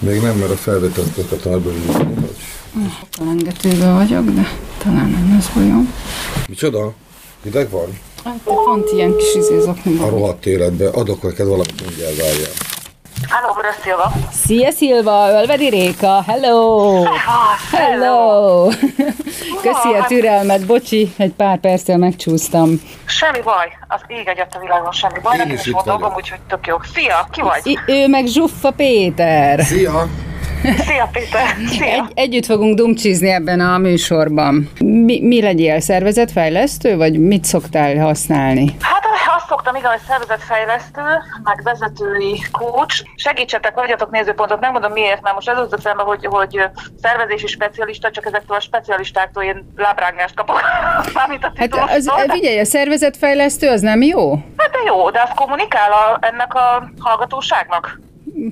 Még 0.00 0.20
nem, 0.20 0.36
mert 0.36 0.50
a 0.50 0.56
felvételt 0.56 1.32
a 1.44 1.48
nagyból 1.48 1.72
Lengetőben 3.24 3.94
vagyok, 3.94 4.24
de 4.24 4.46
talán 4.78 5.10
nem 5.10 5.32
lesz 5.34 5.48
bajom. 5.54 5.92
Micsoda? 6.48 6.92
Hideg 7.42 7.70
van? 7.70 7.98
Hát, 8.24 8.38
pont 8.44 8.90
ilyen 8.92 9.16
kis 9.16 9.34
izézok. 9.34 9.76
A 10.00 10.08
rohadt 10.08 10.46
életbe. 10.46 10.88
Adok 10.88 11.22
neked 11.22 11.46
valamit, 11.46 11.86
mindjárt 11.86 12.16
várjál. 12.16 12.50
Halló, 13.28 13.54
Vörös 13.54 13.74
Szilva. 13.82 14.12
Szia 14.32 14.70
Szilva, 14.70 15.28
Ölvedi 15.30 15.68
Réka, 15.68 16.22
hello! 16.26 17.02
Hello! 17.72 18.68
Köszi 19.62 19.94
a 20.00 20.04
türelmet, 20.08 20.66
bocsi, 20.66 21.12
egy 21.16 21.32
pár 21.32 21.58
perccel 21.58 21.98
megcsúsztam. 21.98 22.80
Semmi 23.06 23.40
baj, 23.44 23.66
az 23.88 24.00
ég 24.06 24.28
egyet 24.28 24.54
a 24.54 24.58
világon, 24.60 24.92
semmi 24.92 25.18
baj. 25.22 25.36
Nekem 25.36 25.52
is 25.52 25.66
volt 25.70 25.84
dolgom, 25.84 26.12
úgyhogy 26.16 26.38
tök 26.48 26.66
jó. 26.66 26.76
Szia, 26.94 27.28
ki 27.30 27.40
vagy? 27.40 27.60
I- 27.64 27.78
ő 27.86 28.08
meg 28.08 28.26
Zsuffa 28.26 28.70
Péter. 28.70 29.60
Szia! 29.62 30.06
Szia, 30.86 31.08
Péter. 31.12 31.46
Szia. 31.68 31.84
Egy, 31.86 32.02
együtt 32.14 32.44
fogunk 32.46 32.76
dumcsizni 32.76 33.28
ebben 33.28 33.60
a 33.60 33.78
műsorban. 33.78 34.70
Mi, 34.78 35.20
mi 35.22 35.40
legyél, 35.42 35.80
szervezetfejlesztő, 35.80 36.96
vagy 36.96 37.18
mit 37.18 37.44
szoktál 37.44 37.96
használni? 37.96 38.76
Hát 38.80 38.99
szoktam, 39.50 39.74
igen, 39.74 39.90
hogy 39.90 40.00
szervezetfejlesztő, 40.08 41.02
meg 41.44 41.60
vezetői 41.62 42.42
coach. 42.52 43.04
Segítsetek, 43.14 43.76
adjatok 43.76 44.10
nézőpontot, 44.10 44.60
nem 44.60 44.72
mondom 44.72 44.92
miért, 44.92 45.22
mert 45.22 45.34
most 45.34 45.48
ez 45.48 45.58
az 45.58 45.72
eszembe, 45.72 46.02
hogy, 46.02 46.26
hogy 46.26 46.64
szervezési 47.02 47.46
specialista, 47.46 48.10
csak 48.10 48.26
ezektől 48.26 48.56
a 48.56 48.60
specialistáktól 48.60 49.42
én 49.42 49.72
lábrángást 49.76 50.34
kapok. 50.34 50.60
Mármint 51.14 51.44
a 51.44 51.52
Hát 51.56 51.74
az, 51.74 52.10
figyelj, 52.28 52.58
a 52.58 52.64
szervezetfejlesztő 52.64 53.68
az 53.68 53.80
nem 53.80 54.02
jó? 54.02 54.34
Hát 54.56 54.70
de 54.70 54.78
jó, 54.86 55.10
de 55.10 55.22
az 55.22 55.30
kommunikál 55.34 55.92
a, 55.92 56.18
ennek 56.20 56.54
a 56.54 56.90
hallgatóságnak. 56.98 58.00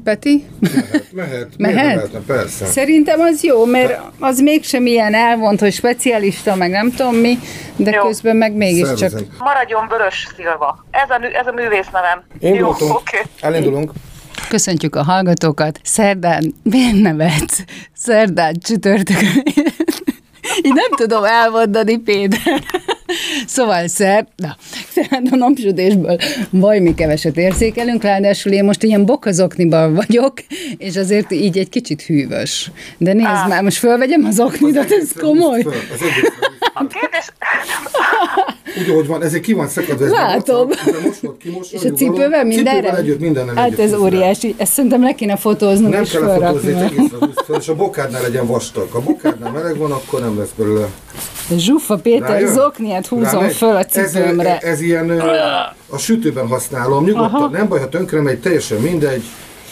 Peti? 0.04 0.44
Mehet, 0.60 1.54
Mehet? 1.58 1.74
Mehetne, 1.74 2.18
persze. 2.26 2.66
Szerintem 2.66 3.20
az 3.20 3.42
jó, 3.42 3.64
mert 3.64 4.00
az 4.18 4.40
mégsem 4.40 4.86
ilyen 4.86 5.14
elvont, 5.14 5.60
hogy 5.60 5.72
specialista, 5.72 6.54
meg 6.54 6.70
nem 6.70 6.90
tudom 6.90 7.14
mi, 7.14 7.38
de 7.76 7.90
Jó. 7.90 8.02
közben 8.02 8.36
meg 8.36 8.52
mégiscsak... 8.52 9.10
Maradjon 9.38 9.86
Vörös 9.88 10.28
Szilva. 10.36 10.84
Ez 10.90 11.10
a, 11.10 11.20
ez 11.40 11.46
a 11.46 11.52
művész 11.52 11.88
nevem. 11.92 12.22
Jó, 12.40 12.48
Indultunk. 12.54 12.94
oké. 12.94 13.18
Elindulunk. 13.40 13.92
Köszöntjük 14.48 14.96
a 14.96 15.02
hallgatókat. 15.02 15.80
Szerdán, 15.82 16.54
miért 16.62 17.00
nevetsz? 17.00 17.64
Szerdán, 17.94 18.54
csütörtökön. 18.60 19.42
Így 20.56 20.74
nem 20.74 20.90
tudom 20.96 21.24
elmondani, 21.24 21.96
Péter. 21.96 22.62
Szóval 23.46 23.86
szer, 23.88 24.26
na, 24.36 24.56
tehát 24.94 25.26
a 25.30 25.36
napsütésből 25.36 26.18
valami 26.50 26.94
keveset 26.94 27.36
érzékelünk, 27.36 28.02
ráadásul 28.02 28.52
én 28.52 28.64
most 28.64 28.82
ilyen 28.82 29.04
bokazokniban 29.04 29.94
vagyok, 29.94 30.32
és 30.76 30.96
azért 30.96 31.32
így 31.32 31.58
egy 31.58 31.68
kicsit 31.68 32.02
hűvös. 32.02 32.70
De 32.98 33.12
nézd 33.12 33.26
Á. 33.28 33.46
már, 33.46 33.62
most 33.62 33.78
fölvegyem 33.78 34.24
az 34.24 34.40
oknidat, 34.40 34.90
ez 34.90 35.12
komoly. 35.20 35.64
A 36.74 36.86
kérdés... 36.86 37.32
úgy, 38.82 38.90
ahogy 38.90 39.06
van, 39.06 39.22
ezért 39.22 39.42
ki 39.42 39.52
van 39.52 39.68
szakadva. 39.68 40.04
ez 40.04 40.10
Látom. 40.10 40.68
kimosva. 41.38 41.76
És 41.76 41.84
a 41.84 41.92
cipővel 41.92 42.44
mindenre? 42.44 42.72
Cipővel 42.72 42.96
együtt, 42.96 43.20
mindennel 43.20 43.54
Hát 43.54 43.78
ez 43.78 43.94
óriási. 43.94 44.54
Ezt 44.58 44.72
szerintem 44.72 45.02
le 45.02 45.12
kéne 45.12 45.36
fotóznunk 45.36 45.92
Nem 45.92 46.02
és 46.02 46.10
kell 46.10 46.20
föl, 47.46 47.56
és 47.58 47.68
a 47.68 47.74
bokádnál 47.74 48.22
legyen 48.22 48.46
vastag. 48.46 48.90
Ha 48.90 49.00
bokádnál 49.00 49.52
meleg 49.52 49.76
van, 49.76 49.92
akkor 49.92 50.20
nem 50.20 50.38
lesz 50.38 50.50
belőle. 50.56 50.86
Zsuffa 51.56 51.96
Péter 51.96 52.28
Rájön? 52.30 52.52
zokniát 52.52 53.06
húzom 53.06 53.24
Rámegy? 53.24 53.54
föl 53.54 53.76
a 53.76 53.84
cipőmre. 53.84 54.58
ez, 54.58 54.68
ez 54.68 54.80
ilyen 54.80 55.10
a 55.90 55.98
sütőben 55.98 56.46
használom. 56.46 57.04
Nyugodtan, 57.04 57.50
nem 57.50 57.68
baj, 57.68 57.78
ha 57.80 57.88
tönkre 57.88 58.20
megy, 58.20 58.38
teljesen 58.40 58.78
mindegy. 58.80 59.22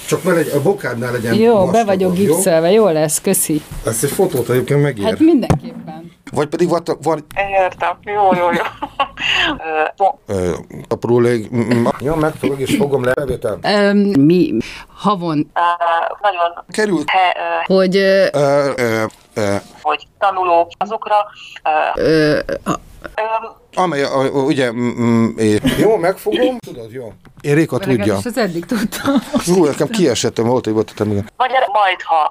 Csak 0.07 0.25
ne 0.25 0.33
legy, 0.33 0.51
a 0.55 0.63
bokádnál 0.63 1.13
legyen 1.13 1.35
Jó, 1.35 1.55
be 1.55 1.61
vastagabb, 1.61 1.87
vagyok 1.87 2.19
jó? 2.19 2.25
gipszelve, 2.25 2.71
jó 2.71 2.89
lesz, 2.89 3.21
köszi. 3.21 3.61
Ezt 3.85 4.05
egy 4.05 4.11
fotót 4.11 4.51
egyébként 4.51 4.83
megér. 4.83 5.05
Hát 5.05 5.19
mindenképpen. 5.19 6.13
Vagy 6.37 6.49
pedig 6.49 6.69
van, 6.69 6.83
van 7.03 7.27
Értem. 7.51 7.99
Jó, 8.03 8.35
jó, 8.35 8.51
jó. 8.53 8.63
Apró 10.89 11.19
lég... 11.19 11.51
Jó, 11.99 12.15
megfogok 12.15 12.59
és 12.59 12.77
fogom 12.77 13.05
le. 13.05 13.15
Mi 14.19 14.57
havon, 14.95 15.51
nagyon 16.21 16.65
ö, 16.85 17.25
hogy 17.67 17.97
hogy 19.83 20.07
tanuló 20.19 20.71
azokra. 20.79 21.15
Amely, 23.75 24.03
a, 24.03 24.21
a, 24.21 24.43
ugye... 24.43 24.73
Jó, 25.79 25.97
megfogom. 25.97 26.59
Tudod, 26.59 26.93
jó. 26.93 27.13
Én 27.41 27.55
Réka 27.55 27.79
tudja. 27.79 28.17
az 28.25 28.39
eddig 28.39 28.65
tudtam. 28.65 29.15
Jó, 29.47 29.65
nekem 29.65 29.89
kiesettem, 29.89 30.47
volt, 30.47 30.65
hogy 30.65 30.75
volt, 30.75 30.93
igen. 31.01 31.31
majd, 31.73 32.03
ha 32.03 32.31